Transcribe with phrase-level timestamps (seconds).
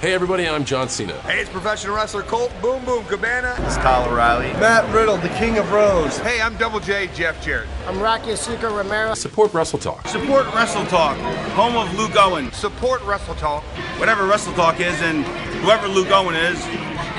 [0.00, 1.12] Hey everybody, I'm John Cena.
[1.20, 3.54] Hey, it's professional wrestler Colt Boom Boom Cabana.
[3.66, 4.50] It's Kyle O'Reilly.
[4.54, 6.16] Matt Riddle, the King of Bros.
[6.20, 7.68] Hey, I'm Double J Jeff Jarrett.
[7.86, 9.12] I'm Rocky Azucar Romero.
[9.12, 10.08] Support Wrestle Talk.
[10.08, 11.18] Support Wrestle Talk,
[11.50, 12.50] home of Luke Owen.
[12.52, 13.62] Support Wrestle Talk.
[13.98, 15.22] Whatever Wrestle Talk is, and
[15.62, 16.58] whoever Luke Owen is,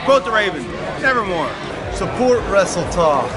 [0.03, 0.63] quote the Raven,
[1.03, 1.53] nevermore.
[1.93, 3.29] Support Wrestle Talk.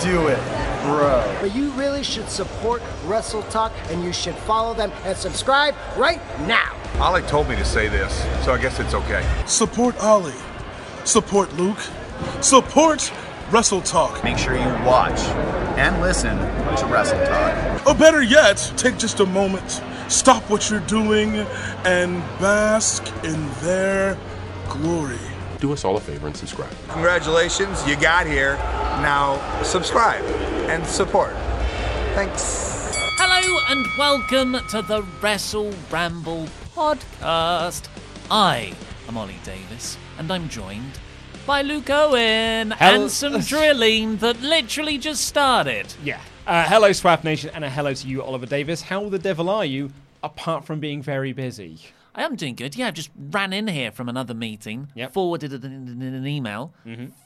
[0.00, 0.38] Do it,
[0.84, 1.38] bro.
[1.40, 6.20] But you really should support Wrestle Talk and you should follow them and subscribe right
[6.46, 6.72] now.
[7.00, 8.12] Ollie told me to say this,
[8.44, 9.26] so I guess it's okay.
[9.46, 10.32] Support Ollie.
[11.04, 11.80] Support Luke.
[12.40, 13.12] Support
[13.50, 14.22] Wrestle Talk.
[14.22, 15.18] Make sure you watch
[15.78, 17.86] and listen to Wrestle Talk.
[17.86, 21.34] Or better yet, take just a moment, stop what you're doing,
[21.84, 24.16] and bask in their
[24.68, 25.18] glory.
[25.60, 26.72] Do us all a favor and subscribe.
[26.88, 28.56] Congratulations, you got here.
[29.02, 30.24] Now subscribe
[30.68, 31.32] and support.
[32.14, 32.70] Thanks.
[33.18, 37.86] Hello and welcome to the Wrestle Ramble podcast.
[38.30, 38.72] I
[39.08, 40.98] am Ollie Davis and I'm joined
[41.46, 45.92] by Luke Owen and some drilling that literally just started.
[46.02, 46.20] Yeah.
[46.46, 48.82] Uh, hello, Swap Nation, and a hello to you, Oliver Davis.
[48.82, 49.92] How the devil are you,
[50.22, 51.78] apart from being very busy?
[52.14, 52.74] I am doing good.
[52.74, 55.12] Yeah, I just ran in here from another meeting, Yep.
[55.12, 56.72] forwarded it in, an email,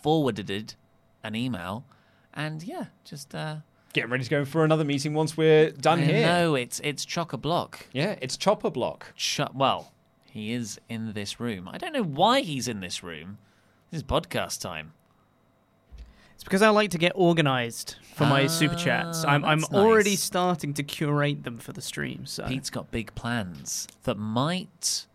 [0.03, 0.75] forwarded
[1.25, 1.85] an email,
[2.35, 3.57] and yeah, just uh,
[3.97, 6.27] Getting ready to go for another meeting once we're done I here.
[6.27, 7.87] No, it's it's chock a block.
[7.93, 9.15] Yeah, it's Chopper Block.
[9.17, 9.91] Ch- well,
[10.31, 11.67] he is in this room.
[11.67, 13.39] I don't know why he's in this room.
[13.91, 14.93] This is podcast time.
[16.35, 19.25] It's because I like to get organized for my super chats.
[19.25, 22.27] I'm, I'm that's already starting to curate them for the stream.
[22.27, 25.07] So Pete's got big plans that might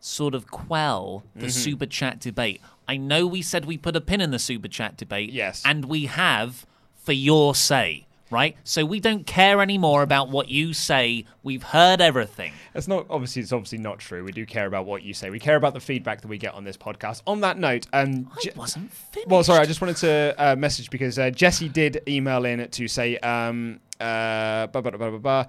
[0.00, 1.48] sort of quell the Mm-hmm.
[1.50, 2.62] super chat debate.
[2.88, 5.30] I know we said we put a pin in the super chat debate.
[5.30, 5.62] Yes.
[5.66, 6.64] And we have
[6.94, 8.56] for your say, right?
[8.64, 11.24] So we don't care anymore about what you say.
[11.42, 12.52] We've heard everything.
[12.74, 14.24] It's not obviously it's obviously not true.
[14.24, 15.30] We do care about what you say.
[15.30, 17.22] We care about the feedback that we get on this podcast.
[17.26, 19.28] On that note, um, I Je- wasn't finished.
[19.28, 22.88] well, sorry, I just wanted to uh, message because uh, Jesse did email in to
[22.88, 25.46] say, um, uh, blah, blah, blah, blah, blah.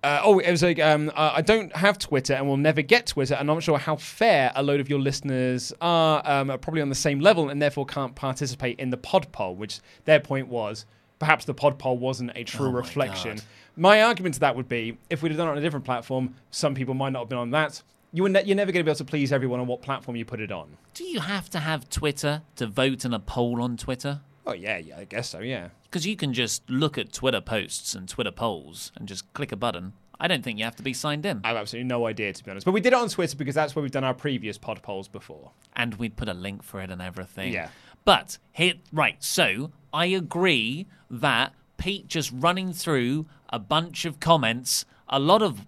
[0.00, 3.06] Uh, oh, it was like, um, uh, I don't have Twitter and will never get
[3.06, 6.58] Twitter, and I'm not sure how fair a load of your listeners are, um, are
[6.58, 10.20] probably on the same level and therefore can't participate in the pod poll, which their
[10.20, 10.86] point was
[11.18, 13.36] perhaps the pod poll wasn't a true Oh my reflection.
[13.36, 13.44] God.
[13.76, 16.34] My argument to that would be if we'd have done it on a different platform,
[16.50, 17.82] some people might not have been on that.
[18.12, 20.16] You were ne- you're never going to be able to please everyone on what platform
[20.16, 20.76] you put it on.
[20.94, 24.20] Do you have to have Twitter to vote in a poll on Twitter?
[24.46, 25.68] Oh, yeah, yeah, I guess so, yeah.
[25.84, 29.56] Because you can just look at Twitter posts and Twitter polls and just click a
[29.56, 29.92] button.
[30.18, 31.42] I don't think you have to be signed in.
[31.44, 32.64] I have absolutely no idea, to be honest.
[32.64, 35.06] But we did it on Twitter because that's where we've done our previous pod polls
[35.06, 35.50] before.
[35.76, 37.52] and we'd put a link for it and everything.
[37.52, 37.68] Yeah.
[38.08, 39.22] But here, right.
[39.22, 45.66] So I agree that Pete just running through a bunch of comments, a lot of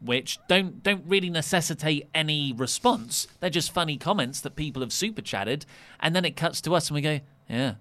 [0.00, 3.26] which don't don't really necessitate any response.
[3.40, 5.66] They're just funny comments that people have super chatted,
[5.98, 7.74] and then it cuts to us and we go, yeah.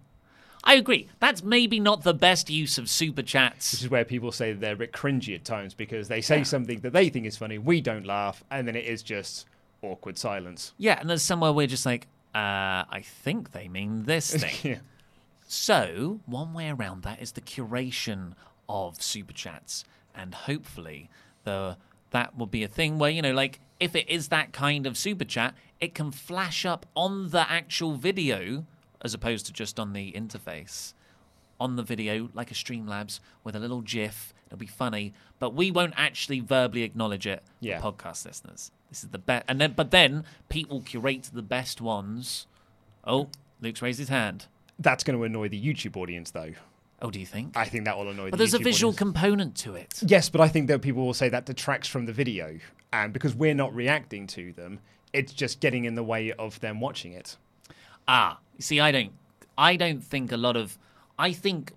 [0.64, 1.08] I agree.
[1.20, 3.70] That's maybe not the best use of super chats.
[3.70, 6.80] This is where people say they're a bit cringy at times because they say something
[6.80, 9.46] that they think is funny, we don't laugh, and then it is just
[9.84, 10.74] awkward silence.
[10.80, 14.72] Yeah, and there's somewhere we're just like, uh, I think they mean this thing.
[14.74, 14.80] yeah.
[15.48, 18.34] So, one way around that is the curation
[18.70, 19.84] of super chats,
[20.16, 21.10] and hopefully,
[21.44, 21.78] the
[22.12, 24.98] that will be a thing where you know, like if it is that kind of
[24.98, 28.66] super chat, it can flash up on the actual video
[29.02, 30.94] as opposed to just on the interface.
[31.60, 35.70] On the video, like a Streamlabs with a little GIF, it'll be funny, but we
[35.70, 37.44] won't actually verbally acknowledge it.
[37.60, 37.80] Yeah.
[37.80, 38.72] podcast listeners.
[38.92, 42.46] This is the best, and then but then Pete will curate the best ones.
[43.04, 43.30] Oh,
[43.62, 44.46] Luke's raised his hand.
[44.78, 46.52] That's going to annoy the YouTube audience, though.
[47.02, 47.56] Oh, do you think?
[47.58, 49.00] I think that will annoy But the there's a visual audience.
[49.00, 50.00] component to it.
[50.06, 52.60] Yes, but I think that people will say that detracts from the video.
[52.94, 54.80] And because we're not reacting to them,
[55.14, 57.38] it's just getting in the way of them watching it.
[58.08, 59.14] Ah, see, I don't,
[59.58, 60.78] I don't think a lot of,
[61.18, 61.72] I think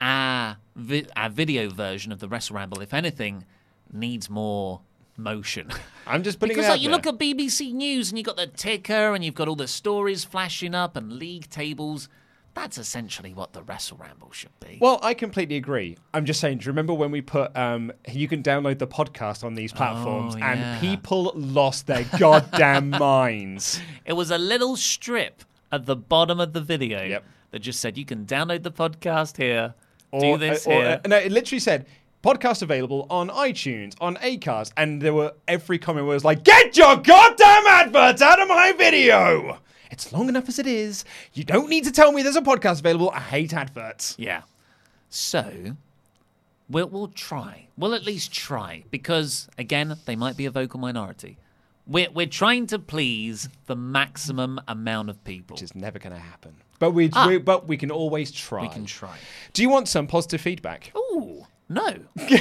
[0.00, 3.44] our vi- our video version of the Wrestle Ramble, if anything,
[3.92, 4.80] needs more
[5.16, 5.70] motion.
[6.06, 6.96] I'm just putting because it out like you there.
[6.96, 10.24] look at BBC News and you've got the ticker and you've got all the stories
[10.24, 12.08] flashing up and league tables.
[12.54, 14.78] That's essentially what the Wrestle Ramble should be.
[14.80, 15.98] Well, I completely agree.
[16.14, 19.44] I'm just saying, do you remember when we put um, you can download the podcast
[19.44, 20.80] on these platforms Oh, and yeah.
[20.80, 23.80] people lost their goddamn minds?
[24.06, 27.24] It was a little strip at the bottom of the video Yep.
[27.50, 29.74] that just said you can download the podcast here,
[30.10, 31.00] Or, do this or- here.
[31.06, 31.84] no, it literally said
[32.26, 36.96] podcast available on iTunes, on Acast, and there were every comment was like, "Get your
[36.96, 39.58] goddamn adverts out of my video."
[39.90, 41.04] It's long enough as it is.
[41.34, 43.10] You don't need to tell me there's a podcast available.
[43.10, 44.16] I hate adverts.
[44.18, 44.42] Yeah.
[45.08, 45.76] So
[46.68, 47.68] we'll we'll try.
[47.78, 51.38] We'll at least try because again, they might be a vocal minority.
[51.86, 55.54] We're we're trying to please the maximum amount of people.
[55.54, 56.56] Which is never going to happen.
[56.80, 57.28] But we, Ah.
[57.28, 58.62] we but we can always try.
[58.62, 59.16] we can try.
[59.52, 60.92] Do you want some positive feedback?
[60.96, 61.96] Ooh, no.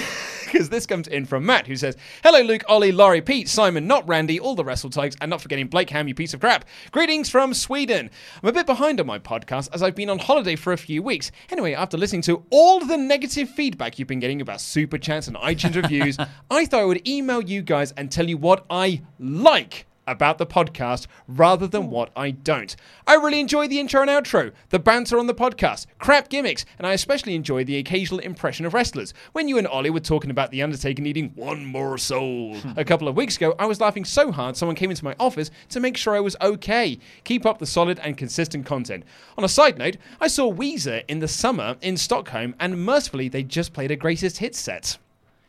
[0.56, 4.08] because this comes in from Matt, who says, Hello, Luke, Ollie, Laurie, Pete, Simon, not
[4.08, 6.64] Randy, all the wrestle types, and not forgetting Blake Ham, you piece of crap.
[6.92, 8.10] Greetings from Sweden.
[8.42, 11.04] I'm a bit behind on my podcast as I've been on holiday for a few
[11.04, 11.32] weeks.
[11.52, 15.36] Anyway, after listening to all the negative feedback you've been getting about super chats and
[15.36, 16.18] iTunes reviews,
[16.50, 20.46] I thought I would email you guys and tell you what I like about the
[20.46, 22.76] podcast rather than what I don't.
[23.08, 26.88] I really enjoy the intro and outro, the banter on the podcast, crap gimmicks, and
[26.88, 29.14] I especially enjoy the occasional impression of wrestlers.
[29.32, 33.08] When you and Ollie were talking about The Undertaker needing one more soul a couple
[33.08, 35.98] of weeks ago, I was laughing so hard someone came into my office to make
[35.98, 37.00] sure I was okay.
[37.24, 39.04] Keep up the solid and consistent content.
[39.38, 43.44] On a side note, I saw Weezer in the summer in Stockholm, and mercifully, they
[43.44, 44.98] just played a greatest hits set.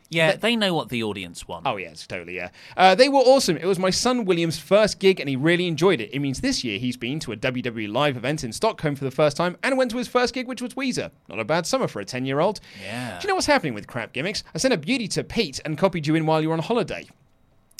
[0.09, 1.67] Yeah, they know what the audience want.
[1.67, 2.35] Oh yes, totally.
[2.35, 3.57] Yeah, uh, they were awesome.
[3.57, 6.09] It was my son William's first gig, and he really enjoyed it.
[6.13, 9.11] It means this year he's been to a WWE live event in Stockholm for the
[9.11, 11.11] first time, and went to his first gig, which was Weezer.
[11.27, 12.61] Not a bad summer for a ten-year-old.
[12.81, 13.19] Yeah.
[13.19, 14.43] Do you know what's happening with crap gimmicks?
[14.55, 17.07] I sent a beauty to Pete and copied you in while you were on holiday.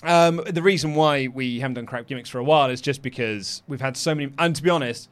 [0.03, 3.63] Um, the reason why we haven't done crap gimmicks for a while is just because
[3.67, 4.31] we've had so many.
[4.37, 5.09] And to be honest,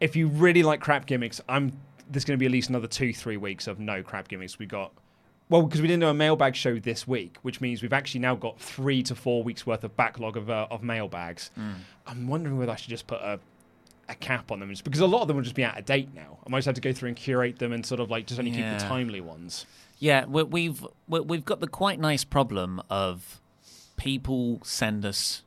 [0.00, 1.72] if you really like crap gimmicks, I'm
[2.08, 4.58] there's going to be at least another two, three weeks of no crap gimmicks.
[4.58, 4.92] We got
[5.52, 8.34] well because we didn't do a mailbag show this week, which means we've actually now
[8.34, 11.50] got three to four weeks worth of backlog of uh, of mailbags.
[12.06, 13.38] I'm wondering whether I should just put a
[14.08, 15.84] a cap on them, just because a lot of them will just be out of
[15.84, 16.38] date now.
[16.44, 18.40] I might just have to go through and curate them and sort of like just
[18.40, 19.64] only keep the timely ones.
[20.00, 23.40] Yeah, we- we've we- we've got the quite nice problem of
[23.96, 25.42] people send us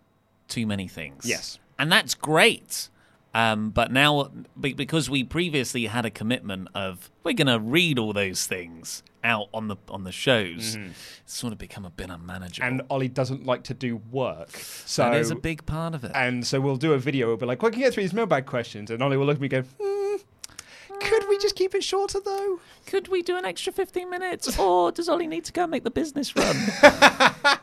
[0.47, 1.25] too many things.
[1.25, 1.59] Yes.
[1.77, 2.89] and that's great.
[3.33, 8.13] Um, but now, because we previously had a commitment of we're going to read all
[8.13, 12.65] those things out on the on the shows, it's sort of become a bit unmanageable.
[12.65, 12.79] Mm-hmm.
[12.79, 16.11] And Ollie doesn't like to do work, so that is a big part of it.
[16.15, 17.27] And so we'll do a video.
[17.27, 19.37] We'll be like, "Well, can you get through these mailbag questions?" And Ollie will look
[19.37, 23.37] at me and go, hmm, "Could we just keep it shorter, though?" Could we do
[23.37, 24.59] an extra 15 minutes?
[24.59, 26.55] Or does Ollie need to go and make the business run?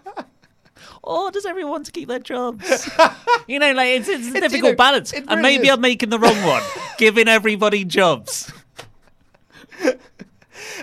[1.02, 2.90] or does everyone want to keep their jobs?
[3.46, 5.12] you know, like it's, it's a you difficult know, balance.
[5.12, 5.74] it and maybe is.
[5.74, 6.62] I'm making the wrong one,
[6.98, 8.52] giving everybody jobs.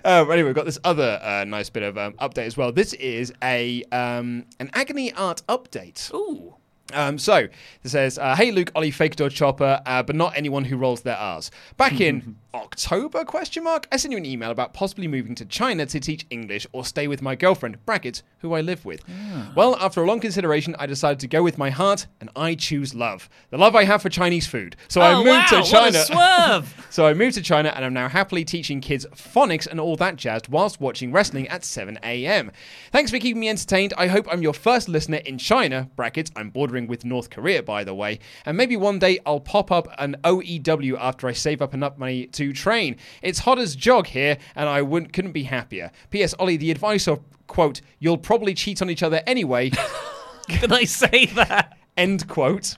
[0.04, 2.72] Um, anyway, we've got this other uh, nice bit of um, update as well.
[2.72, 6.14] This is a um, an agony aunt update.
[6.14, 6.56] Ooh.
[6.94, 7.52] Um, so it
[7.86, 11.18] says, uh, "Hey Luke, Ollie, Fake Door Chopper, uh, but not anyone who rolls their
[11.18, 13.24] R's." Back in October?
[13.26, 13.88] Question mark.
[13.92, 17.08] I sent you an email about possibly moving to China to teach English or stay
[17.08, 19.04] with my girlfriend (brackets who I live with).
[19.10, 19.52] Ah.
[19.56, 22.96] Well, after a long consideration, I decided to go with my heart, and I choose
[22.96, 23.30] love.
[23.52, 24.76] The love I have for Chinese food.
[24.88, 26.04] So I Oh, moved wow, to China.
[26.04, 26.76] swerve.
[26.92, 30.16] So I moved to China and I'm now happily teaching kids phonics and all that
[30.16, 32.52] jazz whilst watching wrestling at 7 a.m.
[32.92, 33.94] Thanks for keeping me entertained.
[33.96, 37.84] I hope I'm your first listener in China, brackets, I'm bordering with North Korea, by
[37.84, 41.76] the way, and maybe one day I'll pop up an OEW after I save up
[41.76, 42.96] enough money to train.
[43.22, 45.92] It's hot as jog here and I wouldn't, couldn't be happier.
[46.10, 46.34] P.S.
[46.40, 49.70] Ollie, the advice of, quote, you'll probably cheat on each other anyway,
[50.50, 51.78] Can I say that?
[52.00, 52.78] end quote.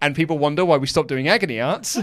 [0.00, 1.98] And people wonder why we stopped doing agony aunts.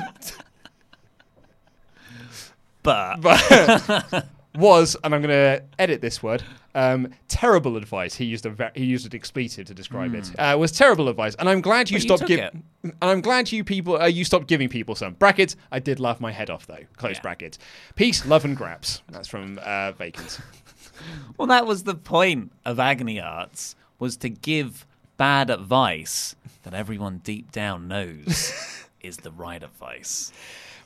[2.83, 4.25] But but
[4.55, 6.43] was, and I'm going to edit this word.
[6.77, 8.13] Um, terrible advice.
[8.15, 10.31] He used a ve- he used an expletive to describe it.
[10.39, 12.63] Uh, was terrible advice, and I'm glad you But stopped giving.
[12.83, 15.55] And I'm glad you people uh, you stopped giving people some brackets.
[15.71, 16.83] I did laugh my head off though.
[16.97, 17.21] Close Yeah.
[17.21, 17.57] brackets.
[17.95, 19.01] Peace, love, and graps.
[19.09, 20.39] That's from uh, Vacant.
[21.37, 24.85] well, that was the point of agony aunts was to give
[25.17, 28.53] bad advice that everyone deep down knows
[29.01, 30.31] is the right advice.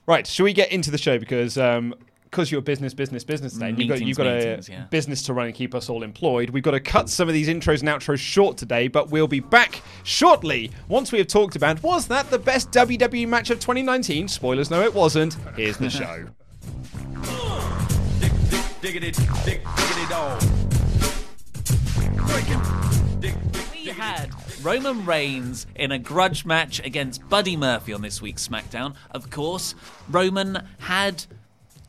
[0.07, 1.93] Right, shall we get into the show because um,
[2.31, 3.69] because you're business, business, business today.
[3.69, 4.83] and You've got, you've got meetings, a yeah.
[4.85, 6.49] business to run and keep us all employed.
[6.49, 9.41] We've got to cut some of these intros and outros short today, but we'll be
[9.41, 14.29] back shortly once we have talked about was that the best WWE match of 2019?
[14.29, 15.35] Spoilers, no, it wasn't.
[15.57, 16.25] Here's the show.
[18.81, 20.41] Diggity, dig, diggity dog.
[23.73, 24.29] We had
[24.63, 28.95] Roman Reigns in a grudge match against Buddy Murphy on this week's SmackDown.
[29.11, 29.75] Of course,
[30.09, 31.25] Roman had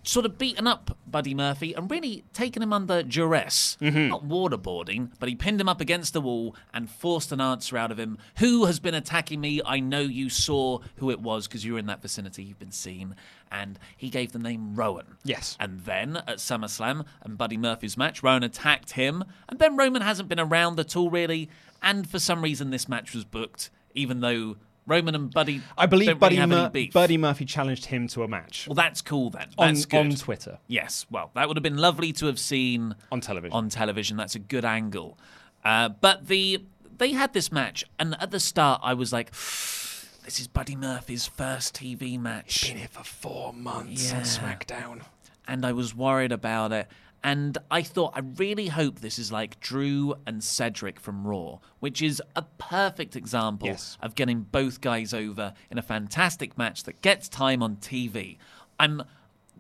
[0.03, 3.77] sort of beaten up Buddy Murphy and really taken him under duress.
[3.81, 4.09] Mm-hmm.
[4.09, 7.91] Not waterboarding, but he pinned him up against the wall and forced an answer out
[7.91, 8.19] of him.
[8.39, 9.61] Who has been attacking me?
[9.65, 12.43] I know you saw who it was because you were in that vicinity.
[12.43, 13.15] You've been seen.
[13.51, 15.19] And he gave the name Rowan.
[15.25, 15.57] Yes.
[15.61, 19.25] And then at SummerSlam and Buddy Murphy's match, Rowan attacked him.
[19.49, 21.51] And then Roman hasn't been around at all, really.
[21.83, 26.19] And for some reason, this match was booked, even though Roman and Buddy I believe
[26.19, 26.71] Buddy, really Mur-.
[26.93, 29.49] Buddy Murphy challenged him to a match Well, that's cool then.
[29.57, 29.99] on, That's good.
[29.99, 30.59] on Twitter.
[30.67, 33.53] Yes, well, that would have been lovely to have seen On television.
[33.57, 35.19] On television, that's a good angle.
[35.65, 36.65] Uh, but the
[36.99, 39.31] they had this match, and at the start, I was like,
[40.25, 45.03] "This is Buddy Murphy's first TV match." Been here for four months on SmackDown.
[45.49, 46.89] and I was worried about it.
[47.25, 52.03] And I thought, I really hope this is like Drew and Cedric from Raw, which
[52.03, 53.97] is a perfect example Yes.
[54.03, 58.39] of getting both guys over in a fantastic match that gets time on TV.
[58.81, 59.03] I'm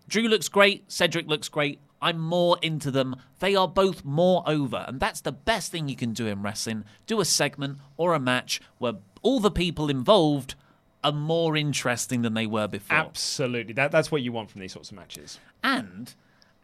[0.09, 1.78] Drew looks great, Cedric looks great.
[2.02, 3.14] I'm more into them.
[3.38, 6.85] They are both more over, and that's the best thing you can do in wrestling.
[7.07, 10.57] Do a segment or a match where all the people involved
[11.04, 12.97] are more interesting than they were before.
[12.99, 13.73] Absolutely.
[13.75, 15.38] That, that's what you want from these sorts of matches.
[15.62, 16.12] And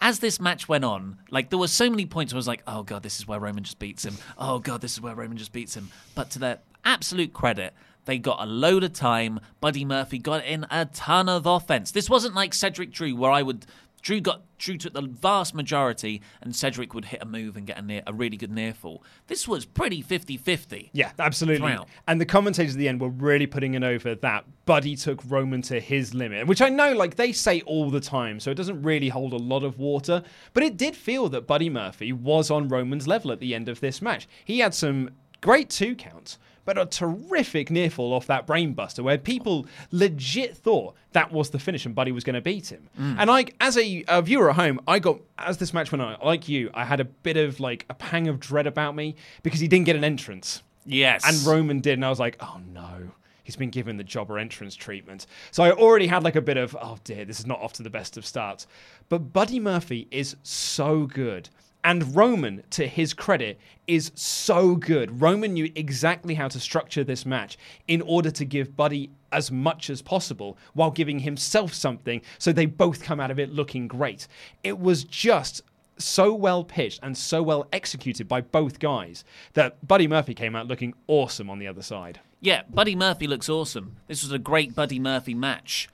[0.00, 2.62] as this match went on, like there were so many points where I was like,
[2.66, 4.16] oh god, this is where Roman just beats him.
[4.38, 5.90] Oh god, this is where Roman just beats him.
[6.14, 7.74] But to their absolute credit,
[8.04, 9.40] they got a load of time.
[9.60, 11.90] Buddy Murphy got in a ton of offense.
[11.90, 13.66] This wasn't like Cedric Drew, where I would
[14.02, 17.78] Drew got Drew took the vast majority and Cedric would hit a move and get
[17.78, 19.04] a near a really good near fall.
[19.28, 20.90] This was pretty 50-50.
[20.92, 21.68] Yeah, absolutely.
[21.68, 21.88] Throughout.
[22.06, 25.62] And the commentators at the end were really putting it over that Buddy took Roman
[25.62, 28.82] to his limit, which I know, like they say all the time, so it doesn't
[28.82, 30.22] really hold a lot of water.
[30.52, 33.80] But it did feel that Buddy Murphy was on Roman's level at the end of
[33.80, 34.28] this match.
[34.44, 36.38] He had some great two counts.
[36.68, 41.58] But a terrific near fall off that brainbuster where people legit thought that was the
[41.58, 42.90] finish and Buddy was going to beat him.
[43.00, 43.16] Mm.
[43.20, 46.18] And like as a, a viewer at home, I got as this match went on,
[46.22, 49.60] like you, I had a bit of like a pang of dread about me because
[49.60, 50.62] he didn't get an entrance.
[50.84, 51.24] Yes.
[51.26, 53.12] And Roman did, and I was like, oh no.
[53.44, 55.26] He's been given the jobber entrance treatment.
[55.52, 57.82] So I already had like a bit of, oh dear, this is not off to
[57.82, 58.66] the best of starts.
[59.08, 61.48] But Buddy Murphy is so good.
[61.88, 65.22] And Roman, to his credit, is so good.
[65.22, 69.88] Roman knew exactly how to structure this match in order to give Buddy as much
[69.88, 74.28] as possible while giving himself something so they both come out of it looking great.
[74.62, 75.62] It was just
[75.96, 80.66] so well pitched and so well executed by both guys that Buddy Murphy came out
[80.66, 82.20] looking awesome on the other side.
[82.38, 83.96] Yeah, Buddy Murphy looks awesome.
[84.08, 85.88] This was a great Buddy Murphy match.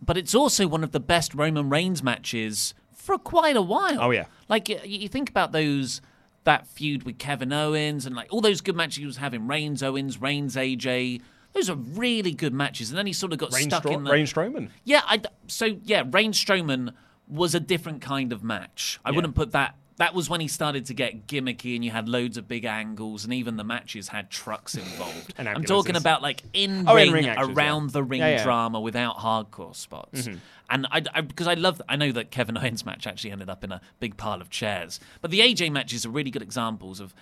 [0.00, 4.00] But it's also one of the best Roman Reigns matches for quite a while.
[4.00, 4.26] Oh, yeah.
[4.48, 6.00] Like y- you think about those
[6.44, 9.82] that feud with Kevin Owens and like all those good matches he was having, Reigns
[9.82, 11.20] Owens, Reigns AJ.
[11.52, 12.90] Those are really good matches.
[12.90, 14.70] And then he sort of got Reign, stuck Stro- in the Reign Strowman.
[14.84, 16.92] Yeah, I so yeah, Reign Strowman
[17.28, 19.00] was a different kind of match.
[19.04, 19.16] I Yeah.
[19.16, 19.74] wouldn't put that.
[20.02, 23.22] That was when he started to get gimmicky, and you had loads of big angles,
[23.24, 25.34] and even the matches had trucks involved.
[25.38, 27.56] And I'm talking about like in Oh, ring, in-ring acts as well.
[27.56, 28.42] around the ring Yeah, yeah.
[28.42, 30.22] drama without hardcore spots.
[30.26, 30.38] Mhm.
[30.70, 33.70] And I, because I love, I know that Kevin Owens match actually ended up in
[33.70, 37.14] a big pile of chairs, but the AJ matches are really good examples of.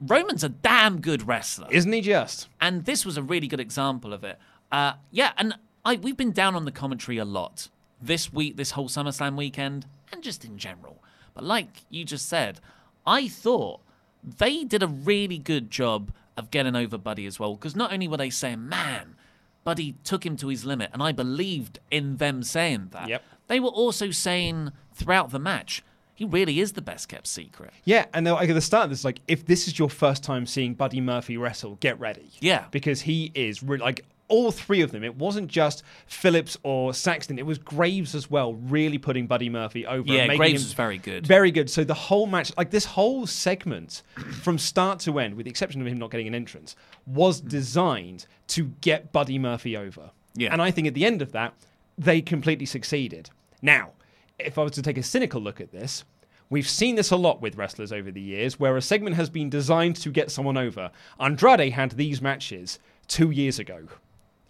[0.00, 2.46] Roman's a damn good wrestler, Isn't he just?
[2.60, 4.38] and this was a really good example of it.
[4.70, 5.54] Uh, yeah, and
[5.84, 7.68] I we've been down on the commentary a lot
[8.00, 11.02] this week, this whole SummerSlam weekend, and just in general.
[11.38, 12.58] But like you just said,
[13.06, 13.80] I thought
[14.24, 17.54] they did a really good job of getting over Buddy as well.
[17.54, 19.14] Because not only were they saying, "Man,
[19.62, 23.08] Buddy took him to his limit," and I believed in them saying that.
[23.08, 23.22] Yep.
[23.46, 27.72] They were also saying throughout the match, he really is the best kept secret.
[27.84, 30.24] Yeah, and they're like at the start of this, like, if this is your first
[30.24, 32.32] time seeing Buddy Murphy wrestle, get ready.
[32.40, 32.64] Yeah.
[32.72, 35.02] Because he is really like all three of them.
[35.02, 39.86] It wasn't just Phillips or Saxton, it was Graves as well, really putting Buddy Murphy
[39.86, 40.00] over.
[40.00, 41.26] and Yeah, Graves was very good.
[41.26, 41.68] Very good.
[41.68, 44.02] So the whole match, like this whole segment
[44.42, 48.26] from start to end, with the exception of him not getting an entrance, was designed
[48.48, 50.10] to get Buddy Murphy over.
[50.34, 50.52] Yeah.
[50.52, 51.54] And I think at the end of that,
[51.96, 53.30] they completely succeeded.
[53.60, 53.90] Now,
[54.38, 56.04] if I was to take a cynical look at this,
[56.48, 59.50] we've seen this a lot with wrestlers over the years where a segment has been
[59.50, 60.90] designed to get someone over.
[61.18, 63.88] Andrade had these matches two years ago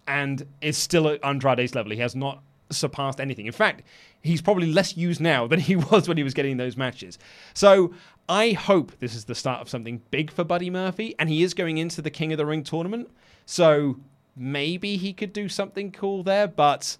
[0.09, 1.91] and is still at Andrade's level.
[1.91, 3.45] He has not surpassed anything.
[3.45, 3.83] In fact,
[4.21, 7.19] he's probably less used now than he was when he was getting those matches.
[7.53, 7.93] So
[8.27, 11.53] I hope this is the start of something big for Buddy Murphy, and he is
[11.53, 13.09] going into the King of the Ring tournament.
[13.45, 13.99] So
[14.35, 16.97] maybe he could do something cool there, but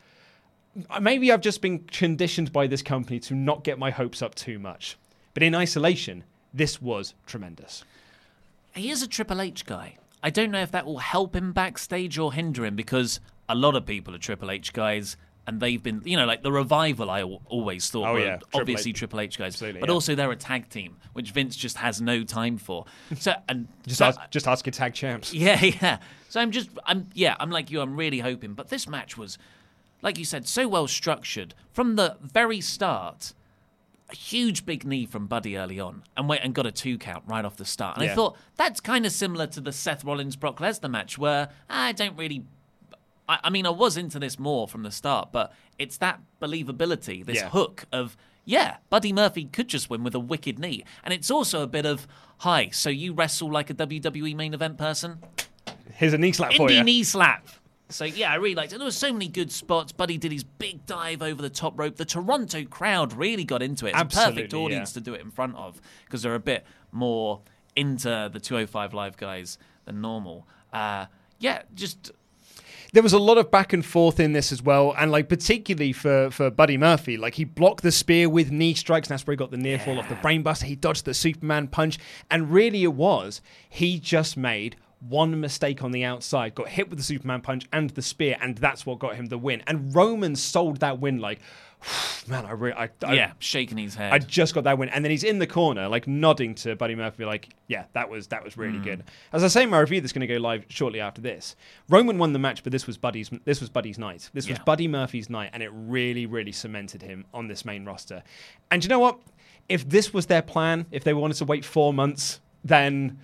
[1.01, 4.59] maybe I've just been conditioned by this company to not get my hopes up too
[4.59, 4.97] much.
[5.33, 7.83] But in isolation, this was tremendous.
[8.75, 9.98] he is a Triple H guy.
[10.21, 13.75] I don't know if that will help him backstage or hinder him because a lot
[13.75, 15.17] of people are Triple H guys.
[15.47, 17.09] And they've been, you know, like the revival.
[17.09, 18.97] I always thought Oh, were yeah, Triple obviously H.
[18.97, 19.93] Triple H guys, Absolutely, but yeah.
[19.95, 22.85] also they're a tag team, which Vince just has no time for.
[23.17, 25.33] So and Just so- ask, just ask your tag champs.
[25.33, 25.97] yeah, yeah.
[26.27, 27.81] So I'm just, I'm, yeah, I'm like you.
[27.81, 29.39] I'm really hoping, but this match was,
[30.03, 33.33] like you said, so well structured from the very start.
[34.11, 37.23] A huge big knee from Buddy early on, and wait, and got a two count
[37.27, 37.97] right off the start.
[37.97, 41.49] And I thought that's kind of similar to the Seth Rollins Brock Lesnar match, where
[41.69, 42.43] I don't really.
[43.27, 47.23] I, I mean, I was into this more from the start, but it's that believability,
[47.23, 47.49] this Yeah.
[47.49, 51.61] hook of yeah, Buddy Murphy could just win with a wicked knee, and it's also
[51.61, 52.07] a bit of
[52.39, 52.69] hi.
[52.71, 55.19] So you wrestle like a WWE main event person?
[55.93, 56.83] Here's a knee slap for Indie you.
[56.83, 57.47] knee slap.
[57.89, 58.77] So yeah, I really liked it.
[58.77, 59.91] There were so many good spots.
[59.91, 61.95] Buddy did his big dive over the top rope.
[61.95, 63.95] The Toronto crowd really got into it.
[63.95, 64.93] It's a perfect audience yeah.
[64.93, 67.41] to do it in front of because they're a bit more
[67.75, 70.47] into the 205 Live guys than normal.
[70.71, 71.07] Uh,
[71.39, 72.11] yeah, just
[72.93, 75.93] there was a lot of back and forth in this as well, and like particularly
[75.93, 79.33] for for Buddy Murphy, like he blocked the spear with knee strikes, and that's where
[79.33, 80.63] he got the near fall off the brainbuster.
[80.63, 81.97] He dodged the Superman punch,
[82.29, 86.99] and really it was he just made one mistake on the outside, got hit with
[86.99, 89.63] the Superman punch and the spear, and that's what got him the win.
[89.65, 91.39] And Roman sold that win like,
[92.27, 94.11] man, I really, I, I yeah, shaking his head.
[94.11, 96.95] I just got that win, and then he's in the corner, like nodding to Buddy
[96.95, 98.83] Murphy, like, "Yeah, that was that was really hmm.
[98.83, 101.55] good." As I say, in my review that's going to go live shortly after this.
[101.87, 104.29] Roman won the match, but this was Buddy's this was Buddy's night.
[104.33, 108.23] This was Buddy Murphy's night, and it really, really cemented him on this main roster.
[108.69, 109.19] And you know what?
[109.69, 113.19] If this was their plan, if they wanted to wait four months, then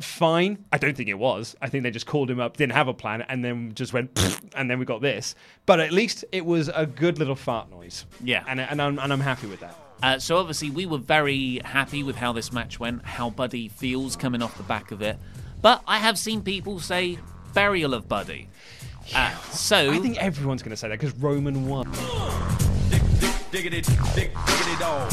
[0.00, 0.64] fine.
[0.72, 1.56] I don't think it was.
[1.60, 4.10] I think they just called him up, didn't have a plan, and then just went,
[4.56, 5.34] and then we got this.
[5.66, 8.06] But at least it was a good little fart noise.
[8.22, 8.44] Yeah.
[8.48, 9.76] and and I'm and I'm happy with that.
[10.02, 14.16] Uh, so obviously we were very happy with how this match went, how Buddy feels
[14.16, 15.18] coming off the back of it.
[15.60, 17.18] But I have seen people say
[17.52, 18.48] burial of Buddy.
[19.14, 21.90] Uh, so I think everyone's going to say that because Roman won.
[23.50, 23.82] Diggity,
[24.14, 25.12] dig, diggity dog.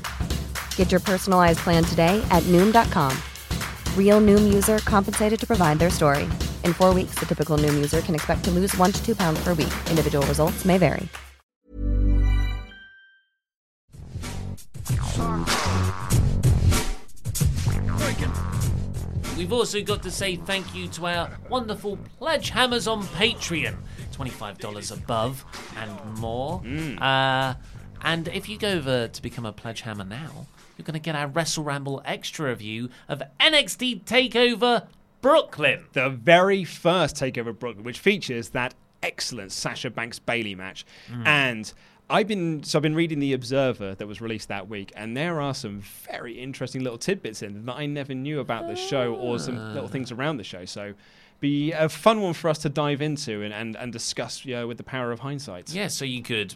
[0.81, 3.15] Get your personalized plan today at Noom.com.
[3.95, 6.23] Real Noom user compensated to provide their story.
[6.65, 9.43] In four weeks, the typical Noom user can expect to lose one to two pounds
[9.43, 9.71] per week.
[9.91, 11.07] Individual results may vary.
[19.37, 23.75] We've also got to say thank you to our wonderful pledge hammers on Patreon.
[24.13, 25.45] $25 above
[25.77, 26.63] and more.
[26.97, 27.53] Uh,
[28.03, 30.47] and if you go over to become a pledge hammer now,
[30.81, 34.87] you're going to get our Wrestle Ramble extra review of NXT TakeOver
[35.21, 35.85] Brooklyn.
[35.93, 40.83] The very first Takeover Brooklyn, which features that excellent Sasha Banks Bayley match.
[41.11, 41.27] Mm.
[41.27, 41.73] And
[42.09, 45.39] I've been so I've been reading the Observer that was released that week, and there
[45.39, 49.37] are some very interesting little tidbits in that I never knew about the show or
[49.37, 50.65] some little things around the show.
[50.65, 50.95] So,
[51.39, 54.67] be a fun one for us to dive into and and, and discuss you know,
[54.67, 55.71] with the power of hindsight.
[55.71, 56.55] Yeah, so you could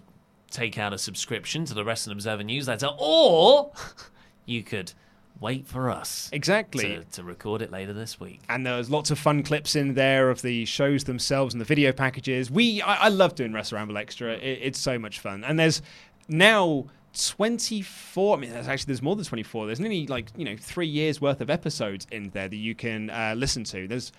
[0.49, 3.71] take out a subscription to the Wrestling Observer newsletter, or
[4.45, 4.93] you could
[5.39, 6.83] wait for us Exactly.
[6.95, 8.41] to, to record it later this week.
[8.47, 11.91] And there's lots of fun clips in there of the shows themselves and the video
[11.91, 12.49] packages.
[12.49, 14.33] We, I, I love doing Wrestle Ramble Extra.
[14.33, 15.43] It, it's so much fun.
[15.43, 15.81] And there's
[16.29, 18.37] now 24.
[18.37, 19.65] I mean, there's actually there's more than 24.
[19.65, 23.09] There's nearly like you know three years worth of episodes in there that you can
[23.09, 23.87] uh, listen to.
[23.87, 24.11] There's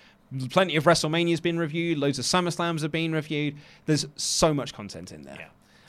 [0.50, 1.98] plenty of WrestleManias been reviewed.
[1.98, 3.56] Loads of SummerSlams have been reviewed.
[3.86, 5.48] There's so much content in there.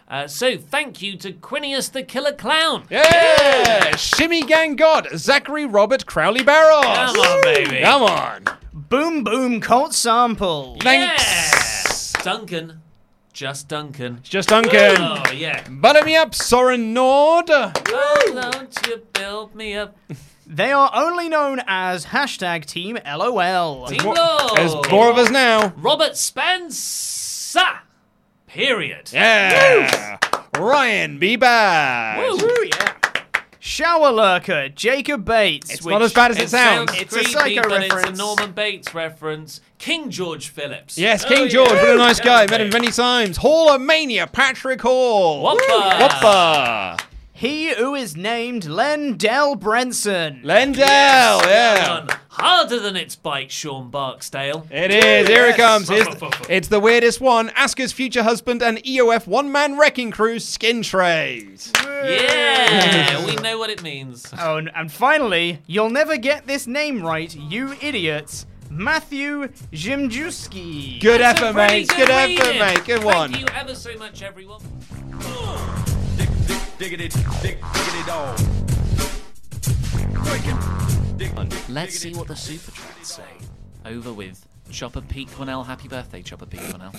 [0.10, 2.86] Uh, so thank you to Quinius the Killer Clown.
[2.90, 3.96] Yeah!
[3.98, 6.86] Shimmy Gang God, Zachary Robert Crowley Barros.
[6.86, 7.82] Come on, baby.
[7.82, 8.46] Come on.
[8.74, 10.78] Boom Boom Cult Sample.
[10.80, 12.14] Thanks.
[12.24, 12.82] Duncan.
[13.34, 14.22] Just Duncan.
[14.24, 14.96] Just Duncan.
[14.98, 15.68] Oh, yeah.
[15.70, 17.50] Butter me up, Soren Nord.
[17.50, 19.98] Oh, don't you build me up.
[20.46, 23.88] They are only known as hashtag Team LOL.
[23.88, 24.56] Team Lord.
[24.56, 25.74] There's more of us now.
[25.76, 27.60] Robert Spencer.
[28.58, 29.12] Period.
[29.14, 30.18] Yeah.
[30.58, 31.36] Ryan B.
[31.36, 32.42] Bash.
[32.42, 32.94] Woo, yeah.
[33.60, 35.72] Shower Lurker, Jacob Bates.
[35.72, 36.92] It's not as bad as it sounds.
[36.96, 38.10] It's a psycho but reference.
[38.10, 39.62] It's a Norman Bates reference.
[39.78, 40.98] King George Phillips.
[40.98, 41.82] Yes, Oh, King George, yeah.
[41.84, 42.48] what a nice guy.
[42.50, 43.38] Met him many times.
[43.38, 45.44] Hall of Mania, Patrick Hall.
[45.44, 45.64] Whopper.
[45.70, 46.98] Whopper.
[47.38, 50.42] He who is named Lendell Brenson.
[50.44, 51.88] Lendell, Yes, yeah.
[51.88, 52.08] well.
[52.30, 54.66] Harder than its bite, Sean Barksdale.
[54.72, 55.28] It is.
[55.28, 55.88] Here it comes.
[55.92, 56.16] It's,
[56.50, 57.50] it's the weirdest one.
[57.50, 61.72] Asuka's future husband and EOF one man wrecking crew skin trays.
[61.84, 64.26] Yeah, we know what it means.
[64.40, 68.48] Oh, and, and finally, you'll never get this name right, you idiots.
[68.72, 71.00] Matthew Jimjuski.
[71.00, 71.88] Good That's effort, mate.
[71.90, 72.84] Good effort, mate.
[72.84, 73.32] Good one.
[73.32, 74.62] Thank you ever so much, everyone.
[76.80, 77.08] Diggity,
[77.42, 78.40] dig, diggity dog.
[81.70, 83.24] Let's see what the super chats say.
[83.84, 85.64] Over with Chopper Pete Cornell.
[85.64, 86.94] Happy birthday, Chopper Pete Cornell.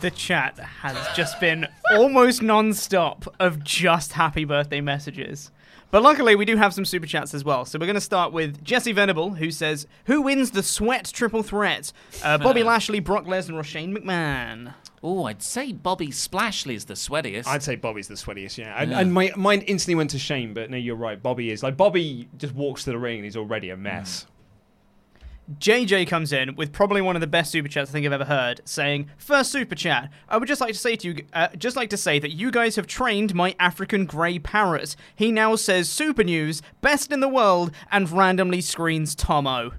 [0.00, 5.52] The chat has just been almost non-stop of just happy birthday messages.
[5.92, 7.64] But luckily, we do have some super chats as well.
[7.64, 11.44] So we're going to start with Jesse Venable, who says, "Who wins the sweat triple
[11.44, 11.92] threat?
[12.24, 16.92] Uh, Bobby Lashley, Brock Lesnar, or Shane McMahon?" Oh, I'd say Bobby Splashley is the
[16.94, 17.46] sweatiest.
[17.46, 18.74] I'd say Bobby's the sweatiest, yeah.
[18.76, 19.00] And, Yeah.
[19.00, 21.22] and my mind instantly went to Shane, but no, you're right.
[21.22, 21.62] Bobby is.
[21.62, 24.26] Like, Bobby just walks to the ring and he's already a mess.
[25.58, 28.26] JJ comes in with probably one of the best super chats I think I've ever
[28.26, 31.74] heard, saying, First super chat, I would just like to say to you, uh, just
[31.76, 34.94] like to say that you guys have trained my African grey parrot.
[35.16, 39.72] He now says super news, best in the world, and randomly screens Tomo.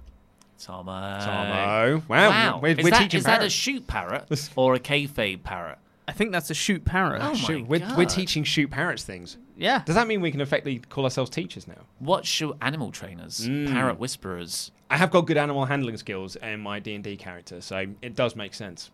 [0.65, 1.19] Tomo.
[1.19, 2.03] Tomo.
[2.07, 2.59] Wow, Wow.
[2.61, 5.77] we're- is we're that, teaching is that a shoot parrot or a kayfabe parrot?
[6.07, 7.21] I think that's a shoot parrot.
[7.21, 9.37] Oh my Shoot, we're, we're teaching shoot parrots things.
[9.55, 9.83] Yeah.
[9.85, 11.85] Does that mean we can effectively call ourselves teachers now?
[11.99, 13.47] What shoot animal trainers?
[13.47, 13.71] Mm.
[13.71, 14.71] Parrot whisperers.
[14.89, 18.15] I have got good animal handling skills in my D and D character, so it
[18.15, 18.91] does make sense.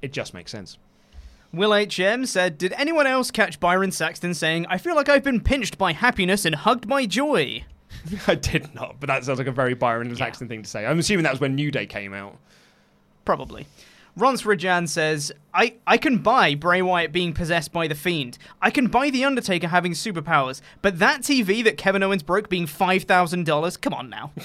[0.00, 0.78] It just makes sense.
[1.52, 5.40] Will HM said, Did anyone else catch Byron Saxton saying, I feel like I've been
[5.40, 7.64] pinched by happiness and hugged by joy?
[8.26, 10.86] I did not, but that sounds like a very Byron Saxton thing to say.
[10.86, 12.36] I'm assuming that was when New Day came out.
[13.24, 13.66] Probably.
[14.16, 18.38] Rons Rajan says, I, I can buy Bray Wyatt being possessed by the Fiend.
[18.62, 20.60] I can buy The Undertaker having superpowers.
[20.82, 23.80] But that TV that Kevin Owens broke being $5,000?
[23.80, 24.32] Come on now.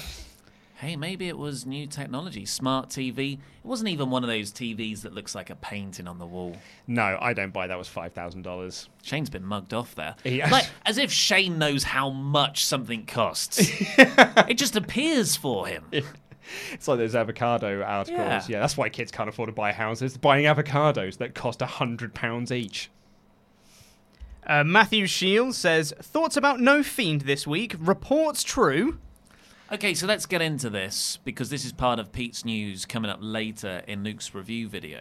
[0.80, 3.34] Hey, maybe it was new technology, smart TV.
[3.34, 6.56] It wasn't even one of those TVs that looks like a painting on the wall.
[6.88, 8.88] No, I don't buy that was five thousand dollars.
[9.04, 10.15] Shane's been mugged off there.
[10.24, 13.60] He- Like, as if Shane knows how much something costs.
[13.98, 15.84] it just appears for him.
[16.72, 18.18] It's like those avocado articles.
[18.20, 18.42] Yeah.
[18.48, 18.60] Yeah.
[18.62, 20.18] that's why kids can't afford to buy houses.
[20.18, 22.89] Buying avocados that cost a hundred pounds each.
[24.48, 27.76] Uh, Matthew Shields says, Thoughts about No Fiend this week?
[27.78, 28.98] Reports true.
[29.71, 33.19] Okay, so let's get into this because this is part of Pete's news coming up
[33.21, 34.99] later in Luke's review video.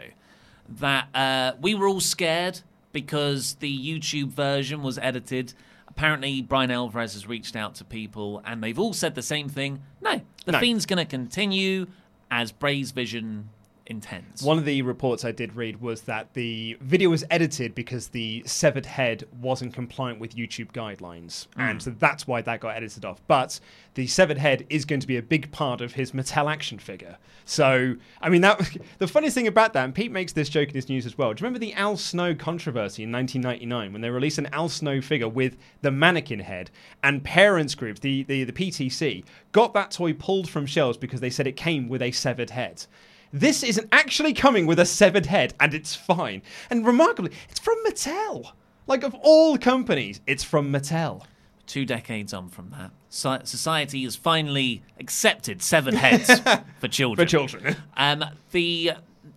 [0.69, 2.61] That uh, we were all scared
[2.93, 5.55] because the YouTube version was edited.
[5.87, 9.83] Apparently, Bryan Alvarez has reached out to people and they've all said the same thing.
[10.03, 10.59] No, the No.
[10.61, 11.87] Fiend's going to continue
[12.31, 13.49] as Bray's vision
[13.89, 14.43] intends.
[14.43, 18.43] One of the reports I did read was that the video was edited because the
[18.47, 21.47] severed head wasn't compliant with YouTube guidelines.
[21.55, 21.61] Hmm.
[21.61, 23.21] And so that's why that got edited off.
[23.27, 23.59] But
[23.95, 27.17] the severed head is going to be a big part of his Mattel action figure.
[27.45, 30.75] So, I mean, that the funniest thing about that, and Pete makes this joke in
[30.75, 31.33] his news as well.
[31.33, 35.01] Do you remember the Al Snow controversy in 1999 when they released an Al Snow
[35.01, 36.71] figure with the mannequin head
[37.03, 41.31] and parents groups, the, the, the PTC, got that toy pulled from shelves because they
[41.31, 42.85] said it came with a severed head.
[43.33, 46.43] This isn't actually coming with a severed head, and it's fine.
[46.71, 48.53] And remarkably, it's from Mattel.
[48.87, 51.25] Like of all companies, it's from Mattel.
[51.67, 56.41] Two decades on from that, so- society has finally accepted seven heads
[56.81, 57.27] for children.
[57.27, 57.77] For children.
[57.97, 58.93] Um, the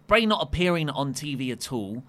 [0.07, 2.03] Bray not appearing on TV at all.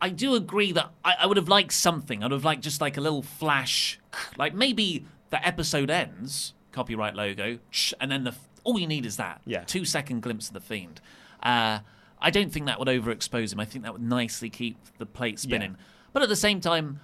[0.00, 2.22] I do agree that I, I would have liked something.
[2.22, 3.98] I would have liked just like a little flash,
[4.36, 7.58] like maybe the episode ends, copyright logo,
[7.98, 8.34] and then the
[8.66, 9.40] all you need is that.
[9.46, 9.64] Yeah.
[9.64, 11.00] Two second glimpse of the fiend.
[11.42, 11.78] Uh,
[12.20, 13.60] I don't think that would overexpose him.
[13.60, 15.76] I think that would nicely keep the plate spinning.
[16.12, 17.00] But at the same time,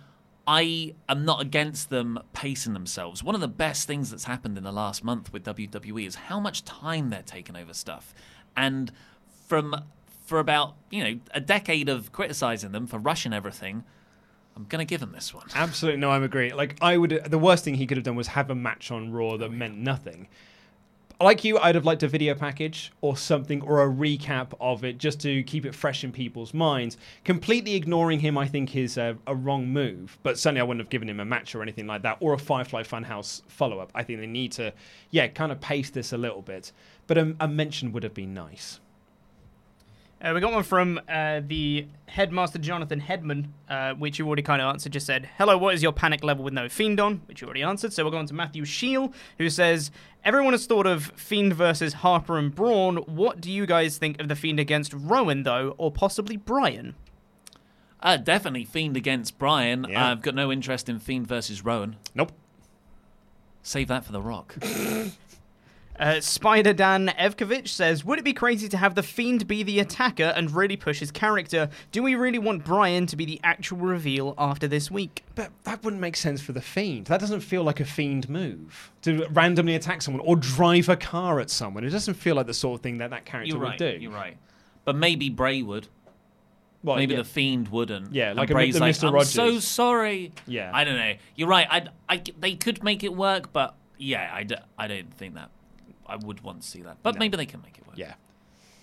[0.46, 3.22] I am not against them pacing themselves.
[3.22, 6.40] One of the best things that's happened in the last month with WWE is how
[6.40, 8.14] much time they're taking over stuff.
[8.57, 8.90] And
[9.46, 9.85] from
[10.25, 13.85] for about, you know, a decade of criticizing them for rushing everything,
[14.57, 15.46] I'm going to give them this one.
[15.55, 16.53] Absolutely, no, I'm agree.
[16.53, 19.12] Like I would, the worst thing he could have done was have a match on
[19.12, 20.29] Raw that meant nothing.
[21.22, 24.98] Like you, I'd have liked a video package or something or a recap of it
[24.98, 26.96] just to keep it fresh in people's minds.
[27.24, 30.18] Completely ignoring him, I think, is a, a wrong move.
[30.24, 32.38] But certainly, I wouldn't have given him a match or anything like that or a
[32.38, 33.92] Firefly Funhouse follow up.
[33.94, 34.74] I think they need to,
[35.11, 36.72] yeah, kind of pace this a little bit.
[37.06, 38.80] But a, a mention would have been nice.
[40.22, 44.62] Uh, we got one from uh, the headmaster Jonathan Headman, uh, which you already kind
[44.62, 44.92] of answered.
[44.92, 47.64] Just said, "Hello, what is your panic level with no fiend on?" Which you already
[47.64, 47.92] answered.
[47.92, 49.90] So we're going to Matthew Shield, who says,
[50.24, 52.98] "Everyone has thought of Fiend versus Harper and Braun.
[52.98, 56.94] What do you guys think of the Fiend against Rowan, though, or possibly Bryan?"
[58.00, 59.87] Uh, definitely Fiend against Bryan.
[59.88, 60.11] Yeah.
[60.11, 61.96] I've got no interest in Fiend versus Rowan.
[62.14, 62.30] Nope.
[63.64, 64.56] Save that for The Rock.
[66.02, 69.78] Uh, Spider Dan Evkovich says, "Would it be crazy to have the Fiend be the
[69.78, 71.70] attacker and really push his character?
[71.92, 75.84] Do we really want Bryan to be the actual reveal after this week?" But that
[75.84, 77.06] wouldn't make sense for the Fiend.
[77.06, 81.38] That doesn't feel like a Fiend move to randomly attack someone or drive a car
[81.38, 81.84] at someone.
[81.84, 83.78] It doesn't feel like the sort of thing that that character You're would right.
[83.78, 83.96] do.
[84.00, 84.36] You're right.
[84.84, 85.86] But maybe Bray would.
[86.82, 87.20] Well, maybe yeah.
[87.20, 88.12] the Fiend wouldn't.
[88.12, 89.06] Yeah, And like a- Bray's the like, Mr.
[89.06, 90.32] I'm Rogers." so sorry.
[90.48, 90.72] Yeah.
[90.74, 91.14] I don't know.
[91.36, 91.68] You're right.
[91.70, 95.50] I, I, they could make it work, but yeah, I, d- I don't think that.
[96.12, 96.98] I would want to see that.
[97.03, 97.96] But maybe they can make it work.
[97.96, 98.14] Yeah.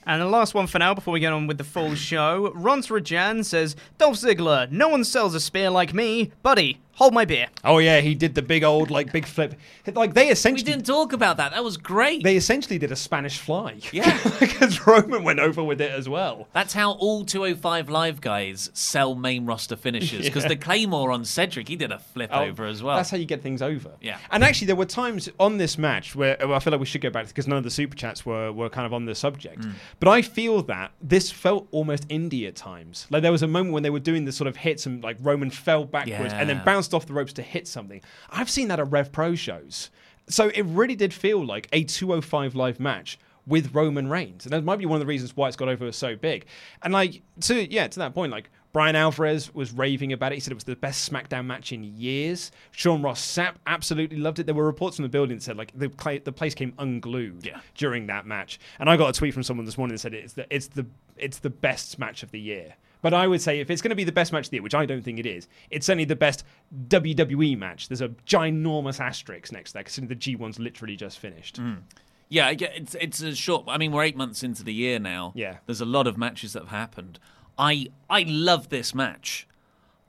[0.06, 2.82] And the last one for now, before we get on with the full show, Ron
[2.82, 6.32] Rajan says, Dolph Ziggler, no one sells a spear like me.
[6.42, 7.48] Buddy, hold my beer.
[7.64, 9.56] Oh yeah, he did the big old like big flip.
[9.94, 11.54] Like they essentially We didn't talk about that.
[11.54, 12.24] That was great.
[12.24, 13.78] They essentially did a Spanish fly.
[13.94, 14.20] Yeah.
[14.40, 16.48] because Roman went over with it as well.
[16.54, 20.26] That's how all 205 Live guys sell main roster finishes.
[20.26, 20.50] Because Yeah.
[20.50, 22.98] the Claymore on Cedric, he did a flip Oh, over as well.
[22.98, 23.92] That's how you get things over.
[24.02, 24.18] Yeah.
[24.30, 27.02] And actually, there were times on this match where well, I feel like we should
[27.02, 29.62] go back because none of the super chats were, were kind of on the subject.
[29.62, 29.74] Mm.
[30.02, 33.08] But I feel that this felt almost indie at times.
[33.10, 35.18] Like there was a moment when they were doing the sort of hits and like
[35.22, 36.64] Roman fell backwards and then Yeah.
[36.90, 38.02] Bounced off the ropes to hit something.
[38.32, 39.92] I've seen that at Rev Pro shows.
[40.28, 44.46] So it really did feel like a 205 live match with Roman Reigns.
[44.46, 46.46] And that might be one of the reasons why it's got over so big.
[46.82, 50.36] And like to yeah, to that point, like Bryan Alvarez was raving about it.
[50.36, 52.52] He said it was the best SmackDown match in years.
[52.72, 54.46] Sean Ross Sapp absolutely loved it.
[54.48, 55.90] There were reports from the building that said like the
[56.24, 57.60] the place came unglued Yeah.
[57.76, 58.60] during that match.
[58.80, 60.86] And I got a tweet from someone this morning that said it's the it's the
[61.18, 62.76] it's the best match of the year.
[63.02, 64.64] But I would say if it's going to be the best match of the year,
[64.64, 66.44] which I don't think it is, it's certainly the best
[66.90, 67.88] WWE match.
[67.88, 71.62] There's a ginormous asterisk next to that, considering the G1's literally just finished.
[71.62, 71.84] Mm.
[72.28, 73.64] Yeah, it's it's a short.
[73.68, 75.32] I mean, we're eight months into the year now.
[75.36, 75.58] Yeah.
[75.66, 77.20] there's a lot of matches that have happened.
[77.58, 79.48] I I love this match.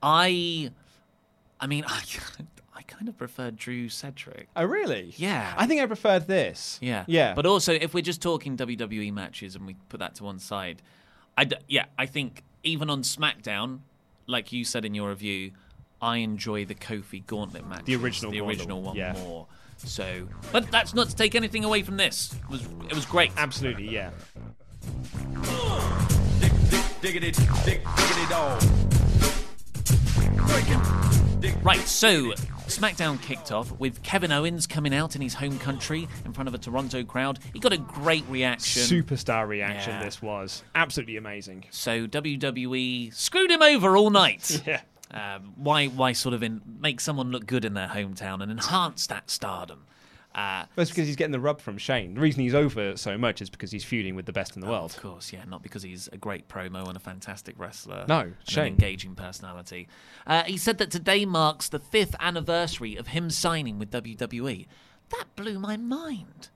[0.02, 0.70] I,
[1.60, 2.02] I mean, I
[2.74, 4.48] I kind of preferred Drew Cedric.
[4.56, 5.14] Oh, really?
[5.16, 5.54] Yeah.
[5.56, 6.78] I think I preferred this.
[6.82, 7.34] Yeah, Yeah.
[7.34, 10.82] But also, if we're just talking WWE matches and we put that to one side,
[11.36, 13.80] I d- yeah, I think even on SmackDown,
[14.26, 15.52] like you said in your review,
[16.00, 17.84] I enjoy the Kofi Gauntlet match.
[17.84, 19.12] The original the original one yeah.
[19.14, 19.46] more.
[19.78, 22.34] So, but that's not to take anything away from this.
[22.34, 23.32] It was it was great.
[23.36, 24.10] Absolutely, yeah.
[27.00, 27.32] Diggity,
[27.64, 28.62] dig, diggity dog.
[31.62, 32.32] Right, so
[32.70, 36.54] SmackDown kicked off with Kevin Owens coming out in his home country in front of
[36.54, 37.38] a Toronto crowd.
[37.52, 38.82] He got a great reaction.
[38.82, 40.02] Superstar reaction Yeah.
[40.04, 40.62] this was.
[40.74, 41.64] Absolutely amazing.
[41.70, 44.62] So WWE screwed him over all night.
[44.70, 44.80] Yeah.
[45.12, 45.88] Um, why?
[45.88, 49.82] Why sort of in, make someone look good in their hometown and enhance that stardom?
[50.34, 52.14] Uh, That's because he's getting the rub from Shane.
[52.14, 54.68] The reason he's over so much is because he's feuding with the best in the
[54.68, 54.92] world.
[54.92, 58.04] Of course, yeah, not because he's a great promo and a fantastic wrestler.
[58.08, 59.88] No, an engaging personality.
[60.26, 64.66] Uh, he said that today marks the fifth anniversary of him signing with WWE.
[65.10, 66.50] That blew my mind.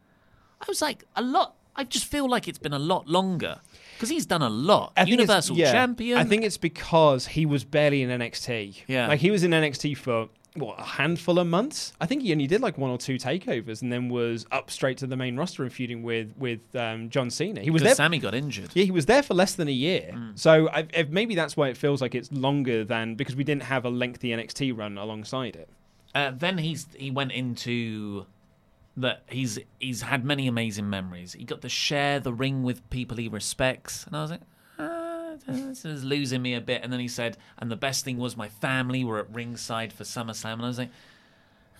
[0.60, 1.56] I was like, a lot.
[1.76, 3.60] I just feel like it's been a lot longer
[3.94, 4.92] because he's done a lot.
[4.96, 6.18] I Universal yeah, champion.
[6.18, 8.82] I think it's because he was barely in NXT.
[8.86, 9.08] Yeah.
[9.08, 11.92] Like he was in NXT for what a handful of months.
[12.00, 14.98] I think he only did like one or two takeovers, and then was up straight
[14.98, 17.60] to the main roster and feuding with with um, John Cena.
[17.60, 17.94] He was there.
[17.94, 18.70] Sami got injured.
[18.74, 20.12] Yeah, he was there for less than a year.
[20.14, 20.38] Mm.
[20.38, 23.64] So I, if maybe that's why it feels like it's longer than because we didn't
[23.64, 25.68] have a lengthy NXT run alongside it.
[26.14, 28.26] Uh, then he's he went into
[28.96, 31.32] that he's he's had many amazing memories.
[31.32, 34.42] He got to share the ring with people he respects, and I was like,
[35.46, 36.82] this is losing me a bit.
[36.82, 40.04] And then he said, and the best thing was my family were at ringside for
[40.04, 40.90] SummerSlam, and I was like,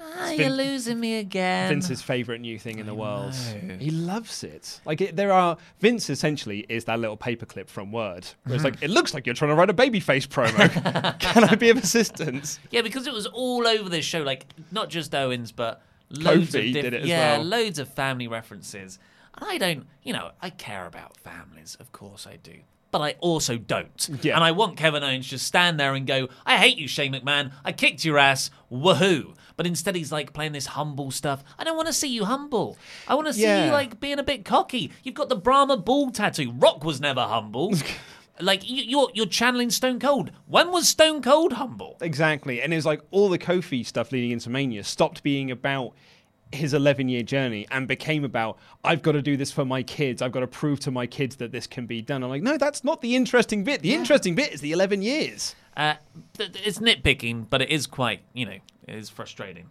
[0.00, 1.68] ah, It's you're losing me again.
[1.70, 3.32] Vince's favorite new thing in the world.
[3.62, 3.76] know.
[3.76, 4.80] He loves it.
[4.84, 8.26] Like it, there are Vince essentially is that little paperclip from Word.
[8.44, 11.18] Where it's like it looks like you're trying to write a babyface promo.
[11.20, 12.58] Can I be of assistance?
[12.70, 16.68] Yeah, because it was all over this show, like not just Owens, but loads Kofi
[16.68, 17.46] of diff- did it as yeah, well.
[17.46, 18.98] loads of family references.
[19.36, 22.54] And I don't, you know, I care about families, of course I do.
[22.94, 24.08] But I also don't.
[24.22, 24.36] Yeah.
[24.36, 27.12] And I want Kevin Owens to just stand there and go, I hate you, Shane
[27.12, 27.50] McMahon.
[27.64, 28.52] I kicked your ass.
[28.70, 29.34] Woohoo.
[29.56, 31.42] But instead, he's like playing this humble stuff.
[31.58, 32.78] I don't want to see you humble.
[33.08, 33.66] I want to see Yeah.
[33.66, 34.92] you like being a bit cocky.
[35.02, 36.52] You've got the Brahma bull tattoo.
[36.52, 37.74] Rock was never humble.
[38.40, 40.30] like, you, you're, you're channeling Stone Cold.
[40.46, 41.96] When was Stone Cold humble?
[42.00, 42.62] Exactly.
[42.62, 45.94] And it's like all the Kofi stuff leading into Mania stopped being about
[46.54, 50.22] his 11 year journey and became about, I've got to do this for my kids.
[50.22, 52.22] I've got to prove to my kids that this can be done.
[52.22, 53.82] I'm like, no, that's not the interesting bit.
[53.82, 55.54] The interesting bit is the 11 years.
[55.76, 55.94] Uh,
[56.38, 59.66] it's nitpicking, but it is quite, you know, it is frustrating.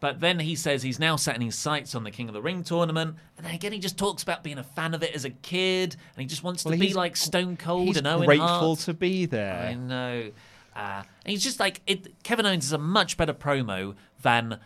[0.00, 2.62] But then he says he's now setting his sights on the King of the Ring
[2.62, 5.30] tournament, and then again he just talks about being a fan of it as a
[5.30, 8.46] kid, and he just wants Well, to be like Stone Cold He's and Owen grateful
[8.48, 8.80] Hart.
[8.80, 9.54] to be there.
[9.54, 10.30] I know.
[10.76, 14.58] Uh, and he's just like it, Kevin Owens is a much better promo than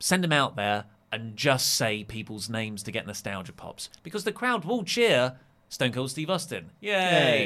[0.00, 4.32] send him out there and just say people's names to get nostalgia pops because the
[4.32, 5.36] crowd will cheer
[5.68, 6.90] Stone Cold Steve Austin, yay!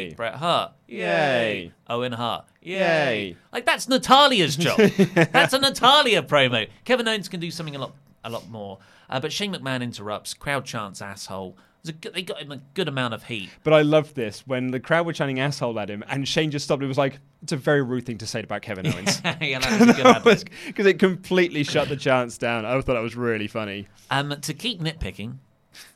[0.09, 0.14] Yay.
[0.16, 0.96] Bret Hart, yay!
[0.98, 1.72] Yay.
[1.88, 2.74] Owen Hart, yay!
[2.79, 3.37] Yay.
[3.52, 4.79] Like that's Natalya's job.
[5.33, 6.68] that's a Natalia promo.
[6.85, 7.92] Kevin Owens can do something a lot,
[8.24, 8.79] a lot more.
[9.09, 10.35] Uh, but Shane McMahon interrupts.
[10.35, 11.57] Crowd chants asshole.
[11.92, 13.51] Good, they got him a good amount of heat.
[13.64, 16.64] But I loved this when the crowd were chanting asshole at him, and Shane just
[16.64, 19.59] stopped and was like, "It's a very rude thing to say about Kevin Owens." yeah,
[19.59, 20.49] that was a good ad-lib.
[20.66, 22.64] Because it completely shut the chants down.
[22.64, 23.88] I thought that was really funny.
[24.11, 25.37] Um, to keep nitpicking,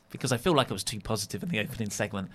[0.09, 2.29] because I feel like I was too positive in the opening segment.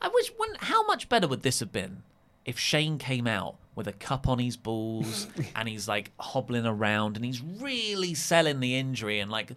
[0.00, 0.32] I wish.
[0.36, 2.02] When, how much better would this have been
[2.44, 7.16] if Shane came out with a cup on his balls and he's like hobbling around
[7.16, 9.52] and he's really selling the injury and like,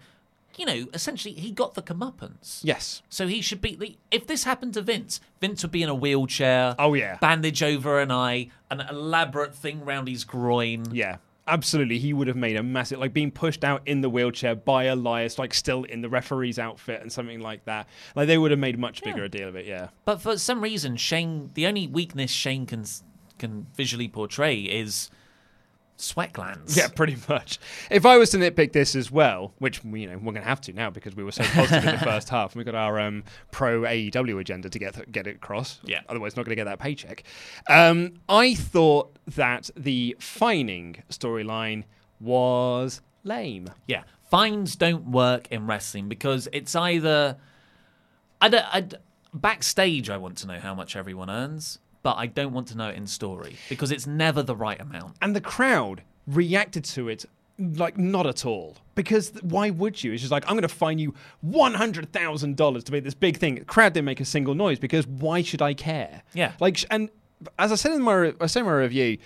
[0.58, 2.60] you know, essentially he got the comeuppance.
[2.63, 3.02] Yes.
[3.10, 3.76] So he should be.
[3.76, 6.76] the- If this happened to Vince, Vince would be in a wheelchair.
[6.80, 7.18] Oh yeah.
[7.20, 10.86] Bandage over an eye, an elaborate thing round his groin.
[10.94, 11.18] Yeah.
[11.48, 14.86] Absolutely, he would have made a massive, like being pushed out in the wheelchair by
[14.86, 17.88] Elias, like still in the referee's outfit and something like that.
[18.15, 19.68] Like they would have made much bigger a deal of it.
[19.68, 22.84] Yeah, But for some reason, Shane, the only weakness Shane can
[23.38, 25.12] can visually portray is
[25.98, 26.76] sweat glands.
[26.76, 27.60] Yeah, pretty much.
[27.90, 30.62] If I was to nitpick this as well, which you know we're going to have
[30.62, 33.00] to now because we were so positive in the first half, and we got our
[33.00, 35.80] um, pro AEW agenda to get get it across.
[35.84, 36.02] Yeah.
[36.10, 37.24] Otherwise, not going to get that paycheck.
[37.70, 41.84] Um, I thought that the fining storyline
[42.20, 43.70] was lame.
[43.88, 47.38] Yeah, fines don't work in wrestling because it's either
[48.42, 48.88] I don't, I
[49.34, 50.10] backstage.
[50.10, 52.96] I want to know how much everyone earns, but I don't want to know it
[52.96, 55.15] in story because it's never the right amount.
[55.24, 57.26] And the crowd reacted to it
[57.58, 58.78] like not at all.
[58.94, 60.13] Because th- why would you?
[60.13, 63.15] It's just like I'm going to fine you one hundred thousand dollars to make this
[63.15, 63.56] big thing.
[63.56, 66.22] The crowd didn't make a single noise because why should I care?
[66.36, 66.52] Yeah.
[66.60, 67.10] Like, and
[67.58, 69.18] as I said in my re- I said in my review,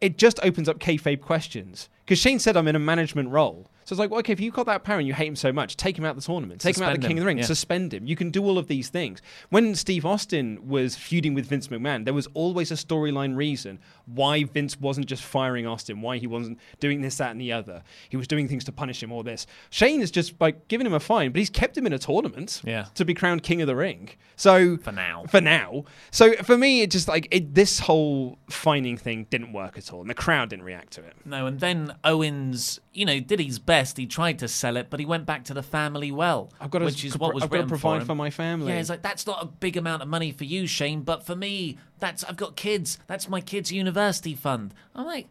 [0.00, 1.88] it just opens up kayfabe questions.
[2.08, 3.66] Because Shane said I'm in a management role.
[3.84, 5.50] So it's like, well, okay, if you've got that power and you hate him so
[5.50, 7.22] much, take him out of the tournament, take him out of the King him, of
[7.22, 7.44] the Ring, yeah.
[7.44, 8.06] suspend him.
[8.06, 9.22] You can do all of these things.
[9.48, 14.44] When Steve Austin was feuding with Vince McMahon, there was always a storyline reason why
[14.44, 17.82] Vince wasn't just firing Austin, why he wasn't doing this, that, and the other.
[18.10, 19.46] He was doing things to punish him or this.
[19.70, 22.60] Shane is just like giving him a fine, but he's kept him in a tournament
[22.64, 22.86] Yeah.
[22.94, 24.10] to be crowned King of the Ring.
[24.36, 25.24] So For now.
[25.30, 25.84] for now.
[26.10, 30.02] So for me, it just like it, this whole fining thing didn't work at all,
[30.02, 31.14] and the crowd didn't react to it.
[31.24, 33.96] No, and then Owens, you know, did his best.
[33.96, 36.50] He tried to sell it, but he went back to the family well.
[36.60, 38.72] I've got to, which is what was I've got to provide for, for, my family.
[38.72, 41.36] Yeah, it's like that's not a big amount of money for you, Shane, but for
[41.36, 42.98] me, that's I've got kids.
[43.06, 44.74] That's my kids' university fund.
[44.94, 45.28] I'm like,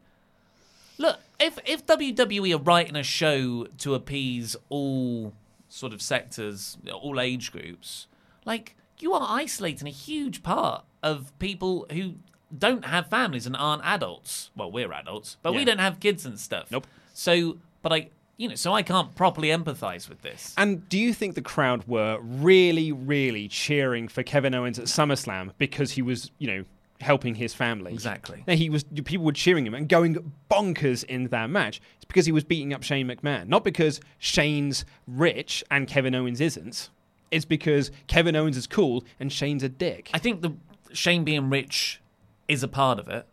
[0.98, 5.34] look, if if WWE are writing a show to appease all
[5.70, 8.08] sort of sectors, all age groups,
[8.46, 12.16] like you are isolating a huge part of people who
[12.56, 14.52] don't have families and aren't adults.
[14.56, 16.72] Well, we're adults, but we don't have kids and stuff.
[16.72, 16.88] Nope.
[17.14, 20.54] So, but I, you know, so I can't properly empathize with this.
[20.58, 25.52] And do you think the crowd were really, really cheering for Kevin Owens at SummerSlam
[25.58, 26.66] because he was, you know,
[27.02, 27.94] helping his family.
[27.94, 28.44] Exactly.
[28.48, 31.82] Now, he was people were cheering him and going bonkers in that match.
[31.96, 36.42] It's because he was beating up Shane McMahon, not because Shane's rich and Kevin Owens
[36.42, 36.90] isn't.
[37.30, 40.10] It's because Kevin Owens is cool and Shane's a dick.
[40.14, 40.54] I think the
[40.94, 42.02] Shane being rich
[42.48, 43.26] is a part of it.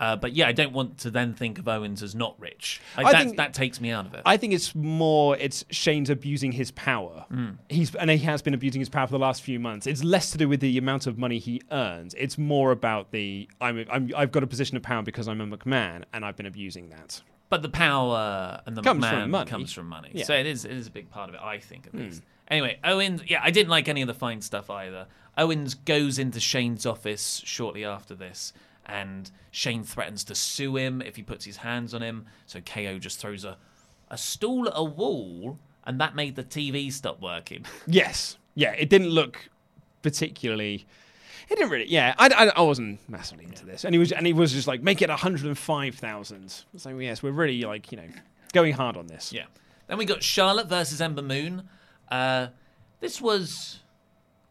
[0.00, 2.80] Uh, but yeah, I don't want to then think of Owens as not rich.
[2.96, 4.22] Like, I that, think- that takes me out of it.
[4.26, 7.24] I think it's more it's Shane's abusing his power.
[7.32, 7.58] Mm.
[7.68, 9.86] He's and he has been abusing his power for the last few months.
[9.86, 12.12] It's less to do with the amount of money he earns.
[12.18, 15.46] It's more about the I'm, I'm I've got a position of power because I'm a
[15.46, 17.22] McMahon and I've been abusing that.
[17.48, 19.50] But the power and the Comes man from money.
[19.50, 20.10] comes from money.
[20.12, 20.24] Yeah.
[20.24, 21.98] So it is it is a big part of it, I think, at Hmm.
[22.00, 22.22] least.
[22.48, 25.06] Anyway, Owens, yeah, I didn't like any of the fine stuff either.
[25.36, 28.52] Owens goes into Shane's office shortly after this,
[28.86, 32.26] and Shane threatens to sue him if he puts his hands on him.
[32.46, 33.56] So KO just throws a,
[34.10, 37.64] a stool at a wall, and that made the TV stop working.
[37.86, 39.48] Yes, yeah, it didn't look
[40.02, 40.86] particularly.
[41.48, 41.90] It didn't really.
[41.90, 44.66] Yeah, I, I, I wasn't massively into this, and he was and he was just
[44.68, 46.64] like make it hundred and five thousand.
[46.76, 48.08] So yes, we're really like you know
[48.52, 49.32] going hard on this.
[49.32, 49.44] Yeah.
[49.86, 51.68] Then we got Charlotte versus Ember Moon.
[52.10, 52.48] Uh,
[53.00, 53.80] this was,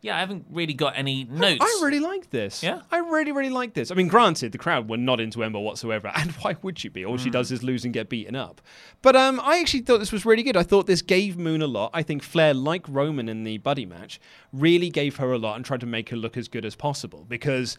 [0.03, 1.61] yeah, I haven't really got any notes.
[1.61, 2.61] I really like this.
[2.61, 2.81] Yeah?
[2.91, 3.89] I really, really like this.
[3.89, 7.05] I mean, granted, the crowd were not into Ember whatsoever, and why would you be?
[7.05, 7.33] All she Mm.
[7.33, 8.61] does is lose and get beaten up.
[9.01, 10.57] But um, I actually thought this was really good.
[10.57, 11.89] I thought this gave Moon a lot.
[11.93, 14.19] I think Flair, like Roman in the Buddy match,
[14.51, 17.25] really gave her a lot and tried to make her look as good as possible
[17.27, 17.77] because.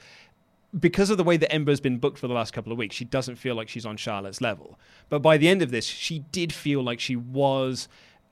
[0.80, 3.04] Because of the way that Ember's been booked for the last couple of weeks, she
[3.04, 4.76] doesn't feel like she's on Charlotte's level.
[5.08, 7.86] But by the end of this, she did feel like she was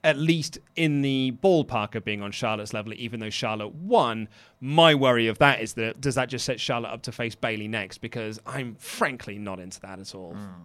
[0.04, 4.28] at least in the ballpark of being on Charlotte's level, even though Charlotte won.
[4.60, 7.68] My worry of that is that does that just set Charlotte up to face Bayley
[7.68, 7.98] next?
[7.98, 10.34] Because I'm frankly not into that at all.
[10.34, 10.62] Hmm.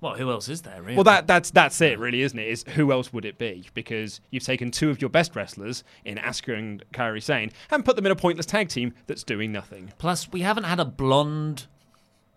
[0.00, 0.96] Well, who else is there, really?
[0.96, 2.48] Well, that that's that's it, really, isn't it?
[2.48, 3.68] Is who else would it be?
[3.72, 7.94] Because you've taken two of your best wrestlers in Asuka and Kairi Sane and put
[7.94, 9.92] them in a pointless tag team that's doing nothing.
[9.98, 11.66] Plus, we haven't had a blonde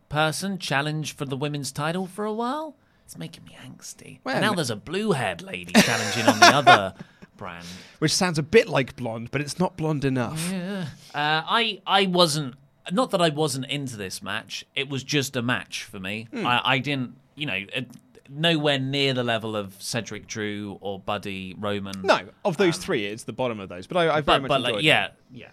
[0.10, 2.76] person challenge for the women's title for a while.
[3.06, 4.20] It's making me angsty.
[4.24, 6.94] Well, and now there's a blue-haired lady challenging on the other
[7.38, 7.66] brand.
[8.00, 10.50] Which sounds a bit like blonde, but it's not blonde enough.
[10.52, 10.88] Yeah.
[11.14, 12.56] Uh, I I wasn't
[12.92, 14.66] not that I wasn't into this match.
[14.76, 16.28] It was just a match for me.
[16.32, 16.46] Hmm.
[16.46, 17.82] I, I didn't, you know, uh,
[18.30, 22.02] nowhere near the level of Cedric Drew or Buddy Roman.
[22.04, 23.88] No, of those three, it's the bottom of those.
[23.88, 24.88] But I, I very but, much but enjoyed like, it.
[24.88, 25.48] yeah, yeah.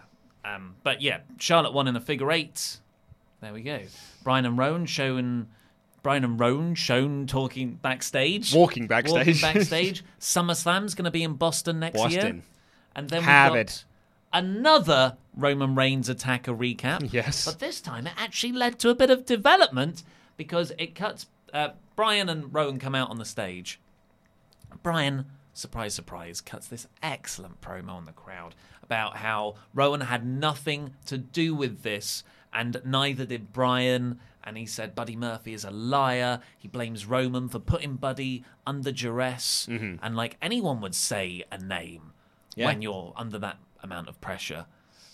[0.44, 2.78] Um, but yeah, Charlotte won in a figure eight.
[3.40, 3.80] There we go.
[4.22, 5.48] Bryan and Rowan shown.
[6.03, 9.40] Bryan and Rowan shown talking backstage, Walking backstage.
[9.40, 10.05] walking backstage.
[10.20, 12.40] SummerSlam's going to be in Boston next year,
[12.96, 13.84] and then Have we got it.
[14.32, 17.12] another Roman Reigns attacker recap.
[17.12, 17.44] Yes.
[17.44, 20.03] but this time it actually led to a bit of development
[20.36, 21.26] because it cuts.
[21.53, 23.78] Uh, Bryan and Rowan come out on the stage.
[24.82, 30.94] Bryan, surprise, surprise, cuts this excellent promo on the crowd about how Rowan had nothing
[31.07, 34.18] to do with this, and neither did Bryan.
[34.44, 36.40] And he said Buddy Murphy is a liar.
[36.59, 39.68] He blames Roman for putting Buddy under duress.
[39.70, 40.05] Mm-hmm.
[40.05, 42.12] And like anyone would say a name
[42.57, 42.66] Yeah.
[42.66, 44.66] when you're under that amount of pressure.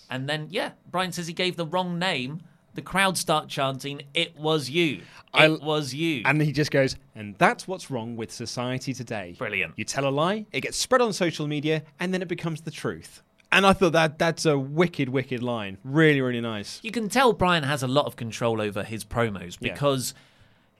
[0.09, 2.41] And then, yeah, Bryan says he gave the wrong name.
[2.73, 4.97] The crowd start chanting, It was you.
[4.97, 6.23] It I- was you.
[6.25, 9.35] And he just goes, and that's what's wrong with society today.
[9.37, 9.73] Brilliant.
[9.75, 12.71] You tell a lie, it gets spread on social media, and then it becomes the
[12.71, 13.21] truth.
[13.51, 15.77] And I thought that that's a wicked, wicked line.
[15.83, 16.79] Really, really nice.
[16.83, 19.73] You can tell Bryan has a lot of control over his promos Yeah.
[19.73, 20.13] because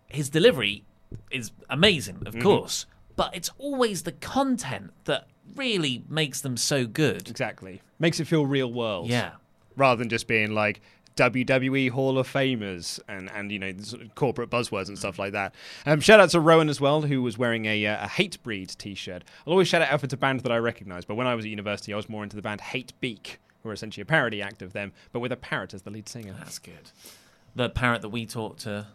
[0.08, 0.84] his delivery
[1.32, 2.44] is amazing, of Mhm.
[2.44, 7.28] course, but it's always the content that really makes them so good.
[7.28, 7.82] Exactly.
[7.98, 9.10] Makes it feel real world.
[9.10, 9.32] Yeah.
[9.76, 10.80] Rather than just being like
[11.20, 15.34] WWE Hall of Famers and, and you know, sort of corporate buzzwords and stuff like
[15.34, 15.54] that.
[15.86, 18.96] Um, shout out to Rowan as well, who was wearing a, uh, a Hatebreed t
[18.96, 19.24] shirt.
[19.46, 21.52] I'll always shout out it's a band that I recognize, but when I was at
[21.52, 24.74] university, I was more into the band Hatebeak, who are essentially a parody act of
[24.74, 26.34] them, but with a parrot as the lead singer.
[26.38, 26.92] That's good.
[27.56, 28.88] The parrot that we talked to.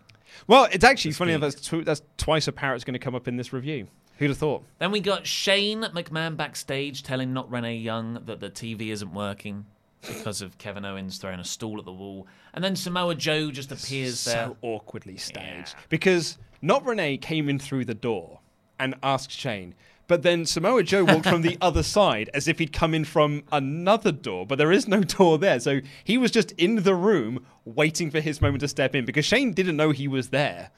[0.47, 3.29] Well, it's actually funny enough, that's, tw- that's twice a parrot's going to come up
[3.29, 3.89] in this review.
[4.19, 4.65] Who'd have thought?
[4.79, 9.67] Then we got Shane McMahon backstage telling not Renee Young that the TV isn't working
[10.07, 12.27] because of Kevin Owens throwing a stool at the wall.
[12.53, 14.47] And then Samoa Joe just appears there.
[14.47, 18.41] so awkwardly staged because not Renee came in through the door
[18.79, 19.75] and asked Shane,
[20.07, 23.43] but then Samoa Joe walked from the other side as if he'd come in from
[23.53, 25.59] another door, but there is no door there.
[25.61, 29.25] So he was just in the room waiting for his moment to step in because
[29.25, 30.71] Shane didn't know he was there.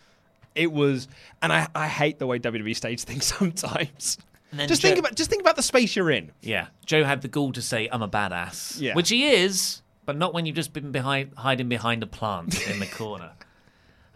[0.55, 1.09] It was,
[1.43, 4.19] and I, I hate the way WWE stage things sometimes.
[4.51, 6.33] And then Just Joe- think about just think about the space you're in.
[6.41, 8.95] Yeah, Joe had the gall to say, "I'm a badass," Yeah.
[8.95, 12.79] which he is, but not when you've just been behind, hiding behind a plant in
[12.79, 13.33] the corner.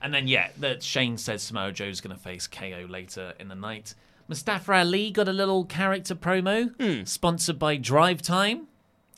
[0.02, 3.54] And then, yeah, that Shane says Samoa Joe's going to face KO later in the
[3.54, 3.94] night.
[4.28, 7.04] Mustafa Ali got a little character promo, hmm.
[7.04, 8.68] sponsored by Drive Time.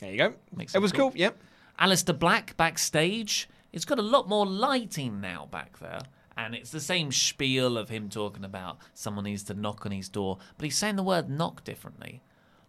[0.00, 0.34] There you go.
[0.56, 1.12] Makes It was cool.
[1.14, 1.36] Yep.
[1.78, 6.00] Aleister Black backstage it's got a lot more lighting now back there.
[6.36, 10.08] And it's the same spiel of him talking about someone needs to knock on his
[10.08, 12.22] door, but he's saying the word knock differently.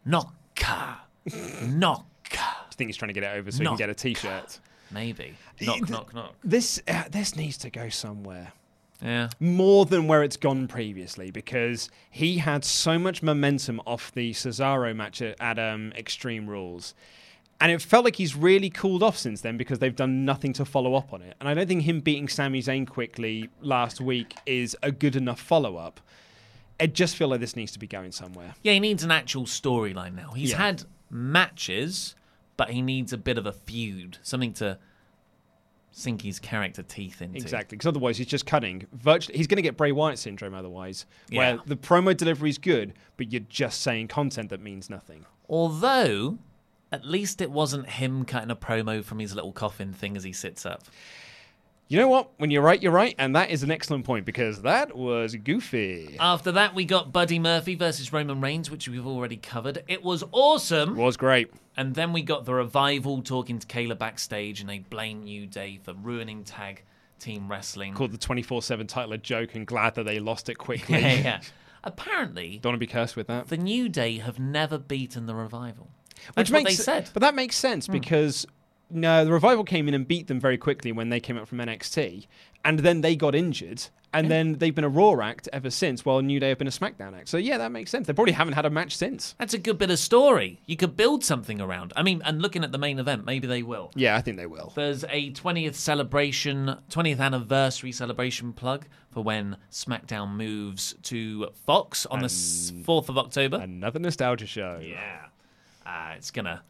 [0.07, 0.97] Knocka.
[1.27, 2.03] Knocka.
[2.33, 4.59] I think he's trying to get it over so he can get a T-shirt.
[4.91, 5.35] Maybe.
[5.61, 6.35] Knock, knock, knock.
[6.43, 8.53] This uh, this needs to go somewhere.
[9.01, 9.29] Yeah.
[9.39, 14.95] More than where it's gone previously because he had so much momentum off the Cesaro
[14.95, 16.93] match at, at um, Extreme Rules.
[17.63, 20.65] And it felt like he's really cooled off since then because they've done nothing to
[20.65, 21.35] follow up on it.
[21.39, 25.39] And I don't think him beating Sami Zayn quickly last week is a good enough
[25.39, 26.01] follow up.
[26.79, 28.53] I just feel like this needs to be going somewhere.
[28.63, 30.31] Yeah, he needs an actual storyline now.
[30.31, 30.57] He's Yeah.
[30.57, 32.15] had matches,
[32.57, 34.77] but he needs a bit of a feud, something to
[35.91, 37.37] sink his character teeth into.
[37.37, 38.87] Exactly, because otherwise he's just cutting.
[38.91, 41.61] Virtually, he's going to get Bray Wyatt syndrome otherwise, where Yeah.
[41.65, 45.25] the promo delivery is good, but you're just saying content that means nothing.
[45.47, 46.39] Although,
[46.93, 50.31] at least it wasn't him cutting a promo from his little coffin thing as he
[50.31, 50.83] sits up.
[51.89, 52.29] You know what?
[52.37, 56.15] When you're right, you're right, and that is an excellent point because that was goofy.
[56.19, 59.83] After that, we got Buddy Murphy versus Roman Reigns, which we've already covered.
[59.87, 60.95] It was awesome.
[60.95, 61.51] was great.
[61.75, 65.79] And then we got the revival talking to Kayla backstage, and they blame New Day
[65.83, 66.83] for ruining tag
[67.19, 67.93] team wrestling.
[67.93, 70.99] Called the 24/7 title a joke, and glad that they lost it quickly.
[70.99, 71.41] Yeah, yeah.
[71.83, 73.49] Apparently, Don't want to be cursed with that.
[73.49, 75.89] the New Day have never beaten the revival.
[76.27, 77.09] Which That's what makes they said.
[77.13, 77.91] but that makes sense hmm.
[77.91, 78.45] because
[78.89, 81.57] no, the revival came in and beat them very quickly when they came up from
[81.57, 82.27] NXT,
[82.63, 86.05] and then they got injured, and then they've been a Raw act ever since.
[86.05, 87.27] While New Day have been a SmackDown act.
[87.27, 88.07] So yeah, that makes sense.
[88.07, 89.35] They probably haven't had a match since.
[89.39, 90.61] That's a good bit of story.
[90.65, 91.93] You could build something around.
[91.95, 93.91] I mean, and looking at the main event, maybe they will.
[93.95, 94.71] Yeah, I think they will.
[94.75, 102.19] There's a 20th celebration, 20th anniversary celebration plug for when SmackDown moves to Fox on
[102.19, 103.57] the 4th of October.
[103.57, 104.79] Another nostalgia show.
[104.83, 105.25] Yeah.
[105.85, 106.61] Uh, it's going to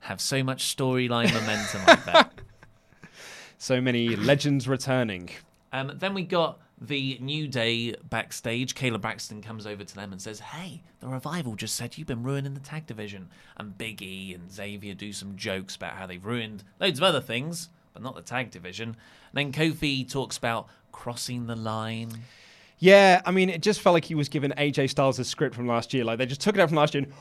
[0.00, 2.32] have so much storyline momentum like that.
[3.58, 5.30] So many legends returning.
[5.72, 8.74] Um, then we got the New Day backstage.
[8.74, 12.24] Kayla Braxton comes over to them and says, Hey, the revival just said you've been
[12.24, 13.28] ruining the tag division.
[13.56, 17.20] And Big E and Xavier do some jokes about how they've ruined loads of other
[17.20, 18.88] things, but not the tag division.
[18.88, 18.96] And
[19.32, 22.10] then Kofi talks about crossing the line.
[22.80, 25.94] Yeah, I mean, it just felt like he was given AJ Styles' script from last
[25.94, 26.02] year.
[26.02, 27.04] Like they just took it out from last year.
[27.04, 27.12] and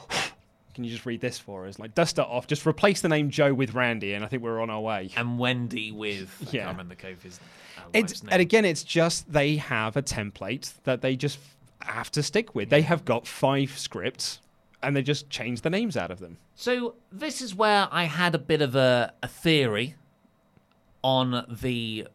[0.74, 1.80] Can you just read this for us?
[1.80, 2.48] Like dust it off.
[2.48, 5.10] Just replace the name Joe with Randy, and I think we're on our way.
[5.18, 6.64] And Wendy with, I Yeah.
[6.66, 7.40] can't remember Kofi's
[7.78, 11.40] uh, It's, and again, it's just they have a template that they just
[11.82, 12.70] have to stick with.
[12.70, 14.40] They have got five scripts,
[14.84, 16.38] and they just change the names out of them.
[16.56, 19.96] So this is where I had a bit of a, a theory
[21.04, 22.08] on the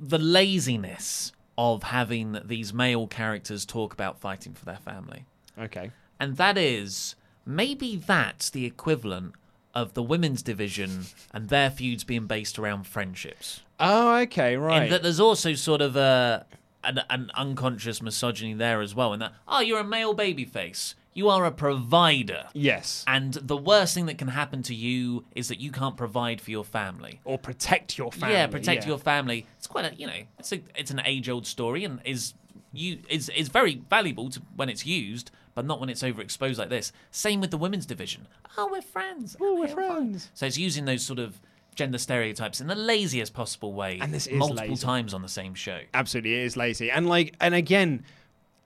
[0.00, 5.24] the laziness of having these male characters talk about fighting for their family.
[5.58, 5.90] Okay.
[6.20, 7.16] And that is
[7.48, 9.34] maybe that's the equivalent
[9.74, 13.62] of the women's division and their feuds being based around friendships.
[13.80, 14.82] Oh, okay, right.
[14.82, 16.46] And that there's also sort of a
[16.84, 19.12] an, an unconscious misogyny there as well.
[19.12, 20.94] In that, oh, you're a male babyface.
[21.14, 22.46] You are a provider.
[22.52, 23.04] Yes.
[23.06, 26.52] And the worst thing that can happen to you is that you can't provide for
[26.52, 27.20] your family.
[27.24, 28.36] Or protect your family.
[28.36, 28.88] yeah, protect yeah.
[28.88, 29.46] your family.
[29.56, 32.34] It's quite a you know, it's a it's an age old story and is
[32.72, 36.68] you is is very valuable to when it's used, but not when it's overexposed like
[36.68, 36.92] this.
[37.10, 38.28] Same with the women's division.
[38.56, 39.36] Oh, we're friends.
[39.40, 40.30] Oh, we're friends.
[40.32, 41.40] So it's using those sort of
[41.74, 44.86] gender stereotypes in the laziest possible way, And this is multiple lazy.
[44.86, 45.80] times on the same show.
[45.92, 46.92] Absolutely, it is lazy.
[46.92, 48.04] And like, and again,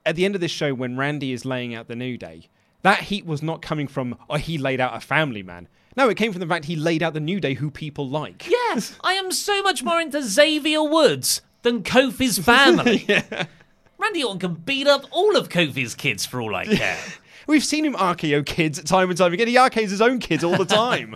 [0.05, 2.47] at the end of this show, when Randy is laying out the New Day,
[2.83, 5.67] that heat was not coming from, oh, he laid out a family man.
[5.97, 8.47] No, it came from the fact he laid out the New Day, who people like.
[8.47, 13.07] Yes, I am so much more into Xavier Woods than Kofi's family.
[14.03, 16.99] Randy Orton can beat up all of Kofi's kids for all I care.
[17.47, 19.47] We've seen him RKO kids time and time again.
[19.47, 21.15] He RKOs his own kids all the time.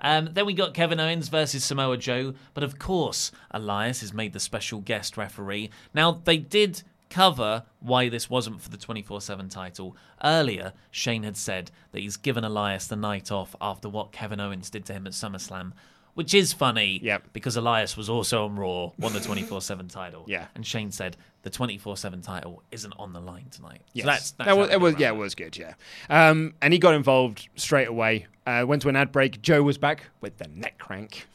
[0.00, 4.32] Um, then we got Kevin Owens versus Samoa Joe, but of course, Elias is made
[4.32, 5.70] the special guest referee.
[5.92, 9.96] Now, they did cover why this wasn't for the 24 7 title.
[10.22, 14.70] Earlier, Shane had said that he's given Elias the night off after what Kevin Owens
[14.70, 15.72] did to him at SummerSlam,
[16.14, 17.00] which is funny
[17.32, 20.24] because Elias was also on Raw, won the 24 7 title.
[20.26, 20.46] Yeah.
[20.54, 23.80] And Shane said the 24 7 title isn't on the line tonight.
[23.92, 25.74] Yes, So that's, that's that was, it was yeah, it was good, yeah.
[26.08, 28.26] Um, and he got involved straight away.
[28.46, 29.40] Uh, went to an ad break.
[29.42, 31.26] Joe was back with the neck crank,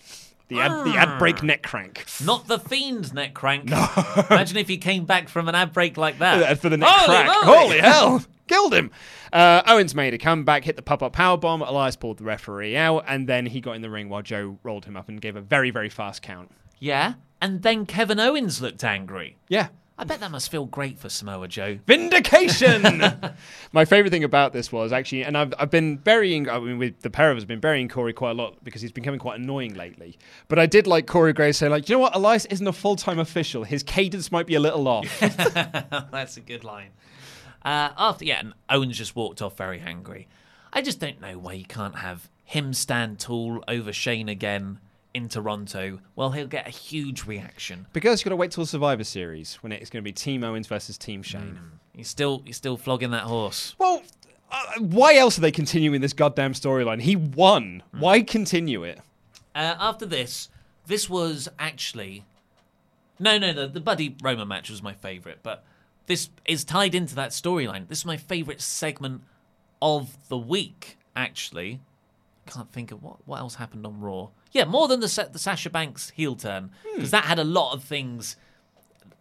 [0.49, 2.05] the ad, the ad break neck crank.
[2.23, 3.71] Not the fiend neck crank.
[4.29, 6.57] Imagine if he came back from an ad break like that.
[6.59, 7.27] For the neck crack.
[7.27, 7.57] moly!
[7.57, 8.23] Holy hell!
[8.47, 8.91] Killed him.
[9.33, 11.61] Uh, Owens made a comeback, hit the pop up power bomb.
[11.61, 14.85] Elias pulled the referee out, and then he got in the ring while Joe rolled
[14.85, 16.51] him up and gave a very very fast count.
[16.79, 19.37] Yeah, and then Kevin Owens looked angry.
[19.47, 19.69] Yeah.
[19.97, 21.79] I bet that must feel great for Samoa Joe.
[21.87, 23.01] Vindication.
[23.71, 26.49] My favorite thing about this was actually, and I've, I've been burying.
[26.49, 28.81] I mean, with the pair of us, have been burying Corey quite a lot because
[28.81, 30.17] he's becoming quite annoying lately.
[30.49, 32.97] But I did like Corey Graves say, like, you know what, Elias isn't a full
[32.97, 33.63] time official.
[33.63, 35.07] His cadence might be a little off.
[36.11, 36.89] That's a good line.
[37.65, 40.27] Uh, after yeah, and Owens just walked off very angry.
[40.71, 44.79] I just don't know why you can't have him stand tall over Shane again
[45.15, 45.99] in Toronto.
[46.15, 47.87] Well, he'll get a huge reaction.
[47.91, 50.67] because you've got to wait till Survivor Series when it's going to be Team Owens
[50.67, 51.57] versus Team Shane.
[51.93, 53.75] He's still he's still flogging that horse.
[53.79, 54.03] Well,
[54.51, 57.01] uh, why else are they continuing this goddamn storyline?
[57.01, 57.81] He won.
[57.91, 58.99] Why continue it?
[59.55, 60.49] Uh, after this,
[60.85, 62.25] this was actually
[63.17, 65.63] no, no, the the Buddy Roman match was my favorite, but
[66.07, 67.87] this is tied into that storyline.
[67.87, 69.23] This is my favorite segment
[69.81, 70.97] of the week.
[71.15, 71.79] Actually,
[72.45, 74.29] can't think of what what else happened on Raw.
[74.51, 77.11] Yeah, more than the the Sasha Banks heel turn because hmm.
[77.11, 78.35] that had a lot of things,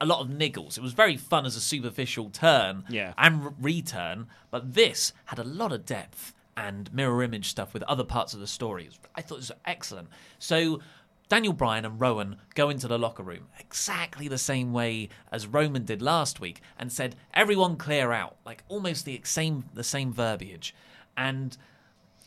[0.00, 0.76] a lot of niggles.
[0.76, 3.14] It was very fun as a superficial turn Yeah.
[3.16, 7.82] and re- return, but this had a lot of depth and mirror image stuff with
[7.84, 8.88] other parts of the story.
[9.14, 10.08] I thought it was excellent.
[10.38, 10.80] So
[11.28, 15.84] Daniel Bryan and Rowan go into the locker room exactly the same way as Roman
[15.84, 20.74] did last week and said, "Everyone clear out," like almost the same the same verbiage,
[21.16, 21.56] and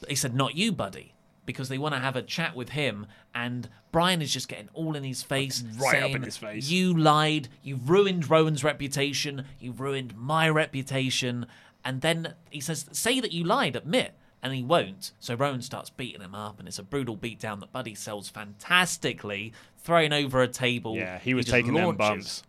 [0.07, 1.13] they said, "Not you, buddy."
[1.45, 4.97] Because they want to have a chat with him, and Bryan is just getting all
[4.97, 6.69] in his face, Right up in his face.
[6.69, 7.47] You lied.
[7.63, 9.45] You've ruined Rowan's reputation.
[9.57, 11.45] You've ruined my reputation.
[11.85, 14.13] And then he says, Say that you lied, admit.
[14.43, 15.13] And he won't.
[15.19, 19.51] So Rowan starts beating him up, and it's a brutal beatdown that Buddy sells fantastically,
[19.79, 20.95] throwing over a table.
[20.95, 21.97] Yeah, he was just taking them launches.
[21.97, 22.43] bumps.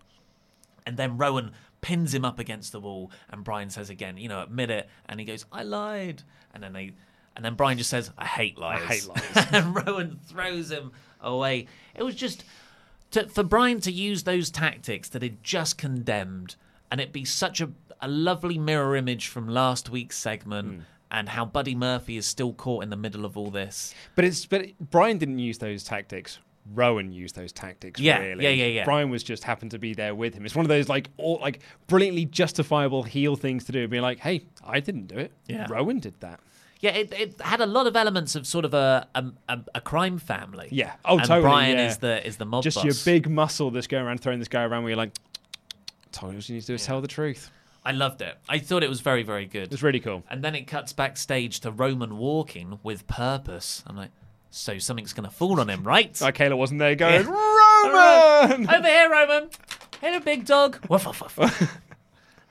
[0.86, 4.42] And then Rowan pins him up against the wall, and Bryan says again, you know,
[4.42, 4.88] admit it.
[5.06, 6.22] And he goes, I lied.
[6.52, 6.92] And then they,
[7.36, 8.82] and then Bryan just says, I hate liars.
[8.82, 9.46] I hate liars.
[9.52, 11.66] and Rowan throws him away.
[11.94, 12.44] It was just
[13.12, 16.56] to, for Bryan to use those tactics that he'd just condemned,
[16.90, 17.70] and it be such a,
[18.00, 20.68] a lovely mirror image from last week's segment.
[20.68, 20.80] Hmm.
[21.10, 23.94] And how Buddy Murphy is still caught in the middle of all this.
[24.14, 26.38] But it's but Bryan didn't use those tactics.
[26.74, 28.00] Rowan used those tactics.
[28.00, 28.44] Yeah, really.
[28.44, 28.84] yeah, yeah, yeah.
[28.84, 30.44] Bryan was just happened to be there with him.
[30.44, 33.88] It's one of those like all like brilliantly justifiable heel things to do.
[33.88, 35.32] Be like, hey, I didn't do it.
[35.46, 35.66] Yeah.
[35.70, 36.40] Rowan did that.
[36.80, 39.80] Yeah, it, it had a lot of elements of sort of a a, a, a
[39.80, 40.68] crime family.
[40.70, 40.92] Yeah.
[41.04, 41.42] Oh, and totally.
[41.42, 41.88] Bryan yeah.
[41.88, 42.84] is the is the mob Just boss.
[42.84, 44.82] your big muscle that's going around throwing this guy around.
[44.82, 45.12] Where you're like,
[46.20, 47.50] you what you need to do is tell the truth.
[47.88, 48.36] I loved it.
[48.50, 49.72] I thought it was very very good.
[49.72, 50.22] It's really cool.
[50.28, 53.82] And then it cuts backstage to Roman walking with purpose.
[53.86, 54.10] I'm like,
[54.50, 56.14] so something's going to fall on him, right?
[56.20, 58.46] Like Kayla wasn't there going, Yeah.
[58.52, 58.68] Roman!
[58.68, 59.48] Over here, Roman.
[60.02, 60.78] The big dog.
[60.90, 61.78] Woof, woof, woof.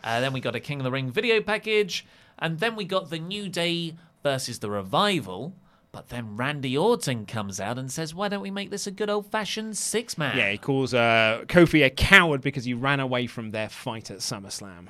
[0.03, 2.05] uh, then we got a King of the Ring video package.
[2.39, 5.53] And then we got the New Day versus the Revival.
[5.91, 9.09] But then Randy Orton comes out and says, why don't we make this a good
[9.09, 10.37] old fashioned six man?
[10.37, 14.17] Yeah, he calls uh, Kofi a coward because he ran away from their fight at
[14.17, 14.87] SummerSlam.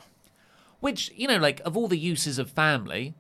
[0.80, 3.16] Which, you know, like, of all the uses of family,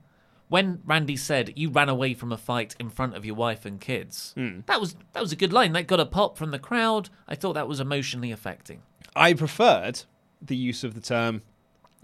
[0.47, 3.81] when Randy said you ran away from a fight in front of your wife and
[3.81, 4.59] kids, Hmm.
[4.67, 5.73] that was that was a good line.
[5.73, 7.09] That got a pop from the crowd.
[7.27, 8.81] I thought that was emotionally affecting.
[9.15, 10.03] I preferred
[10.41, 11.41] the use of the term,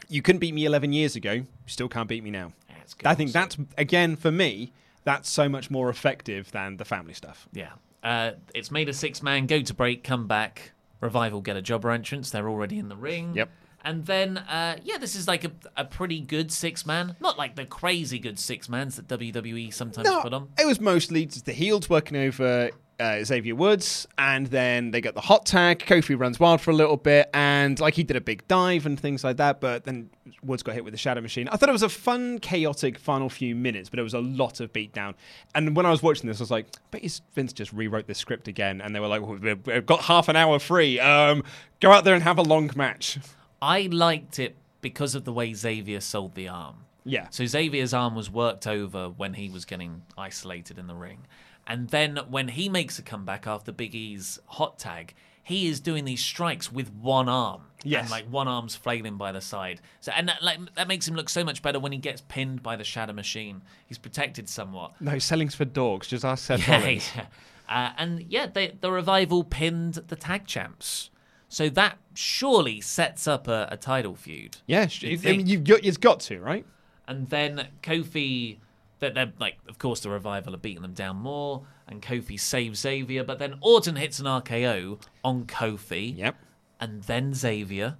[0.10, 2.51] you couldn't beat me 11 years ago, you still can't beat me now.
[2.68, 3.08] That's good.
[3.08, 4.74] I think that's, again, for me,
[5.04, 7.47] that's so much more effective than the family stuff.
[7.54, 7.74] Yeah.
[8.04, 10.72] Uh, it's made a six man go to break, come back.
[10.99, 12.32] Revival get a jobber entrance.
[12.32, 13.34] They're already in the ring.
[13.36, 13.49] Yep.
[13.86, 17.16] And then, uh, yeah, this is like a, a pretty good six man.
[17.20, 20.50] Not like the crazy good six mans that WWE sometimes No, put on.
[20.60, 22.70] it was mostly just the heels working over
[23.00, 25.80] uh, Xavier Woods, and then they got the hot tag.
[25.80, 28.98] Kofi runs wild for a little bit, and like he did a big dive and
[28.98, 29.60] things like that.
[29.60, 30.10] But then
[30.44, 31.50] Woods got hit with the Shatter Machine.
[31.50, 34.60] I thought it was a fun, chaotic final few minutes, but it was a lot
[34.62, 35.16] of beatdown.
[35.56, 38.20] And when I was watching this, I was like, "Bet you Vince just rewrote this
[38.20, 41.00] script again." And they were like, "We've we've got half an hour free.
[41.00, 41.44] Um,
[41.82, 43.18] go out there and have a long match."
[43.64, 46.84] I liked it because of the way Xavier sold the arm.
[47.05, 47.28] Yeah.
[47.30, 51.20] So Xavier's arm was worked over when he was getting isolated in the ring.
[51.66, 56.03] And then when he makes a comeback after Big E's hot tag, he is doing
[56.03, 57.61] these strikes with one arm.
[57.86, 58.01] Yes.
[58.01, 59.80] And like one arm's flailing by the side.
[60.01, 62.64] So and that, like that makes him look so much better when he gets pinned
[62.64, 63.61] by the shatter machine.
[63.88, 64.93] He's protected somewhat.
[64.99, 66.07] No, selling's for dogs.
[66.07, 67.26] Just ask Seth Yeah, yeah.
[67.70, 71.09] Uh, and yeah, they, the revival pinned the tag champs.
[71.54, 74.58] So that surely sets up a, a title feud.
[74.66, 76.66] Yeah, you'd I mean, you've got, it's got to, right?
[77.08, 78.58] And then Kofi,
[78.97, 82.80] that they're like, of course, the revival are beating them down more, and Kofi saves
[82.80, 86.18] Xavier, but then Orton hits an RKO on Kofi.
[86.18, 86.38] Yep.
[86.80, 87.97] And then Xavier,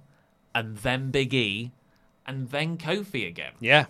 [0.52, 1.70] and then Big E,
[2.26, 3.52] and then Kofi again.
[3.60, 3.86] Yeah.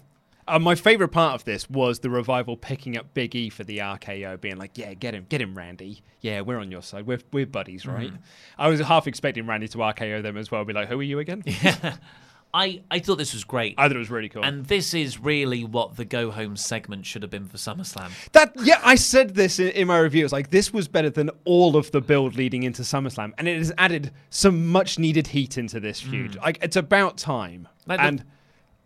[0.47, 3.79] Uh, my favorite part of this was the revival picking up Big E for the
[3.79, 6.03] RKO, being like, "Yeah, get him, get him, Randy.
[6.21, 7.07] Yeah, we're on your side.
[7.07, 8.19] We're we're buddies, right?" Mhm.
[8.59, 11.19] I was half expecting Randy to RKO them as well, be like, "Who are you
[11.19, 11.43] again?"
[12.57, 13.75] I, I thought this was great.
[13.79, 14.45] I thought it was really cool.
[14.45, 18.11] And this is really what the go home segment should have been for SummerSlam.
[18.31, 20.23] That yeah, I said this in, in my review.
[20.23, 23.59] It's like this was better than all of the build leading into SummerSlam, and it
[23.59, 26.37] has added some much needed heat into this feud.
[26.37, 27.67] Like it's about time.
[27.87, 28.25] Like the- and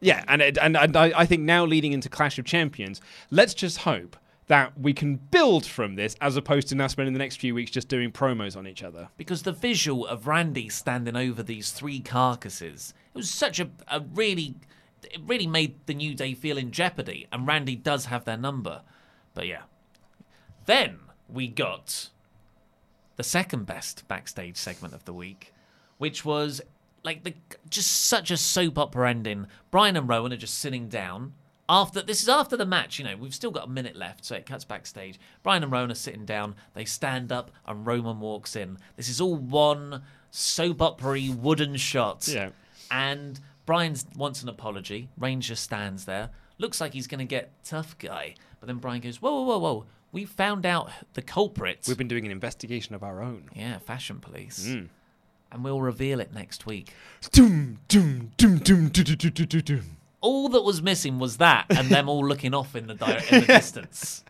[0.01, 3.55] yeah, and it, and and I, I think now leading into Clash of Champions, let's
[3.55, 4.17] just hope
[4.49, 7.71] that we can build from this as opposed to now spending the next few weeks
[7.71, 9.09] just doing promos on each other.
[9.17, 14.01] Because the visual of Randy standing over these three carcasses, it was such a, a
[14.01, 14.55] really,
[15.03, 17.27] it really made the New Day feel in jeopardy.
[17.31, 18.83] And Randy does have their number.
[19.35, 19.63] But yeah.
[20.65, 22.09] Then we got
[23.17, 25.53] the second best backstage segment of the week,
[25.99, 26.63] which was
[27.05, 27.35] like the
[27.69, 29.47] just such a soap opera ending.
[29.71, 31.35] Bryan and Rowan are just sitting down.
[31.71, 34.35] After this is after the match, you know, we've still got a minute left, so
[34.35, 35.21] it cuts backstage.
[35.43, 38.79] Bryan and Rowan are sitting down, they stand up, and Roman walks in.
[38.97, 42.27] This is all one soap opera wooden shot.
[42.27, 42.51] Yeah.
[42.91, 45.11] And Bryan wants an apology.
[45.19, 46.31] Ranger stands there.
[46.57, 48.35] Looks like he's going to get tough guy.
[48.61, 49.87] But then Bryan goes, Whoa, whoa, whoa, whoa.
[50.11, 51.85] We found out the culprit.
[51.87, 53.51] We've been doing an investigation of our own.
[53.55, 54.67] Yeah, fashion police.
[54.67, 54.89] Mm.
[55.51, 56.93] And we'll reveal it next week.
[57.33, 59.97] Doom, doom, doom, doom, doom, doom, doom, doom, doom.
[60.21, 63.41] All that was missing was that and them all looking off in the, di- in
[63.41, 64.25] the distance.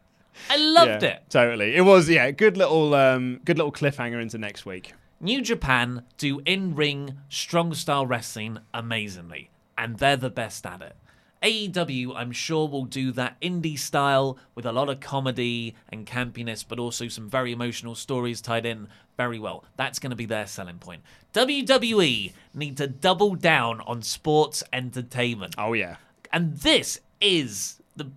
[0.50, 1.22] I loved Yeah, it.
[1.30, 1.74] Totally.
[1.74, 4.92] It was yeah, good little um good little cliffhanger into next week.
[5.20, 10.94] New Japan do in ring strong style wrestling amazingly, and they're the best at it.
[11.42, 16.64] AEW, I'm sure, will do that indie style with a lot of comedy and campiness,
[16.66, 19.64] but also some very emotional stories tied in very well.
[19.76, 21.02] That's going to be their selling point.
[21.34, 25.54] WWE need to double down on sports entertainment.
[25.58, 25.96] Oh yeah.
[26.32, 28.10] And this is the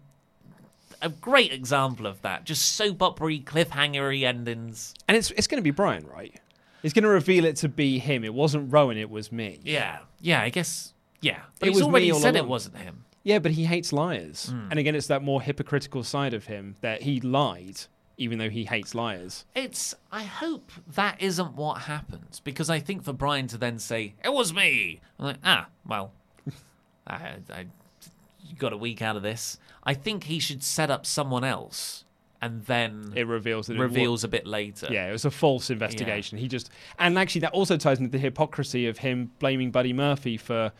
[1.01, 2.45] a great example of that.
[2.45, 4.93] Just soap opera cliffhangery endings.
[5.07, 6.39] And it's it's gonna be Bryan, right?
[6.81, 8.23] He's gonna reveal it to be him.
[8.23, 9.59] It wasn't Rowan, it was me.
[9.63, 10.93] Yeah, yeah, I guess.
[11.19, 13.05] Yeah, but It he's already said it wasn't him.
[13.23, 14.51] Yeah, but he hates liars.
[14.53, 14.71] Mm.
[14.71, 17.81] And again, it's that more hypocritical side of him that he lied,
[18.17, 19.45] even though he hates liars.
[19.55, 19.93] It's.
[20.11, 24.33] I hope that isn't what happens because I think for Bryan to then say it
[24.33, 26.13] was me, I'm like, ah, well,
[27.07, 27.65] I, I
[28.57, 29.57] got a week out of this.
[29.83, 32.05] I think he should set up someone else,
[32.41, 34.87] and then It reveals that it reveals a bit later.
[34.89, 36.37] Yeah, it was a false investigation.
[36.37, 40.37] He just and actually that also ties into the hypocrisy of him blaming Buddy Murphy
[40.37, 40.71] for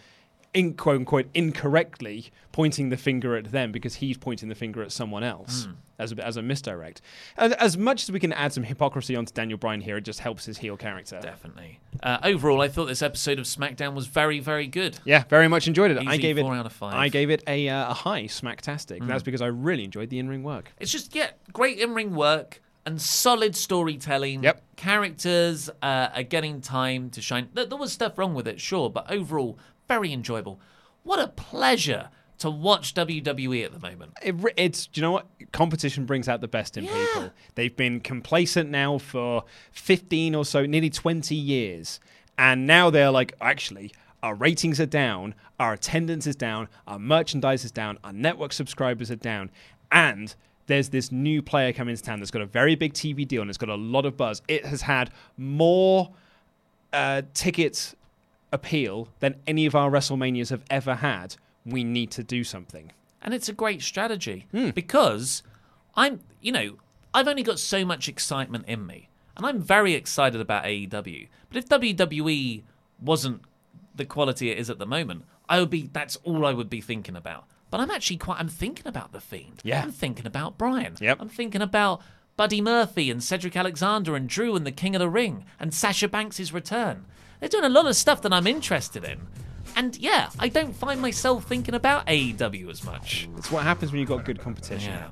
[0.54, 4.92] in quote unquote incorrectly pointing the finger at them because he's pointing the finger at
[4.92, 5.76] someone else Mm.
[6.00, 7.00] as a, as a misdirect.
[7.38, 10.20] And as much as we can add some hypocrisy onto Daniel Bryan here, it just
[10.20, 11.20] helps his heel character.
[11.22, 11.80] Definitely.
[12.04, 15.00] Uh, overall, I thought this episode of SmackDown was very, very good.
[15.06, 16.00] Yeah, very much enjoyed it.
[16.00, 16.96] I Easy gave it four out of five.
[16.96, 19.00] I gave it a, uh, a high smacktastic.
[19.00, 19.08] Mm.
[19.08, 20.74] That's because I really enjoyed the in-ring work.
[20.80, 24.44] It's just yeah, great in ring work and solid storytelling.
[24.44, 24.62] Yep.
[24.76, 27.48] Characters uh, are getting time to shine.
[27.54, 29.58] There was stuff wrong with it, sure, but overall,
[29.92, 30.58] very enjoyable.
[31.04, 34.14] What a pleasure to watch WWE at the moment.
[34.24, 37.32] It, it's do you know what competition brings out the best in people.
[37.56, 42.00] They've been complacent now for fifteen or so, nearly twenty years,
[42.38, 43.92] and now they're like, actually,
[44.24, 49.12] our ratings are down, our attendance is down, our merchandise is down, our network subscribers
[49.12, 49.52] are down,
[49.92, 50.36] and
[50.68, 53.50] there's this new player coming to town that's got a very big TV deal and
[53.50, 54.42] it's got a lot of buzz.
[54.48, 56.12] It has had more
[56.94, 57.94] uh, ticket
[58.52, 61.36] appeal than any of our WrestleManias have ever had.
[61.66, 62.92] We need to do something.
[63.22, 64.70] And it's a great strategy Hmm.
[64.72, 65.44] because
[65.96, 66.78] I'm, you know,
[67.14, 69.10] I've only got so much excitement in me.
[69.38, 71.28] And I'm very excited about AEW.
[71.50, 72.64] But if WWE
[73.02, 73.42] wasn't
[73.96, 76.82] the quality it is at the moment, I would be that's all I would be
[76.82, 77.46] thinking about.
[77.70, 79.62] But I'm actually quite I'm thinking about the Fiend.
[79.64, 79.84] Yeah.
[79.84, 80.96] I'm thinking about Bryan.
[81.00, 81.18] Yep.
[81.22, 82.02] I'm thinking about
[82.38, 86.08] Buddy Murphy and Cedric Alexander and Drew and the King of the Ring and Sasha
[86.08, 87.06] Banks' return.
[87.42, 89.20] They're doing a lot of stuff that I'm interested in.
[89.76, 93.28] And yeah, I don't find myself thinking about AEW as much.
[93.38, 94.94] It's what happens when you've got good competition.
[94.94, 95.10] Yeah.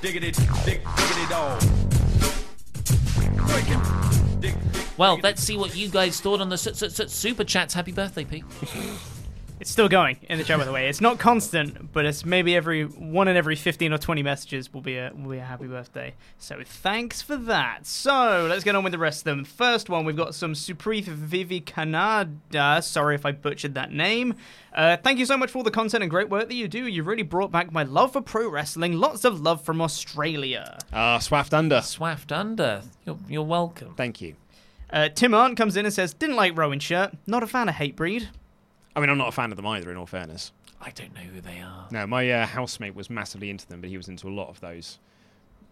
[0.00, 0.30] Diggity,
[0.64, 1.62] dig, diggity dog.
[4.96, 7.74] Well, let's see what you guys thought on the su- su- su- super chats.
[7.74, 8.44] Happy birthday, Pete.
[9.60, 10.88] It's still going in the chat, by the way.
[10.88, 14.80] It's not constant, but it's maybe every one in every fifteen or twenty messages will
[14.80, 16.14] be a will be a happy birthday.
[16.38, 17.86] So thanks for that.
[17.86, 19.44] So let's get on with the rest of them.
[19.44, 22.80] First one, we've got some Supreet Vivikananda.
[22.80, 24.34] Sorry if I butchered that name.
[24.74, 26.86] Uh, thank you so much for all the content and great work that you do.
[26.86, 28.94] You've really brought back my love for pro wrestling.
[28.94, 30.78] Lots of love from Australia.
[30.90, 31.82] Ah, Swaft Under.
[31.82, 32.80] Swaft Under.
[33.04, 33.94] You're, you're welcome.
[33.94, 34.36] Thank you.
[34.90, 37.12] Uh, Tim Arndt comes in and says, "Didn't like Rowan shirt.
[37.26, 38.28] Not a fan of Hatebreed."
[38.94, 40.52] I mean, I'm not a fan of them either, in all fairness.
[40.80, 41.86] I don't know who they are.
[41.90, 44.60] No, my uh, housemate was massively into them, but he was into a lot of
[44.60, 44.98] those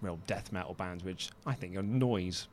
[0.03, 2.47] real death metal bands, which I think are noise.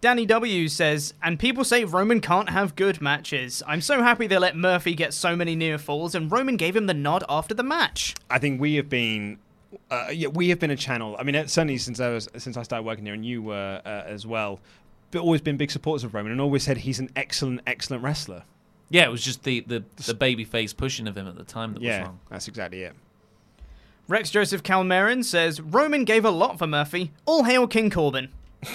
[0.00, 3.62] Danny W says, and people say Roman can't have good matches.
[3.66, 6.86] I'm so happy they let Murphy get so many near falls, and Roman gave him
[6.86, 8.14] the nod after the match.
[8.28, 9.38] I think we have been,
[9.90, 11.16] uh, yeah, we have been a channel.
[11.18, 13.80] I mean, uh, certainly since I was since I started working here, and you were
[13.82, 14.60] uh, as well.
[15.10, 18.42] But always been big supporters of Roman, and always said he's an excellent, excellent wrestler.
[18.90, 21.72] Yeah, it was just the the, the baby face pushing of him at the time
[21.72, 22.20] that was yeah, wrong.
[22.30, 22.94] that's exactly it.
[24.06, 27.10] Rex Joseph Calmerin says, Roman gave a lot for Murphy.
[27.24, 28.28] All hail King Corbin.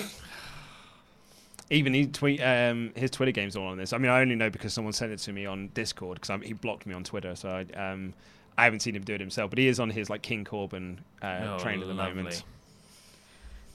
[1.70, 3.94] Even he tweet um, his Twitter game's all on this.
[3.94, 6.54] I mean, I only know because someone sent it to me on Discord because he
[6.54, 8.16] blocked me on Twitter, so I, um,
[8.58, 9.52] I haven't seen him do it himself.
[9.52, 12.16] But he is on his like King Corbin uh, Oh, train at the lovely.
[12.16, 12.44] moment.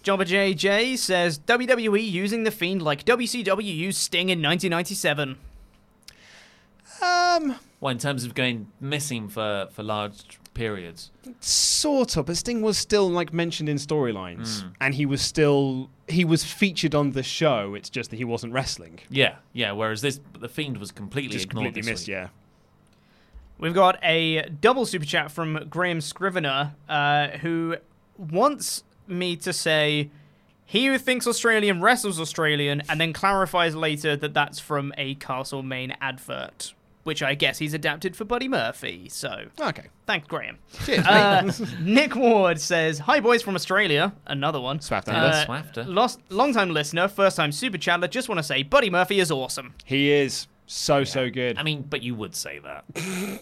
[0.03, 5.37] Jobber JJ says, WWE using The Fiend like WCW used Sting in 1997.
[7.05, 11.11] Um, Well, in terms of going missing for for large periods.
[11.41, 14.73] Sort of, but Sting was still like mentioned in storylines, Mm.
[14.81, 17.75] and he was still he was featured on the show.
[17.75, 19.01] It's just that he wasn't wrestling.
[19.11, 19.73] Yeah, yeah.
[19.73, 22.09] Whereas this, the fiend was completely Just ignored completely this missed.
[22.09, 22.13] week.
[22.15, 22.29] Yeah.
[23.59, 27.77] We've got a double super chat from Graham Scrivener, uh, who
[28.19, 30.11] wants me to say
[30.67, 35.97] he who thinks Australian wrestles Australian, and then clarifies later that that's from a Castlemaine
[36.01, 36.74] advert,
[37.05, 39.09] which I guess he's adapted for Buddy Murphy.
[39.09, 40.59] So okay, thanks, Graham.
[40.85, 41.53] Cheers, Uh.
[41.81, 44.81] Nick Ward says, "Hi boys from Australia." Another one.
[44.81, 45.13] Swafter.
[45.13, 45.85] Uh, Swafter.
[45.85, 48.09] Lost, long-time listener, first-time super chatter.
[48.09, 49.75] Just want to say, Buddy Murphy is awesome.
[49.85, 51.57] He is so so good.
[51.59, 52.85] I mean, but you would say that,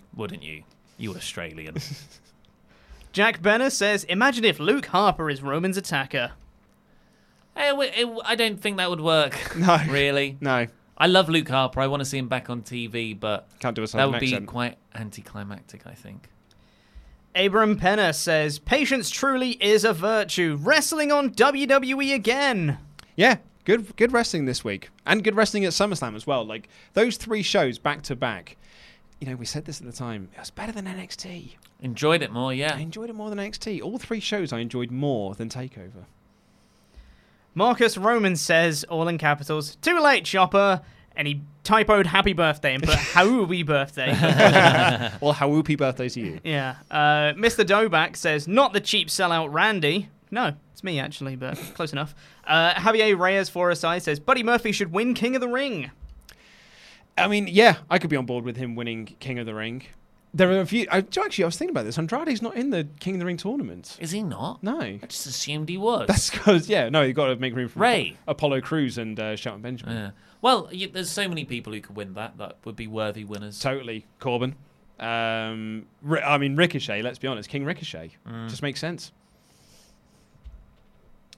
[0.16, 0.64] wouldn't you?
[0.98, 1.76] You Australian.
[3.12, 6.32] Jack Benner says, "Imagine if Luke Harper is Roman's attacker."
[7.54, 7.72] Eh,
[8.24, 9.54] I don't think that would work.
[9.56, 9.78] No.
[9.88, 10.38] really.
[10.40, 10.66] No.
[10.98, 11.80] I love Luke Harper.
[11.80, 14.20] I want to see him back on TV, but Can't do a that southern would
[14.20, 14.46] be accent.
[14.46, 15.86] quite anticlimactic.
[15.86, 16.28] I think.
[17.34, 20.58] Abram Penner says, "Patience truly is a virtue.
[20.60, 22.78] Wrestling on WWE again."
[23.16, 26.44] Yeah, good good wrestling this week, and good wrestling at SummerSlam as well.
[26.44, 28.56] Like those three shows back to back.
[29.20, 30.28] You know, we said this at the time.
[30.34, 31.52] It was better than NXT.
[31.80, 32.74] Enjoyed it more, yeah.
[32.74, 33.80] I enjoyed it more than NXT.
[33.82, 36.04] All three shows I enjoyed more than Takeover.
[37.54, 40.80] Marcus Roman says, all in capitals, "Too late, Chopper."
[41.14, 44.12] And he typoed "Happy Birthday" and put "Happy Birthday."
[45.20, 46.40] well, happy birthday to you.
[46.42, 46.76] Yeah.
[46.90, 47.64] Uh, Mr.
[47.64, 50.08] Doback says, not the cheap sellout Randy.
[50.30, 52.14] No, it's me actually, but close enough.
[52.46, 55.90] Uh, Javier Reyes for Forasai says, Buddy Murphy should win King of the Ring.
[57.18, 59.84] I mean, yeah, I could be on board with him winning King of the Ring.
[60.34, 60.86] There are a few.
[60.90, 61.98] I, actually, I was thinking about this.
[61.98, 63.98] Andrade's not in the King of the Ring tournament.
[64.00, 64.62] Is he not?
[64.62, 64.80] No.
[64.80, 66.06] I just assumed he was.
[66.08, 68.16] That's because yeah, no, you've got to make room for Ray.
[68.26, 69.94] Apollo Crews, and uh, Shelton Benjamin.
[69.94, 70.10] Yeah.
[70.40, 73.58] Well, you, there's so many people who could win that that would be worthy winners.
[73.60, 74.54] Totally, Corbin.
[74.98, 77.02] Um, Ri- I mean Ricochet.
[77.02, 78.48] Let's be honest, King Ricochet Mm.
[78.48, 79.12] just makes sense.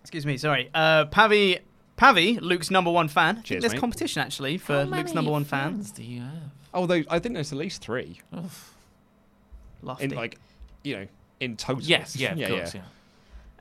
[0.02, 0.70] Excuse me, sorry.
[0.74, 1.60] Uh, Pavi,
[1.96, 3.30] Pavi, Luke's number one fan.
[3.30, 3.80] I think Cheers, there's mate.
[3.80, 5.96] competition actually for How Luke's many number one fans fan.
[5.96, 6.50] do you have?
[6.74, 8.20] Although I think there's at least three.
[9.84, 10.04] Lofty.
[10.04, 10.38] In like,
[10.82, 11.06] you know,
[11.40, 11.82] in total.
[11.82, 12.82] Yes, yeah, of yeah, course, yeah.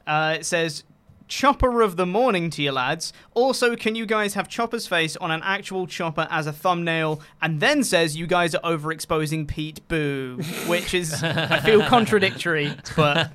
[0.07, 0.30] yeah.
[0.30, 0.84] Uh, it says,
[1.30, 3.13] Chopper of the morning to you lads.
[3.34, 7.21] Also, can you guys have Chopper's face on an actual chopper as a thumbnail?
[7.41, 13.32] And then says you guys are overexposing Pete Boo, which is, I feel, contradictory, but.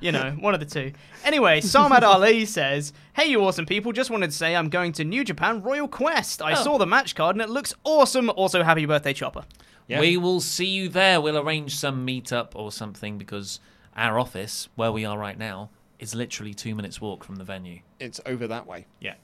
[0.00, 0.90] You know, one of the two.
[1.24, 3.92] Anyway, Samad Ali says, Hey, you awesome people.
[3.92, 6.42] Just wanted to say I'm going to New Japan Royal Quest.
[6.42, 6.64] I Oh.
[6.64, 8.28] saw the match card and it looks awesome.
[8.30, 9.44] Also, happy birthday, Chopper.
[9.88, 11.20] We will see you there.
[11.20, 13.60] We'll arrange some meetup or something because
[13.96, 17.80] our office, where we are right now, is literally two minutes walk from the venue.
[18.00, 18.86] It's over that way.
[19.00, 19.14] Yeah.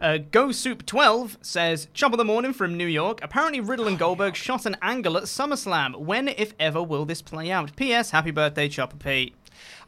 [0.00, 3.20] Uh, Go Soup 12 says, Chop of the morning from New York.
[3.22, 5.96] Apparently, Riddle and Goldberg shot an angle at SummerSlam.
[5.98, 7.74] When, if ever, will this play out?
[7.76, 8.10] P.S.
[8.10, 9.34] Happy birthday, Chopper Pete.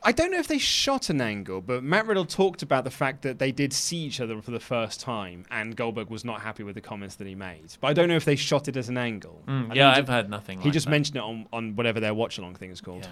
[0.06, 3.22] I don't know if they shot an angle, but Matt Riddle talked about the fact
[3.22, 6.62] that they did see each other for the first time, and Goldberg was not happy
[6.62, 7.72] with the comments that he made.
[7.80, 9.42] But I don't know if they shot it as an angle.
[9.48, 10.90] Mm, yeah, I've heard nothing He like just that.
[10.92, 13.08] mentioned it on, on whatever their watch along thing is called.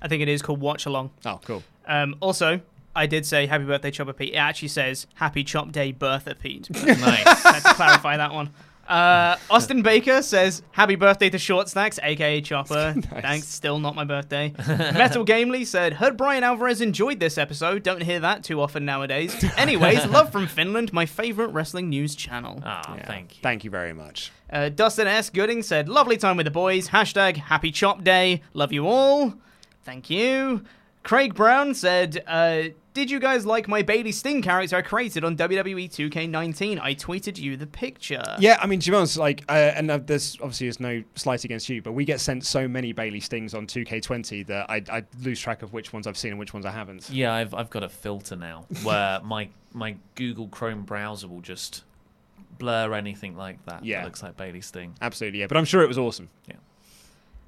[0.00, 1.10] I think it is called Watch Along.
[1.26, 1.62] Oh, cool.
[1.86, 2.62] Um, also,
[2.96, 4.32] I did say Happy birthday, Chopper Pete.
[4.32, 6.70] It actually says Happy Chop Day, Bertha Pete.
[6.84, 7.26] nice.
[7.44, 8.48] Let's clarify that one.
[8.90, 12.94] Uh, Austin Baker says, Happy birthday to Short Snacks, aka Chopper.
[13.20, 14.52] Thanks, still not my birthday.
[14.66, 17.84] Metal Gamely said, Heard Bryan Alvarez enjoyed this episode.
[17.84, 19.44] Don't hear that too often nowadays.
[19.56, 22.60] Anyways, love from Finland, my favourite wrestling news channel.
[22.64, 23.42] Ah, thank you.
[23.42, 24.32] Thank you very much.
[24.52, 25.30] Uh, Dustin S.
[25.30, 26.88] Gooding said, Lovely time with the boys.
[26.88, 28.42] Hashtag Happy Chop Day.
[28.54, 29.34] Love you all.
[29.84, 30.64] Thank you.
[31.02, 35.36] Craig Brown said, uh, "Did you guys like my Bayley Sting character I created on
[35.36, 36.78] WWE 2K19?
[36.80, 39.98] I tweeted you the picture." Yeah, I mean, to be honest, like, uh, and uh,
[40.04, 43.54] there's obviously there's no slight against you, but we get sent so many Bayley Stings
[43.54, 46.66] on 2K20 that I, I lose track of which ones I've seen and which ones
[46.66, 47.08] I haven't.
[47.10, 51.84] Yeah, I've I've got a filter now where my my Google Chrome browser will just
[52.58, 53.84] blur anything like that.
[53.84, 54.00] Yeah.
[54.00, 54.94] that looks like Bayley Sting.
[55.00, 55.46] Absolutely, yeah.
[55.46, 56.28] But I'm sure it was awesome.
[56.46, 56.56] Yeah.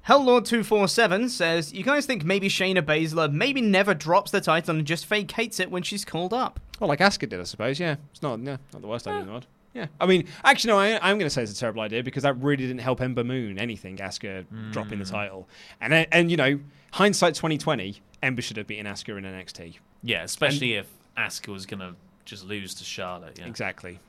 [0.07, 5.05] Hellord247 says, You guys think maybe Shayna Baszler maybe never drops the title and just
[5.05, 6.59] fake hates it when she's called up?
[6.79, 7.79] Well, like Asuka did, I suppose.
[7.79, 9.47] Yeah, it's not yeah, not the worst idea in the world.
[9.73, 12.23] Yeah, I mean, actually, no, I, I'm going to say it's a terrible idea because
[12.23, 13.97] that really didn't help Ember Moon anything.
[13.97, 15.11] Asuka dropping the mm.
[15.11, 15.47] title,
[15.79, 16.59] and and you know,
[16.91, 19.77] hindsight 2020, Ember should have beaten Asuka in NXT.
[20.03, 20.87] Yeah, especially if
[21.17, 21.95] Asuka was gonna
[22.25, 23.39] just lose to Charlotte.
[23.39, 23.45] Yeah.
[23.45, 23.99] Exactly.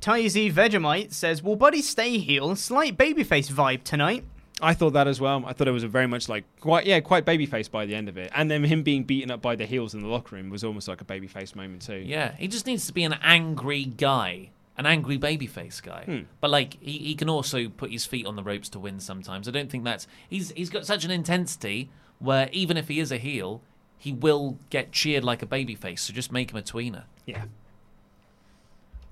[0.00, 2.56] Tyzy Vegemite says, Will Buddy stay heel?
[2.56, 4.24] Slight babyface vibe tonight.
[4.62, 5.44] I thought that as well.
[5.46, 8.08] I thought it was a very much like quite yeah, quite babyface by the end
[8.08, 10.50] of it, and then him being beaten up by the heels in the locker room
[10.50, 12.02] was almost like a babyface moment too.
[12.04, 16.04] Yeah, he just needs to be an angry guy, an angry babyface guy.
[16.04, 16.18] Hmm.
[16.40, 19.48] But like, he, he can also put his feet on the ropes to win sometimes.
[19.48, 23.10] I don't think that's he's he's got such an intensity where even if he is
[23.10, 23.62] a heel,
[23.98, 26.00] he will get cheered like a babyface.
[26.00, 27.04] So just make him a tweener.
[27.26, 27.44] Yeah.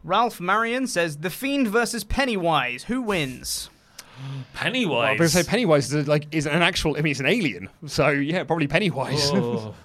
[0.05, 2.85] Ralph Marion says, The Fiend versus Pennywise.
[2.85, 3.69] Who wins?
[4.55, 4.91] Pennywise.
[4.91, 6.97] Well, I'm going say Pennywise is like is an actual.
[6.97, 7.69] I mean, it's an alien.
[7.87, 9.31] So yeah, probably Pennywise.
[9.33, 9.75] Oh.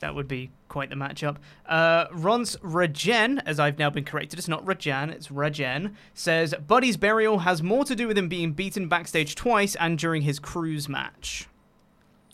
[0.00, 1.36] That would be quite the matchup.
[1.66, 6.96] Uh, Ronce Regen, as I've now been corrected, it's not Regen, it's Regen, says Buddy's
[6.96, 10.88] burial has more to do with him being beaten backstage twice and during his Crews
[10.88, 11.48] match.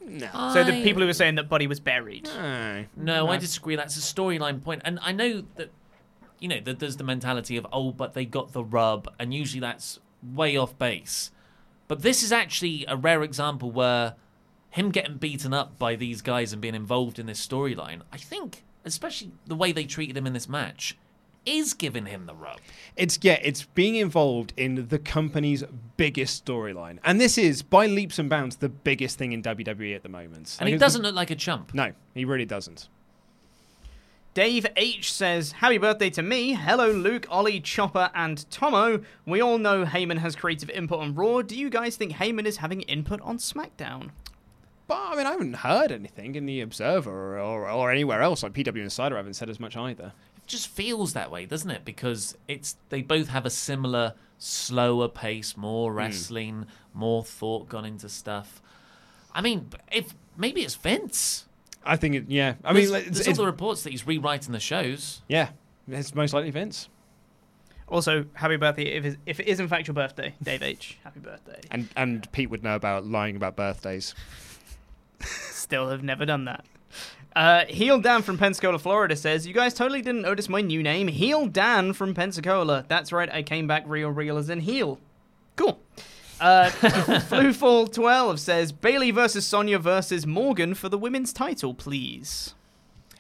[0.01, 0.29] No.
[0.55, 2.29] So the people who were saying that Buddy was buried.
[2.97, 3.75] No, I disagree.
[3.75, 5.73] That's a storyline point, and I know that
[6.39, 9.61] you know that there's the mentality of oh, but they got the rub, and usually
[9.61, 9.99] that's
[10.35, 11.31] way off base.
[11.89, 14.15] But this is actually a rare example where
[14.71, 18.65] him getting beaten up by these guys and being involved in this storyline, I think,
[18.85, 20.97] especially the way they treated him in this match,
[21.47, 22.59] is giving him the rub.
[22.97, 25.63] It's yeah, it's being involved in the company's
[25.97, 30.03] biggest storyline, and this is by leaps and bounds the biggest thing in WWE at
[30.03, 30.57] the moment.
[30.59, 31.73] And he doesn't look like a chump.
[31.73, 32.89] No, he really doesn't.
[34.37, 36.53] Dave H says, Happy birthday to me.
[36.53, 39.01] Hello, Luke, Ollie, Chopper, and Tomo.
[39.25, 41.41] We all know Heyman has creative input on Raw.
[41.41, 44.11] Do you guys think Heyman is having input on SmackDown?
[44.89, 48.43] But I mean, I haven't heard anything in the Observer or, or, or anywhere else.
[48.43, 50.13] Like PW Insider I haven't said as much either.
[50.37, 51.87] It just feels that way, doesn't it?
[51.87, 55.97] Because it's they both have a similar slower pace, more Hmm.
[55.97, 58.61] wrestling, more thought gone into stuff.
[59.35, 61.46] I mean, if maybe it's Vince.
[61.87, 62.25] I think it.
[62.29, 64.61] Yeah, I There's, mean, like, it's, there's it's- all the reports that he's rewriting the
[64.61, 65.23] shows.
[65.29, 65.51] yeah,
[65.89, 66.89] it's most likely Vince.
[67.89, 70.99] Also, happy birthday if if it is in fact your birthday, Dave H.
[71.05, 71.61] Happy birthday.
[71.71, 74.15] And and Pete would know about lying about birthdays.
[75.21, 76.65] Still have never done that.
[77.35, 81.07] Uh, Heel Dan from Pensacola, Florida says, You guys totally didn't notice my new name,
[81.09, 82.85] Heel Dan from Pensacola.
[82.89, 84.99] That's right, I came back real, real as in heel.
[85.57, 85.79] Cool.
[86.41, 92.55] Uh, Flufall12 says, Bayley versus Sonya versus Morgan for the women's title, please.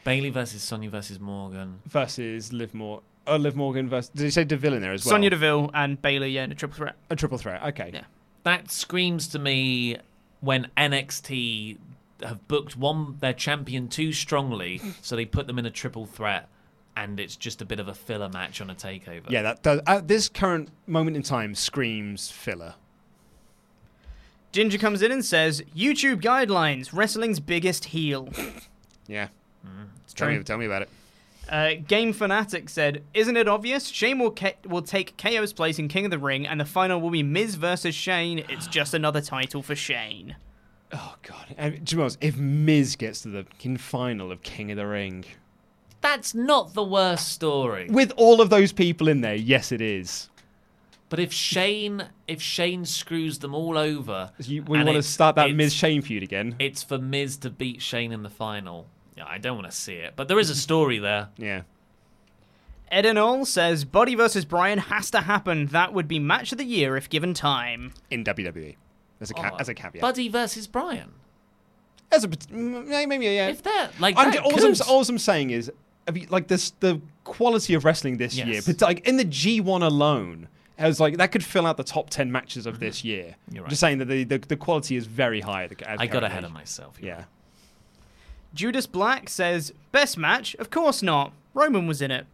[0.04, 1.80] Bayley versus Sonya versus Morgan.
[1.86, 4.10] Versus Liv Mor- uh, Liv Morgan versus.
[4.10, 5.14] Did you say Deville in there as well?
[5.14, 6.96] Sonya Deville and Bayley, yeah, in a triple threat.
[7.10, 7.62] A triple threat.
[7.64, 7.90] Okay.
[7.92, 8.04] Yeah.
[8.44, 9.96] That screams to me
[10.40, 11.78] when NXT
[12.22, 16.48] have booked one their champion too strongly, so they put them in a triple threat,
[16.96, 19.28] and it's just a bit of a filler match on a takeover.
[19.28, 19.80] Yeah, that does.
[19.86, 22.74] At this current moment in time, screams filler.
[24.56, 28.30] Ginger comes in and says, YouTube guidelines, wrestling's biggest heel.
[29.08, 29.28] Yeah.
[30.04, 30.38] It's Tell true.
[30.38, 30.88] me, tell me about it.
[31.48, 33.86] Uh, Game Fanatic said, "Isn't it obvious?
[33.86, 37.00] Shane will ca- will take KO's place in King of the Ring, and the final
[37.00, 38.40] will be Miz versus Shane.
[38.48, 40.34] It's just another title for Shane."
[40.92, 41.54] Oh God!
[41.56, 45.24] And, to be honest, if Miz gets to the final of King of the Ring,
[46.00, 47.86] That's not the worst story.
[47.88, 50.28] with all of those people in there, yes, it is.
[51.08, 55.46] But if Shane, if Shane screws them all over, You, we want to start that
[55.46, 56.56] it's- Miz Shane feud again.
[56.58, 58.86] It's for Miz to beat Shane in the final.
[59.16, 61.28] Yeah, I don't want to see it, but there is a story there.
[61.38, 61.62] Yeah.
[62.92, 65.66] Edenol says, "Buddy versus Bryan has to happen.
[65.66, 68.76] That would be match of the year if given time." in WWE,
[69.20, 70.00] as a ca- Oh, as a caveat.
[70.00, 71.12] Buddy versus Bryan.
[72.12, 73.48] as a pot- maybe yeah.
[73.48, 75.70] If they're like I'm, that, all, I'm, all I'm saying is,
[76.14, 78.66] you, like this, the quality of wrestling this year, Yes.
[78.66, 80.46] but like in the G1 alone,
[80.78, 83.24] I was like that could fill out the top ten matches of this year.
[83.24, 83.54] Mm-hmm.
[83.54, 83.70] You're right.
[83.70, 85.64] Just saying that the, the, the quality is very high.
[85.64, 86.98] At the, at I got ahead of myself.
[87.00, 87.24] Yeah.
[88.54, 90.54] Judas Black says, "Best match?
[90.56, 91.32] Of course not.
[91.54, 92.26] Roman was in it."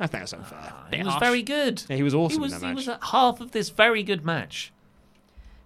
[0.00, 0.72] I think that's unfair.
[0.92, 1.82] He was very good.
[1.88, 4.04] Yeah, he was awesome He was, in that he was at half of this very
[4.04, 4.72] good match.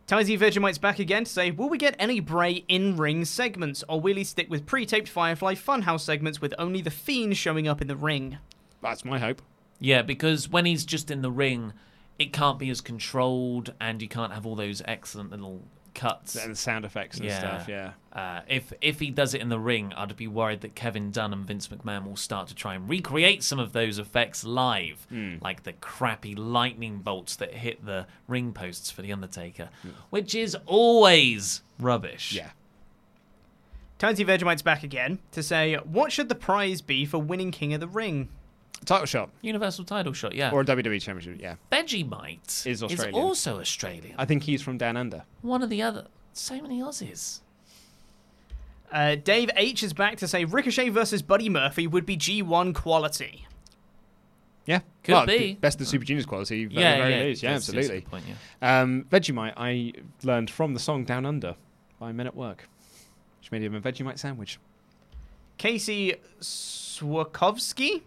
[0.07, 4.17] Tizy Vegemite's back again to say, will we get any Bray in-ring segments, or will
[4.17, 7.97] he stick with pre-taped Firefly Funhouse segments with only the Fiend showing up in the
[7.97, 8.39] ring?
[8.83, 9.43] That's my hope.
[9.83, 11.73] Yeah, because when he's just in the ring,
[12.19, 15.63] it can't be as controlled, and you can't have all those excellent little
[15.95, 17.69] cuts and sound effects and stuff.
[17.69, 17.93] Yeah.
[18.15, 21.33] Uh, if if he does it in the ring, I'd be worried that Kevin Dunn
[21.35, 25.37] and Vince McMahon will start to try and recreate some of those effects live, Hmm.
[25.43, 29.69] like the crappy lightning bolts that hit the ring posts for the Undertaker,
[30.11, 32.33] which is always rubbish.
[32.33, 32.51] Yeah.
[33.99, 37.81] Tizy Vegemite's back again to say, what should the prize be for winning King of
[37.81, 38.29] the Ring?
[38.85, 39.31] Title shot.
[39.43, 40.51] Universal title shot, yeah.
[40.51, 41.55] Or a WWE Championship, yeah.
[41.71, 43.15] Vegemite Is Australian.
[43.15, 44.15] also Australian.
[44.19, 45.23] I think he's from down under.
[45.43, 46.07] One of the other.
[46.33, 47.41] So many Aussies.
[48.91, 53.47] Uh, Dave H is back to say Ricochet versus Buddy Murphy would be G1 quality.
[54.67, 55.55] Yeah, Could Well, be.
[55.61, 56.67] best of Super Juniors quality.
[56.67, 57.43] Very, Yeah, very yeah, least.
[57.43, 58.01] yeah, that's- that's absolutely.
[58.03, 58.25] good point,
[58.61, 61.57] um, Vegemite, I learned from the song Down Under
[61.99, 62.69] by Men at Work,
[63.41, 64.59] which made him a Vegemite sandwich.
[65.59, 68.03] Casey Swakovsky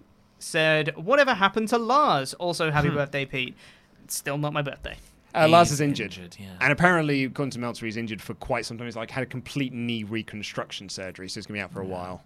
[0.46, 2.34] said, whatever happened to Lars?
[2.36, 2.96] Also, happy Hmm.
[2.96, 3.56] birthday, Pete.
[4.04, 4.98] It's still not my birthday.
[5.34, 6.14] Uh, Lars is injured.
[6.16, 6.56] injured, yeah.
[6.62, 8.88] And apparently, according to Meltzer, he's injured for quite some time.
[8.88, 11.82] He's like had a complete knee reconstruction surgery, so he's going to be out for
[11.82, 12.24] a while.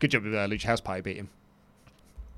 [0.00, 1.28] Good job with uh, Lucha House Party beat him.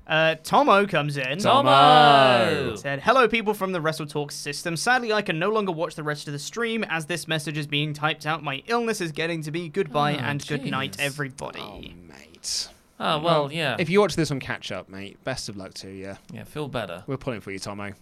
[0.05, 1.39] Uh, Tomo comes in.
[1.39, 2.75] Tomo!
[2.75, 4.75] Said, hello, people from the Wrestle Talk system.
[4.75, 7.67] Sadly, I can no longer watch the rest of the stream as this message is
[7.67, 8.43] being typed out.
[8.43, 11.01] My illness is getting to be goodbye Oh, and good night, jeez.
[11.05, 11.95] everybody.
[12.07, 12.69] Mate.
[13.03, 13.75] Oh, well, yeah.
[13.77, 16.17] If you watch this on catch up, mate, best of luck to you.
[16.31, 17.03] Yeah, feel better.
[17.05, 17.93] We're pulling for you, Tomo.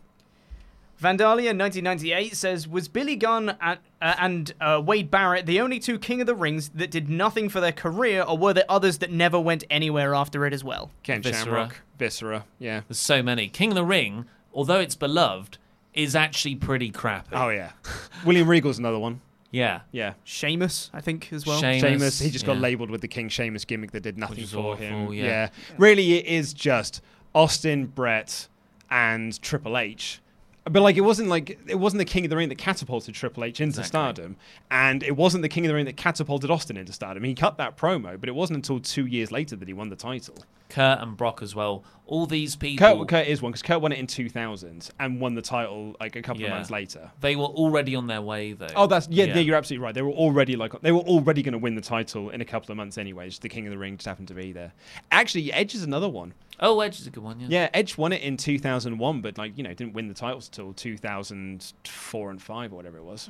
[1.02, 5.98] Vandalia 1998 says, Was Billy Gunn and, uh, and uh, Wade Barrett the only two
[5.98, 9.12] King of the Rings that did nothing for their career, or were there others that
[9.12, 10.92] never went anywhere after it as well?
[11.02, 11.44] Ken Viscera.
[11.44, 12.82] Shamrock, Viscera, yeah.
[12.88, 13.48] There's so many.
[13.48, 15.58] King of the Ring, although it's beloved,
[15.96, 17.36] is actually pretty crappy.
[17.36, 17.72] Oh, yeah.
[18.26, 19.22] William Regal's another one.
[19.52, 19.82] Yeah.
[19.92, 20.14] Yeah.
[20.24, 21.60] Sheamus, I think, as well.
[21.60, 24.54] Sheamus, Sheamus, he just got labeled with the King Sheamus gimmick that did nothing is
[24.54, 25.14] for awful, him.
[25.14, 25.50] yeah.
[25.78, 27.02] Really, it is just
[27.36, 28.48] Austin, Brett,
[28.90, 30.22] and Triple H.
[30.66, 33.44] But like, it wasn't like it wasn't the King of the Ring that catapulted Triple
[33.44, 33.88] H into Exactly.
[33.88, 34.36] stardom,
[34.70, 37.24] and it wasn't the King of the Ring that catapulted Austin into stardom.
[37.24, 39.96] He cut that promo, but it wasn't until two years later that he won the
[39.96, 40.36] title.
[40.70, 41.84] Kurt and Brock as well.
[42.06, 42.86] All these people.
[43.00, 46.16] Kurt, Kurt is one because Kurt won it in 2000 and won the title like
[46.16, 46.50] a couple Yeah.
[46.50, 47.12] of months later.
[47.20, 48.68] They were already on their way, though.
[48.76, 49.40] Oh, that's yeah, yeah.
[49.40, 49.94] You're absolutely right.
[49.96, 52.72] They were already like they were already going to win the title in a couple
[52.72, 53.28] of months anyway.
[53.30, 54.72] Just the King of the Ring just happened to be there.
[55.12, 56.34] Actually, Edge is another one.
[56.62, 57.48] Oh, Edge is a good one, yeah.
[57.50, 60.74] Yeah, Edge won it in 2001, but like you know, didn't win the titles till
[60.74, 63.30] 2004 and five or whatever it was.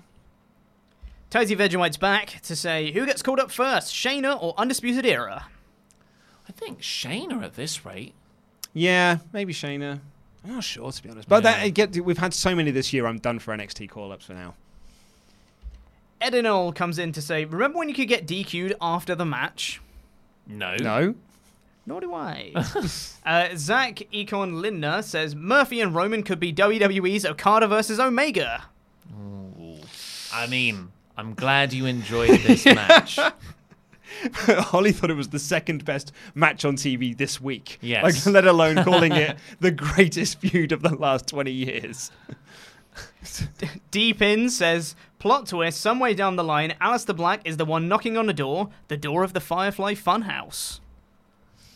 [1.30, 5.48] Tizy Vegemite's back to say, Who gets called up first, Shayna or Undisputed Era?
[6.48, 8.14] I think Shayna at this rate.
[8.74, 10.02] Yeah, maybe Shayna.
[10.44, 11.30] I'm not sure to be honest.
[11.30, 13.06] But that get we've had so many this year.
[13.06, 14.56] I'm done for NXT call ups for now.
[16.22, 19.82] Edinol comes in to say, Remember when you could get DQ'd after the match?
[20.48, 20.76] No.
[20.76, 21.16] No.
[21.86, 22.52] Nor do I.
[23.26, 28.66] uh, Zach Econ Lindner says Murphy and Roman could be WWE's Okada versus Omega.
[30.34, 33.20] I mean, I'm glad you enjoyed this match.
[34.46, 37.80] Holly thought it was the second best match on TV this week.
[37.82, 38.04] Yes.
[38.26, 42.12] Like, let alone calling it the greatest feud of the last 20 years.
[43.90, 47.88] Deep In says plot twist some way down the line, Aleister Black is the one
[47.88, 50.81] knocking on the door, the door of the Firefly Funhouse.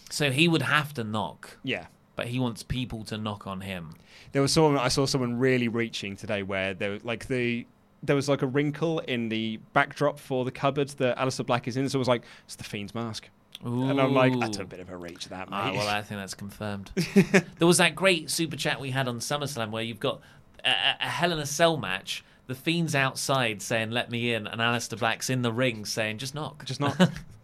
[0.09, 1.57] So he would have to knock.
[1.63, 1.87] Yeah.
[2.15, 3.91] But he wants people to knock on him.
[4.31, 7.65] There was someone I saw someone really reaching today where there was like the
[8.03, 11.75] there was like a wrinkle in the backdrop for the cupboard that Aleister Black is
[11.75, 13.29] in, so it was like it's the Fiend's mask.
[13.63, 15.55] And I'm like, that's a bit of a reach, that mate.
[15.57, 16.91] Ah, well, I think that's confirmed.
[17.57, 20.21] there was that great super chat we had on SummerSlam where you've got
[20.63, 22.23] a, a- a Hell in a Cell match.
[22.47, 26.35] The Fiend's outside saying, let me in, and Aleister Black's in the ring saying, just
[26.35, 26.63] knock.
[26.65, 26.95] Just knock.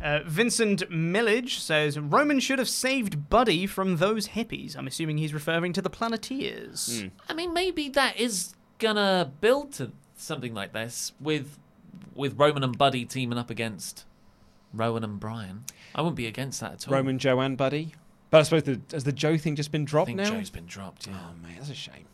[0.00, 4.76] Uh, Vincent Millage says Roman should have saved Buddy from those hippies.
[4.76, 7.04] I'm assuming he's referring to the Planeteers.
[7.28, 11.58] I mean, maybe that is gonna build to something like this with
[12.14, 14.04] with Roman and Buddy teaming up against
[14.72, 15.64] Rowan and Bryan.
[15.94, 16.94] I wouldn't be against that at all.
[16.94, 17.94] Roman, Joe, and Buddy.
[18.30, 20.30] But I suppose the, has the Joe thing just been dropped I think now?
[20.30, 21.06] Joe's been dropped.
[21.06, 21.14] Yeah.
[21.16, 22.06] Oh mate, that's a shame.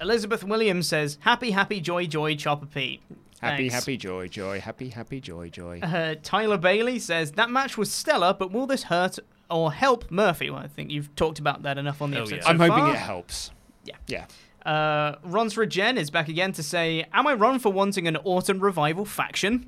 [0.00, 3.02] Elizabeth Williams says Happy, happy, joy, joy, Chopper Pete.
[3.40, 3.74] Happy, Thanks.
[3.74, 5.80] happy, joy, joy, happy, happy, joy, joy.
[5.82, 9.18] Uh, Tyler Bailey says that match was stellar, but will this hurt
[9.50, 10.48] or help Murphy?
[10.50, 12.36] Well, I think you've talked about that enough on the Oh, episode.
[12.36, 12.42] yeah.
[12.42, 12.90] so I'm hoping far.
[12.94, 13.50] it helps.
[13.84, 13.96] Yeah.
[14.06, 14.24] Yeah.
[14.64, 18.58] Uh, Ronsra Jen is back again to say, "Am I wrong for wanting an autumn
[18.58, 19.66] revival faction?"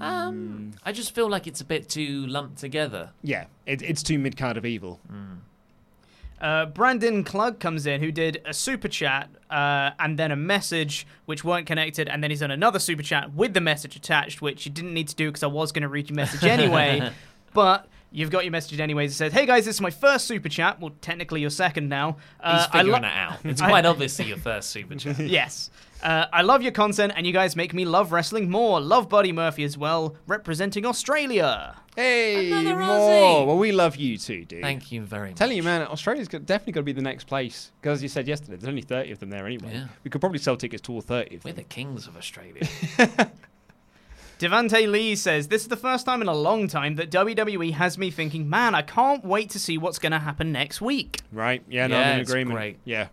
[0.00, 3.10] Um, I just feel like it's a bit too lumped together.
[3.22, 5.00] Yeah, it, it's too mid card of evil.
[6.40, 11.06] Uh, Brandon Klug comes in, who did a super chat uh, and then a message
[11.24, 14.66] which weren't connected, and then he's done another super chat with the message attached, which
[14.66, 17.10] you didn't need to do because I was going to read your message anyway.
[17.54, 19.12] but you've got your message anyways.
[19.12, 20.80] It says, "Hey guys, this is my first super chat.
[20.80, 22.18] Well, technically your second now.
[22.40, 23.38] Uh, He's figuring lo- it out.
[23.44, 25.18] It's quite obviously your first super chat.
[25.20, 25.70] yes.
[26.06, 28.80] Uh, I love your content, and you guys make me love wrestling more.
[28.80, 31.74] Love Buddy Murphy as well, representing Australia.
[31.96, 32.86] Hey, Another more.
[32.86, 33.46] Aussie.
[33.48, 34.62] Well, we love you too, dude.
[34.62, 35.36] Thank you very much.
[35.38, 37.72] Telling you, man, Australia's got, definitely got to be the next place.
[37.80, 39.70] Because as you said yesterday, there's only 30 of them there anyway.
[39.74, 39.86] Yeah.
[40.04, 41.56] We could probably sell tickets to all 30 of We're them.
[41.56, 42.68] the kings of Australia.
[44.38, 47.96] Devante Lee says, This is the first time in a long time that WWE has
[47.96, 51.22] me thinking, man, I can't wait to see what's going to happen next week.
[51.32, 51.62] Right?
[51.68, 52.56] Yeah, no, Yeah, I'm in it's agreement.
[52.56, 52.78] great.
[52.84, 53.08] Yeah.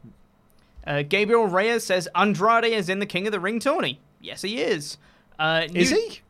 [0.86, 4.00] Uh, Gabriel Reyes says, Andrade is in the King of the Ring tourney.
[4.20, 4.98] Yes, he is.
[5.40, 6.22] Uh, Is new- he?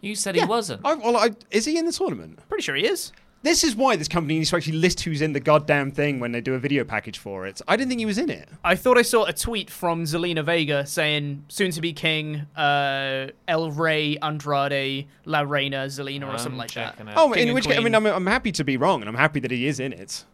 [0.00, 0.82] You said he wasn't.
[0.84, 2.38] I, well, I, is he in the tournament?
[2.48, 3.12] Pretty sure he is.
[3.42, 6.32] This is why this company needs to actually list who's in the goddamn thing when
[6.32, 7.60] they do a video package for it.
[7.68, 8.48] I didn't think he was in it.
[8.64, 13.28] I thought I saw a tweet from Zelina Vega saying, soon to be king, uh,
[13.46, 16.96] El Rey, Andrade, La Reina, Zelina, or something like that.
[17.16, 19.14] Oh, King in which case, I mean, I'm, I'm happy to be wrong, and I'm
[19.14, 20.24] happy that he is in it.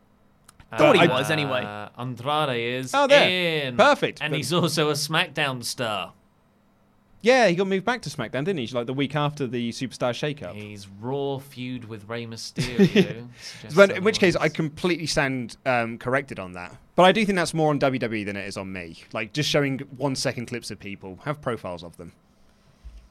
[0.77, 1.63] Thought he I- was, anyway.
[1.65, 3.67] Uh, Andrade is Oh, there.
[3.67, 3.77] in.
[3.77, 4.21] Perfect.
[4.23, 6.13] And But- he's also a SmackDown star.
[7.23, 8.67] Yeah, he got moved back to SmackDown, didn't he?
[8.69, 10.55] Like the week after the Superstar shakeup.
[10.55, 13.29] He's Raw feud with Rey Mysterio.
[13.43, 14.53] Suggests But in which case, I otherwise.
[14.55, 16.75] completely stand um, corrected on that.
[16.97, 19.03] But I do think that's more on WWE than it is on me.
[19.13, 22.13] Like just showing one second clips of people, have profiles of them.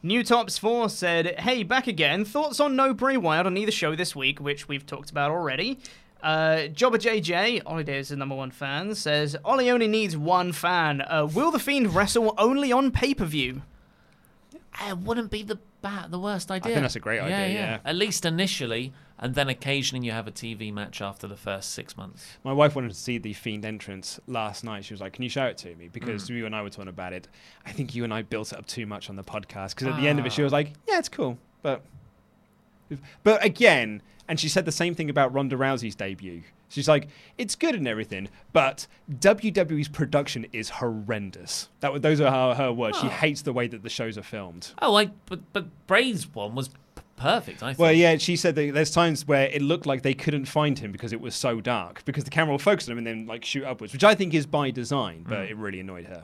[0.02, 2.26] New Tops 4 said, Hey, back again.
[2.26, 5.78] Thoughts on No Bray Wyatt on either show this week, which we've talked about already.
[6.22, 11.02] Uh, Jobber JJ, Ollie Davis' number one fan, says, Ollie only needs one fan.
[11.02, 13.62] Uh, will The Fiend wrestle only on pay per view?
[14.86, 16.72] It wouldn't be the bad, the worst idea.
[16.72, 17.80] I think that's a great idea, yeah.
[17.86, 21.98] At least initially, and then occasionally you have a TV match after the first six
[21.98, 22.38] months.
[22.44, 24.86] My wife wanted to see the Fiend entrance last night.
[24.86, 26.36] She was like, "Can you show it to me?" Because Mm.
[26.36, 27.28] you and I were talking about it.
[27.66, 29.76] I think you and I built it up too much on the podcast.
[29.76, 31.82] Because at the end of it, she was like, "Yeah, it's cool," but
[33.24, 36.44] but again, and she said the same thing about Ronda Rousey's debut.
[36.70, 38.88] She's like, "It's good and everything, but
[39.20, 43.00] WWE's production is horrendous." That those are her, her words.
[43.00, 43.10] She Oh.
[43.10, 44.72] hates the way that the shows are filmed.
[44.82, 46.76] Oh, I but but Bray's one was p-
[47.18, 47.64] perfect.
[47.64, 47.80] I think.
[47.80, 50.92] Well, yeah, she said that there's times where it looked like they couldn't find him
[50.92, 53.44] because it was so dark because the camera will focus on him and then like
[53.44, 55.50] shoot upwards, which I think is by design, but Mm.
[55.50, 56.24] it really annoyed her.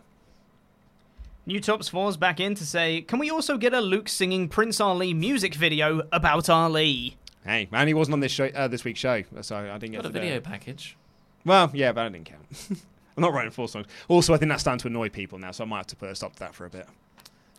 [1.48, 4.80] New Tops 4's back in to say, Can we also get a Luke singing Prince
[4.80, 7.18] Ali music video about Ali?
[7.46, 9.98] Hey, man, he wasn't on this show, uh, this week's show, so I didn't get
[10.02, 10.44] Got a to do video it.
[10.44, 10.98] package.
[11.46, 12.46] Well, yeah, but that didn't count.
[13.18, 13.86] I'm not writing four songs.
[14.08, 16.10] Also, I think that's starting to annoy people now, so I might have to put
[16.10, 16.88] a stop to that for a bit.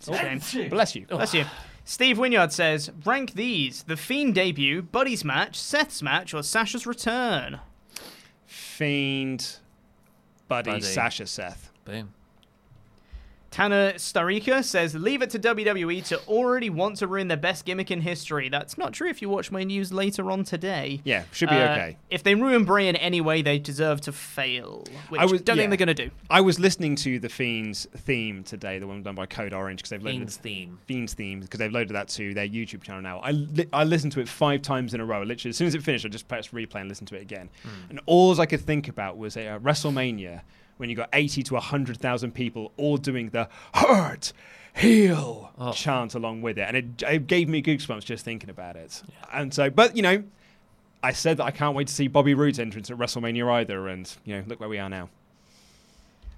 [0.05, 0.69] Shame.
[0.69, 1.07] Bless you.
[1.07, 1.45] Bless you.
[1.85, 7.61] Steve Winyard says, Rank these The Fiend debut, Buddy's match, Seth's match, or Sasha's return?
[8.47, 9.57] Fiend,
[10.49, 10.83] Buddy, Buddy.
[10.83, 11.71] Sasha, Seth.
[11.85, 12.13] Boom.
[13.57, 17.91] Tanner Starika says, Leave it to WWE to already want to ruin their best gimmick
[17.91, 18.51] in history.
[18.51, 21.01] That's not true if you watch my news later on today.
[21.05, 21.97] Yeah, should be Uh, okay.
[22.11, 24.85] If they ruin Bray in any way, they deserve to fail.
[25.09, 25.63] Which I was- don't yeah.
[25.63, 26.11] think they're going to do.
[26.29, 29.89] I was listening to the Fiends theme today, the one done by Code Orange, because
[29.89, 30.79] they've loaded Fiends theme.
[30.85, 33.21] Fiends theme because they've loaded that to their YouTube channel now.
[33.21, 35.23] I li- I listened to it five times in a row.
[35.23, 37.49] Literally, as soon as it finished, I just pressed replay and listened to it again.
[37.89, 40.43] And all I could think about was a uh, WrestleMania
[40.77, 44.33] when you got eighty to hundred thousand people all doing the hurt.
[44.75, 49.03] Heel chant along with it, and it, it gave me goosebumps just thinking about it.
[49.33, 50.23] And so, but you know,
[51.03, 54.13] I said that I can't wait to see Bobby Roode's entrance at WrestleMania either, and
[54.25, 55.09] you know, look where we are now.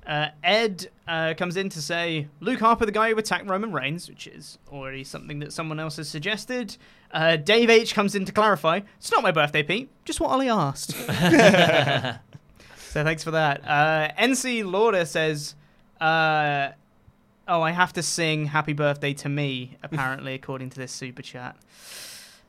[0.09, 4.09] Uh, Ed uh, comes in to say Luke Harper, the guy who attacked Roman Reigns,
[4.09, 6.79] which is already something that someone else has suggested.
[7.13, 10.49] Uh, Dave H comes in to clarify it's not my birthday, Pete, just what Ollie
[10.49, 10.95] asked.
[12.91, 13.63] so thanks for that.
[13.67, 15.55] Uh, NC Lauder says,
[16.01, 16.71] uh,
[17.51, 21.57] Oh, I have to sing Happy Birthday to Me, apparently, according to this super chat.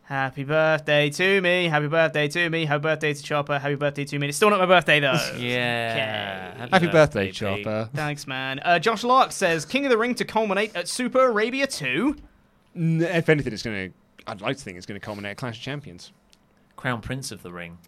[0.04, 4.18] Happy birthday to me, happy birthday to me, happy birthday to Chopper, happy birthday to
[4.18, 4.28] me.
[4.30, 5.12] It's still not my birthday though.
[5.38, 6.52] Yeah.
[6.62, 6.70] Okay.
[6.72, 7.36] Happy birthday, Pete.
[7.36, 7.90] Chopper.
[7.94, 8.60] Thanks, man.
[8.66, 12.16] Uh, Josh Lark says King of the Ring to culminate at Super Arabia 2.
[12.74, 13.96] If anything, it's going to.
[14.26, 16.12] I'd like to think it's going to culminate at Clash of Champions.
[16.76, 17.78] Crown Prince of the Ring.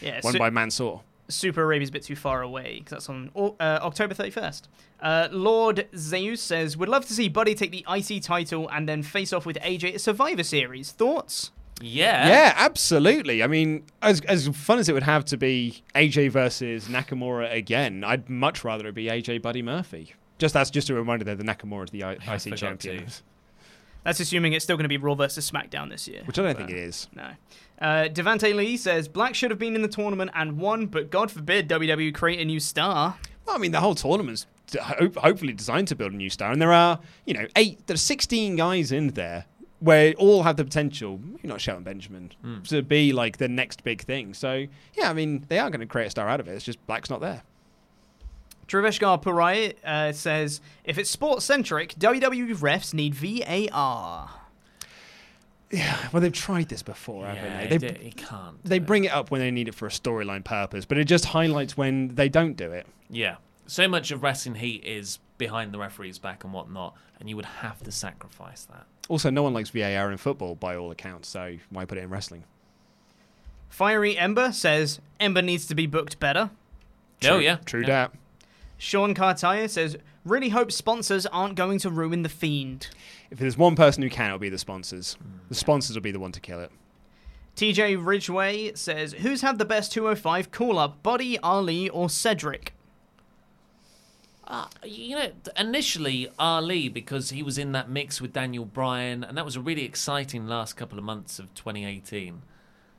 [0.00, 1.00] Yeah, Won Su- by Mansoor.
[1.32, 3.50] Super Arabia's a bit too far away because that's on uh,
[3.82, 4.62] October 31st.
[5.00, 9.02] Uh, Lord Zeus says, Would love to see Buddy take the IC title and then
[9.02, 10.92] face off with AJ at Survivor Series.
[10.92, 11.50] Thoughts?
[11.80, 12.28] Yeah.
[12.28, 13.42] Yeah, absolutely.
[13.42, 18.04] I mean, as as fun as it would have to be AJ versus Nakamura again,
[18.04, 20.14] I'd much rather it be AJ Buddy Murphy.
[20.38, 23.06] Just that's just a reminder that the Nakamura is the I- IC champion.
[24.04, 26.22] That's assuming it's still going to be Raw versus SmackDown this year.
[26.24, 27.08] Which I don't think it is.
[27.14, 27.30] No.
[27.82, 31.30] Uh, Devante Lee says Black should have been in the tournament and won, but God
[31.30, 33.16] forbid WWE create a new star.
[33.44, 36.62] Well, I mean, the whole tournament's d- hopefully designed to build a new star, and
[36.62, 39.46] there are, you know, eight, there are 16 guys in there
[39.80, 42.62] where all have the potential, maybe not Shelton Benjamin, Hmm.
[42.62, 44.32] to be like the next big thing.
[44.32, 46.52] So, yeah, I mean, they are going to create a star out of it.
[46.52, 47.42] It's just Black's not there.
[48.68, 54.30] Traveshgar Parai uh, says if it's sports centric, WWE refs need VAR.
[55.72, 57.86] Yeah, well, they've tried this before, Yeah, haven't it- they?
[57.88, 60.84] it- it can't They bring it up when they need it for a storyline purpose,
[60.84, 62.86] but it just highlights when they don't do it.
[63.08, 63.36] Yeah.
[63.66, 67.46] So much of wrestling heat is behind the referee's back and whatnot, and you would
[67.46, 68.86] have to sacrifice that.
[69.08, 72.10] Also, no one likes VAR in football by all accounts, so why put it in
[72.10, 72.44] wrestling?
[73.70, 76.50] Fiery Ember says Ember needs to be booked better.
[77.24, 77.56] Oh, yeah.
[77.64, 77.86] True Yeah.
[77.86, 78.12] that.
[78.78, 82.88] Sean Cartier says really hope sponsors aren't going to ruin the Fiend.
[83.32, 85.14] If there's one person who can, it'll be the sponsors.
[85.14, 85.38] Hmm.
[85.48, 86.70] The sponsors will be the one to kill it.
[87.56, 92.74] TJ Ridgeway says who's had the best 205 call up, Buddy, Ali, or Cedric?
[94.46, 99.38] Uh, you know, initially Ali because he was in that mix with Daniel Bryan, and
[99.38, 102.42] that was a really exciting last couple of months of 2018.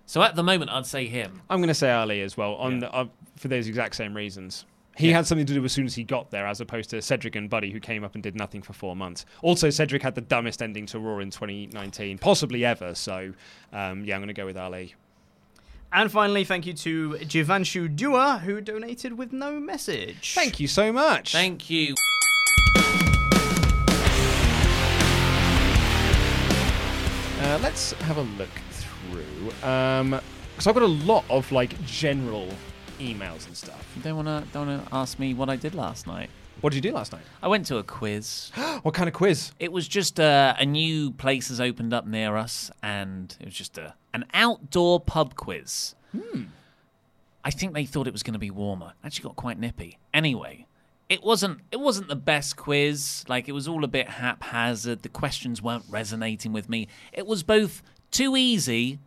[0.07, 1.43] So at the moment, I'd say him.
[1.51, 3.05] I'm going to say Ali as well, on uh,
[3.35, 4.65] for those exact same reasons.
[4.95, 5.15] He Yeah.
[5.17, 7.49] had something to do as soon as he got there, as opposed to Cedric and
[7.49, 9.25] Buddy, who came up and did nothing for four months.
[9.41, 12.93] Also, Cedric had the dumbest ending to Raw in 2019, possibly ever.
[12.93, 13.33] So,
[13.71, 14.93] um, yeah, I'm going to go with Ali.
[15.91, 20.33] And finally, thank you to Jivanshu Dua, who donated with no message.
[20.35, 21.31] Thank you so much.
[21.31, 21.95] Thank you.
[27.41, 29.23] Uh, let's have a look through.
[29.45, 32.47] Because I've got a lot of like general
[32.99, 33.85] emails and stuff.
[33.95, 36.29] You don't want to don't want to ask me what I did last night.
[36.61, 37.23] What did you do last night?
[37.41, 38.51] I went to a quiz.
[38.83, 39.51] what kind of quiz?
[39.59, 43.53] It was just uh, a new place has opened up near us, and it was
[43.53, 45.95] just a an outdoor pub quiz.
[46.11, 46.43] Hmm.
[47.43, 48.93] I think they thought it was going to be warmer.
[49.03, 49.97] Actually, got quite nippy.
[50.13, 50.67] Anyway,
[51.09, 51.59] it wasn't.
[51.71, 53.25] It wasn't the best quiz.
[53.27, 55.01] Like it was all a bit haphazard.
[55.01, 56.87] The questions weren't resonating with me.
[57.11, 58.99] It was both too easy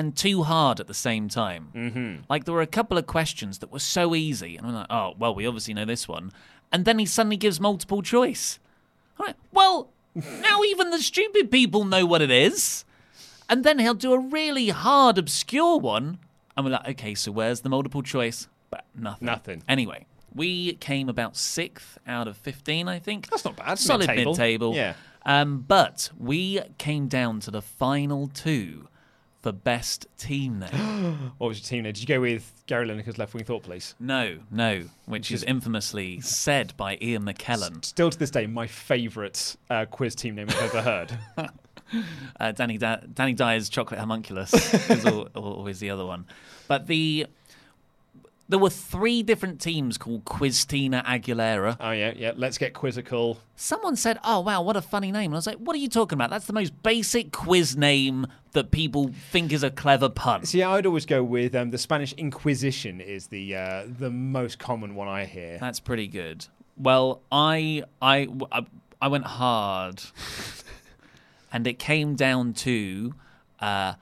[0.00, 1.68] and too hard at the same time.
[1.74, 2.22] Mm-hmm.
[2.30, 5.12] Like there were a couple of questions that were so easy, and I'm like, oh
[5.18, 6.32] well, we obviously know this one.
[6.72, 8.58] And then he suddenly gives multiple choice.
[9.18, 12.86] I'm like, well, now even the stupid people know what it is.
[13.50, 16.18] And then he'll do a really hard, obscure one.
[16.56, 18.48] And we're like, okay, so where's the multiple choice?
[18.70, 19.26] But nothing.
[19.26, 19.62] Nothing.
[19.68, 23.28] Anyway, we came about sixth out of 15, I think.
[23.28, 23.78] That's not bad.
[23.78, 24.30] Solid Mid-table.
[24.32, 24.74] mid-table.
[24.76, 24.94] Yeah.
[25.26, 28.88] Um, but we came down to the final two
[29.42, 31.32] for best team name.
[31.38, 31.92] what was your team name?
[31.92, 33.94] Did you go with Gary Lineker's Left Wing Thought Police?
[33.98, 37.84] no, no, which is infamously said by Ian McKellen.
[37.84, 41.18] Still to this day, my favourite uh, quiz team name I've ever heard.
[42.40, 44.52] uh, Danny da- Danny Dyer's chocolate homunculus
[44.90, 46.26] is al- al- always the other one.
[46.68, 47.26] But the
[48.48, 51.76] there were three different teams called Quiztina Aguilera.
[51.78, 52.32] Oh yeah, yeah.
[52.34, 53.38] Let's get quizzical.
[53.54, 55.88] Someone said, "Oh wow, what a funny name!" And I was like, "What are you
[55.88, 56.30] talking about?
[56.30, 60.86] That's the most basic quiz name that people think is a clever pun." See, I'd
[60.86, 65.24] always go with um, the Spanish Inquisition is the uh, the most common one I
[65.24, 65.58] hear.
[65.58, 66.46] That's pretty good.
[66.76, 68.66] Well, I I I,
[69.00, 70.02] I went hard,
[71.52, 73.14] and it came down to
[73.60, 73.94] uh,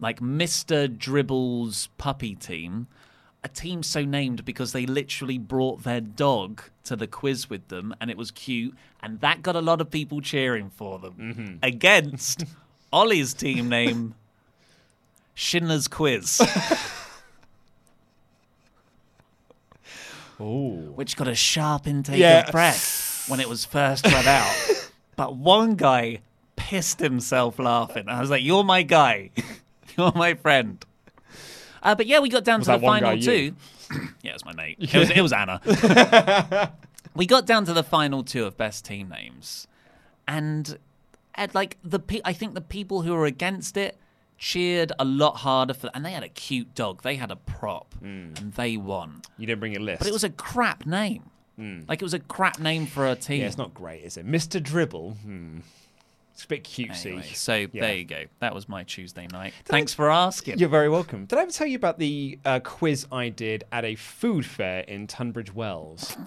[0.00, 2.86] like Mister Dribble's puppy team,
[3.42, 7.94] a team so named because they literally brought their dog to the quiz with them,
[8.00, 12.44] and it was cute, and that got a lot of people cheering for them against
[12.96, 14.14] Ollie's team name,
[15.34, 16.40] Schindler's Quiz.
[20.40, 20.92] Ooh.
[20.94, 22.46] which got a sharp intake Yeah.
[22.46, 24.54] of breath when it was first read out.
[25.16, 26.20] but one guy
[26.56, 28.08] pissed himself laughing.
[28.08, 29.30] I was like, "You're my guy.
[29.96, 30.82] You're my friend."
[31.82, 33.54] Uh, but yeah, we got down Was to the final two.
[34.22, 34.76] yeah, it was my mate.
[34.80, 35.60] It was, it was Anna.
[37.14, 39.66] we got down to the final two of best team names,
[40.26, 40.78] and
[41.36, 43.96] at like the pe- I think the people who were against it
[44.38, 47.02] cheered a lot harder for, and they had a cute dog.
[47.02, 49.22] They had a prop, and they won.
[49.38, 50.00] You didn't bring a list.
[50.00, 51.30] But it was a crap name.
[51.88, 53.40] Like it was a crap name for a team.
[53.40, 54.26] yeah, it's not great, is it?
[54.26, 54.62] Mr.
[54.62, 55.12] Dribble.
[55.22, 55.58] Hmm.
[56.34, 57.06] It's a bit cutesy.
[57.06, 57.68] Anyway, so Yeah.
[57.80, 58.24] there you go.
[58.40, 59.54] That was my Tuesday night.
[59.64, 60.58] Thanks for asking.
[60.58, 61.24] You're very welcome.
[61.24, 64.80] Did I ever tell you about the uh, quiz I did at a food fair
[64.80, 66.14] in Tunbridge Wells?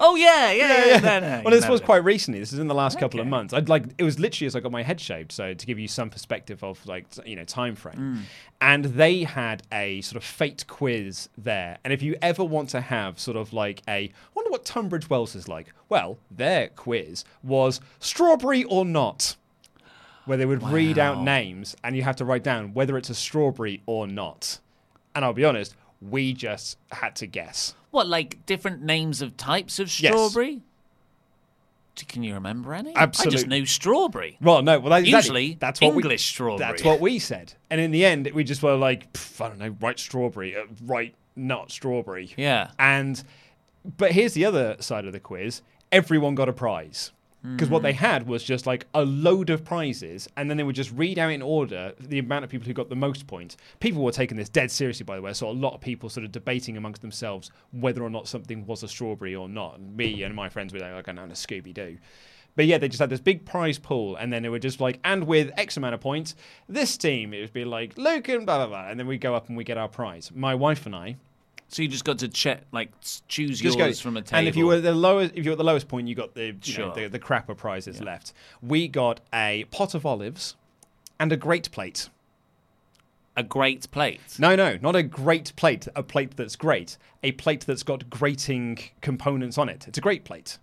[0.00, 0.98] Oh yeah, yeah, yeah.
[1.00, 1.86] no, no, well, this was no.
[1.86, 2.40] quite recently.
[2.40, 3.54] This is in the last couple of months.
[3.54, 5.32] I'd like it was literally as I got my head shaved.
[5.32, 8.20] So to give you some perspective of like you know time frame, Mm.
[8.60, 11.78] and they had a sort of fate quiz there.
[11.84, 15.08] And if you ever want to have sort of like a I wonder what Tunbridge
[15.10, 15.72] Wells is like.
[15.88, 19.36] Well, their quiz was strawberry or not.
[20.26, 23.14] Where they would read out names and you have to write down whether it's a
[23.14, 24.58] strawberry or not.
[25.14, 27.74] And I'll be honest, we just had to guess.
[27.90, 30.60] What, like different names of types of strawberry?
[31.94, 32.94] D- Can you remember any?
[32.94, 34.38] I just knew strawberry.
[34.40, 35.10] Well, no, well, exactly.
[35.10, 36.58] Usually, that's what English we, strawberry.
[36.70, 39.06] That's what we said, and in the end, we just were like,
[39.40, 42.34] I don't know, right strawberry, uh, right not strawberry.
[42.36, 42.70] Yeah.
[42.78, 43.22] And
[43.96, 47.12] but here's the other side of the quiz: everyone got a prize.
[47.42, 47.84] Because what Mm.
[47.84, 51.20] they had was just like a load of prizes, and then they would just read
[51.20, 53.56] out in order the amount of people who got the most points.
[53.78, 55.32] People were taking this dead seriously, by the way.
[55.32, 58.82] So a lot of people sort of debating amongst themselves whether or not something was
[58.82, 59.78] a strawberry or not.
[59.78, 61.98] And me and my friends were like, "I'm a Scooby Doo."
[62.56, 64.98] But yeah, they just had this big prize pool, and then they were just like,
[65.04, 66.34] and with X amount of points,
[66.68, 69.36] this team, it would be like Luke and blah blah blah, and then we go
[69.36, 70.32] up and we get our prize.
[70.34, 71.16] My wife and I.
[71.70, 72.90] So you just got to check, like,
[73.28, 74.38] choose Just yours go, from a table.
[74.38, 76.34] and if you were the lowest, if you were at the lowest point, you got
[76.34, 76.88] the you Sure.
[76.88, 78.32] know, the, the crapper prizes left.
[78.62, 80.56] We got a pot of olives
[81.20, 82.08] and a great plate.
[83.36, 84.20] A great plate.
[84.38, 85.86] No, no, not a great plate.
[85.94, 86.96] A plate that's great.
[87.22, 89.86] A plate that's got grating components on it.
[89.86, 90.58] It's a great plate.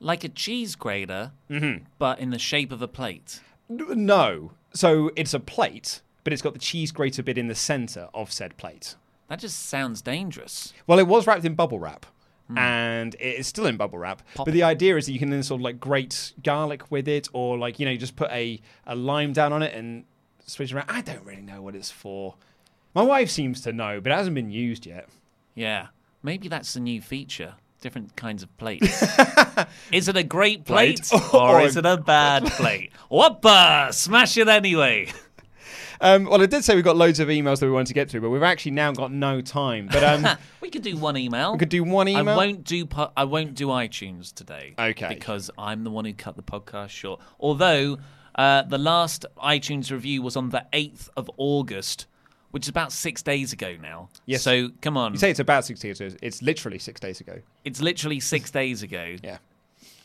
[0.00, 1.84] like a cheese grater, Mm-hmm.
[1.98, 3.40] but in the shape of a plate.
[3.68, 8.08] No, so it's a plate, but it's got the cheese grater bit in the center
[8.14, 8.94] of said plate.
[9.28, 10.72] That just sounds dangerous.
[10.86, 12.06] Well, it was wrapped in bubble wrap.
[12.48, 12.58] Hmm.
[12.58, 14.22] And it is still in bubble wrap.
[14.34, 17.06] Pop- But the idea is that you can then sort of like grate garlic with
[17.08, 20.04] it, or like, you know, just put a, a lime down on it and
[20.46, 20.86] switch it around.
[20.88, 22.36] I don't really know what it's for.
[22.94, 25.08] My wife seems to know, but it hasn't been used yet.
[25.54, 25.88] Yeah,
[26.22, 27.54] maybe that's the new feature.
[27.82, 29.02] Different kinds of plates.
[29.92, 32.90] is it a great plate, Plate or or is it a bad plate?
[33.10, 33.92] Whoppa!
[33.92, 35.12] Smash it anyway.
[36.00, 38.08] Um, well, it did say we've got loads of emails that we wanted to get
[38.10, 39.88] through, but we've actually now got no time.
[39.90, 41.52] But um, we could do one email.
[41.52, 42.28] we could do one email.
[42.28, 44.74] I won't do pu- I won't do iTunes today.
[44.78, 45.08] Okay.
[45.08, 47.20] Because I'm the one who cut the podcast short.
[47.40, 47.98] Although
[48.34, 52.06] uh, the last iTunes review was on the 8th of August,
[52.52, 54.08] which is about six days ago now.
[54.26, 54.42] Yes.
[54.42, 55.12] So come on.
[55.12, 56.14] You say it's about six days ago.
[56.22, 57.40] It's literally six days ago.
[57.64, 59.16] it's literally six days ago.
[59.22, 59.38] Yeah.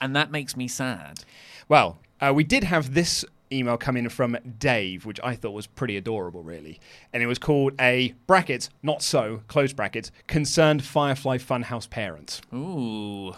[0.02, 1.24] And that makes me sad.
[1.70, 5.67] Well, uh, we did have this email come in from Dave, which I thought was
[5.67, 6.80] pretty adorable, really.
[7.13, 12.41] And it was called a bracket, not so, close brackets, concerned Firefly Funhouse parents.
[12.53, 13.34] Ooh.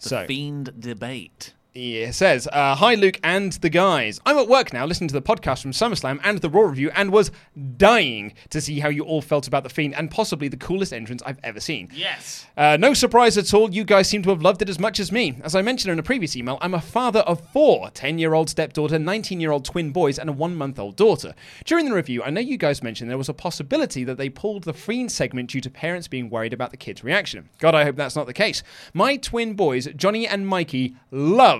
[0.00, 1.54] The So- fiend debate.
[1.72, 4.20] It says, uh, Hi Luke and the guys.
[4.26, 7.12] I'm at work now listening to the podcast from SummerSlam and the Raw review and
[7.12, 7.30] was
[7.76, 11.22] dying to see how you all felt about The Fiend and possibly the coolest entrance
[11.24, 11.88] I've ever seen.
[11.94, 12.44] Yes.
[12.56, 15.12] Uh, no surprise at all, you guys seem to have loved it as much as
[15.12, 15.38] me.
[15.44, 18.50] As I mentioned in a previous email, I'm a father of four 10 year old
[18.50, 21.36] stepdaughter, 19 year old twin boys, and a one month old daughter.
[21.66, 24.64] During the review, I know you guys mentioned there was a possibility that they pulled
[24.64, 27.48] the Fiend segment due to parents being worried about the kids' reaction.
[27.60, 28.64] God, I hope that's not the case.
[28.92, 30.96] My twin boys, Johnny and Mikey,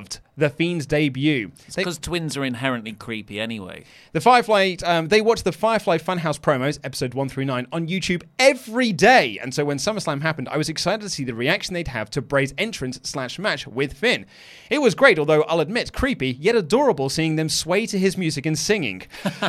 [0.00, 1.52] loved the Fiend's debut.
[1.76, 3.84] Because twins are inherently creepy anyway.
[4.12, 8.22] the Firefly, um, they watch the Firefly Funhouse promos, episode 1 through 9, on YouTube
[8.38, 9.38] every day.
[9.40, 12.22] And so when SummerSlam happened, I was excited to see the reaction they'd have to
[12.22, 14.26] Bray's entrance slash match with Finn.
[14.70, 18.46] It was great, although I'll admit, creepy, yet adorable seeing them sway to his music
[18.46, 19.02] and singing.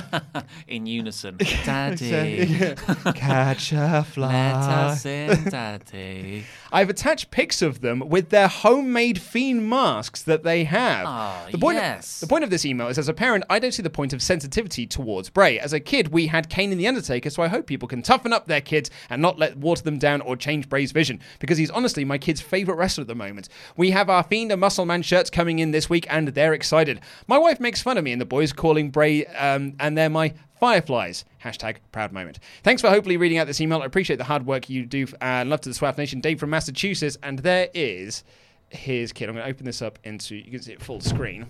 [0.68, 1.38] In unison.
[1.66, 2.76] Daddy.
[3.16, 4.32] Catch a fly.
[4.32, 6.46] Let us in, Daddy.
[6.72, 11.06] I've attached pics of them with their homemade fiend masks that they have.
[11.08, 12.16] Ah, the point yes.
[12.16, 14.14] Of, the point of this email is as a parent, I don't see the point
[14.14, 15.60] of sensitivity towards Bray.
[15.60, 18.34] As a kid, we had Kane and the Undertaker, so I hope people can toughen
[18.34, 21.72] up their kids and not let water them down or change Bray's vision, because he's
[21.72, 23.50] honestly my kid's favorite wrestler at the moment.
[23.78, 27.02] We have our Fiend and Muscle Man shirts coming in this week, and they're excited.
[27.28, 30.34] My wife makes fun of me and the boys calling Bray, um, and they're my
[30.62, 31.26] Fireflies.
[31.44, 32.38] Hashtag proud moment.
[32.62, 33.82] Thanks for hopefully reading out this email.
[33.82, 35.08] I appreciate the hard work you do.
[35.20, 36.22] And love to the Swaff Nation.
[36.22, 37.18] Dave from Massachusetts.
[37.24, 38.24] And there is
[38.74, 39.30] his kid.
[39.30, 41.48] I'm going to open this up into, you can see it full screen.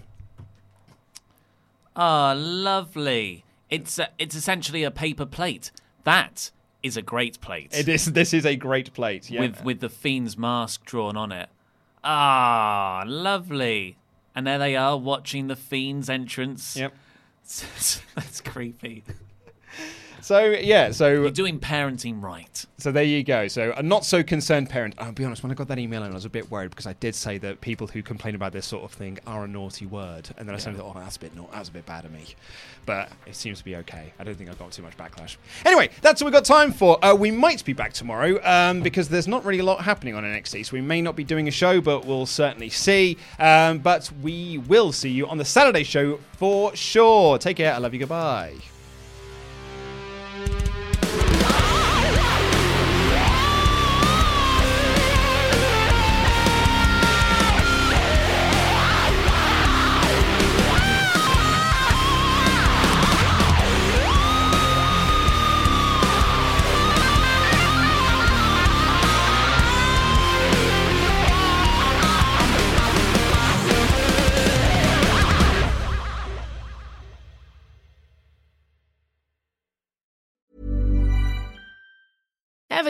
[1.96, 3.44] Ah, lovely.
[3.70, 5.72] It's a, it's essentially a paper plate.
[6.04, 6.52] That
[6.84, 7.72] is a great plate.
[7.74, 9.30] It is, this is a great plate.
[9.30, 9.42] Yeah.
[9.42, 11.50] With with the fiend's mask drawn on it.
[12.04, 13.98] Ah, lovely.
[14.36, 16.76] And there they are watching the fiend's entrance.
[16.76, 16.94] Yep.
[18.16, 19.04] That's creepy.
[20.22, 22.66] So yeah, so You're doing parenting right.
[22.78, 23.48] So there you go.
[23.48, 24.96] So a not so concerned parent.
[24.98, 26.88] I'll be honest, when I got that email in, I was a bit worried because
[26.88, 29.86] I did say that people who complain about this sort of thing are a naughty
[29.86, 32.06] word, and then I suddenly thought, oh, that's a bit, naughty, that's a bit bad
[32.06, 32.26] of me.
[32.86, 34.14] But it seems to be okay.
[34.20, 35.38] I don't think I got too much backlash.
[35.66, 37.04] Anyway, that's all we've got time for.
[37.04, 40.24] Uh, we might be back tomorrow um, because there's not really a lot happening on
[40.24, 43.18] NXT, so we may not be doing a show, but we'll certainly see.
[43.40, 47.38] Um, but we will see you on the Saturday show for sure.
[47.38, 47.74] Take care.
[47.74, 48.00] I love you.
[48.00, 48.56] Goodbye.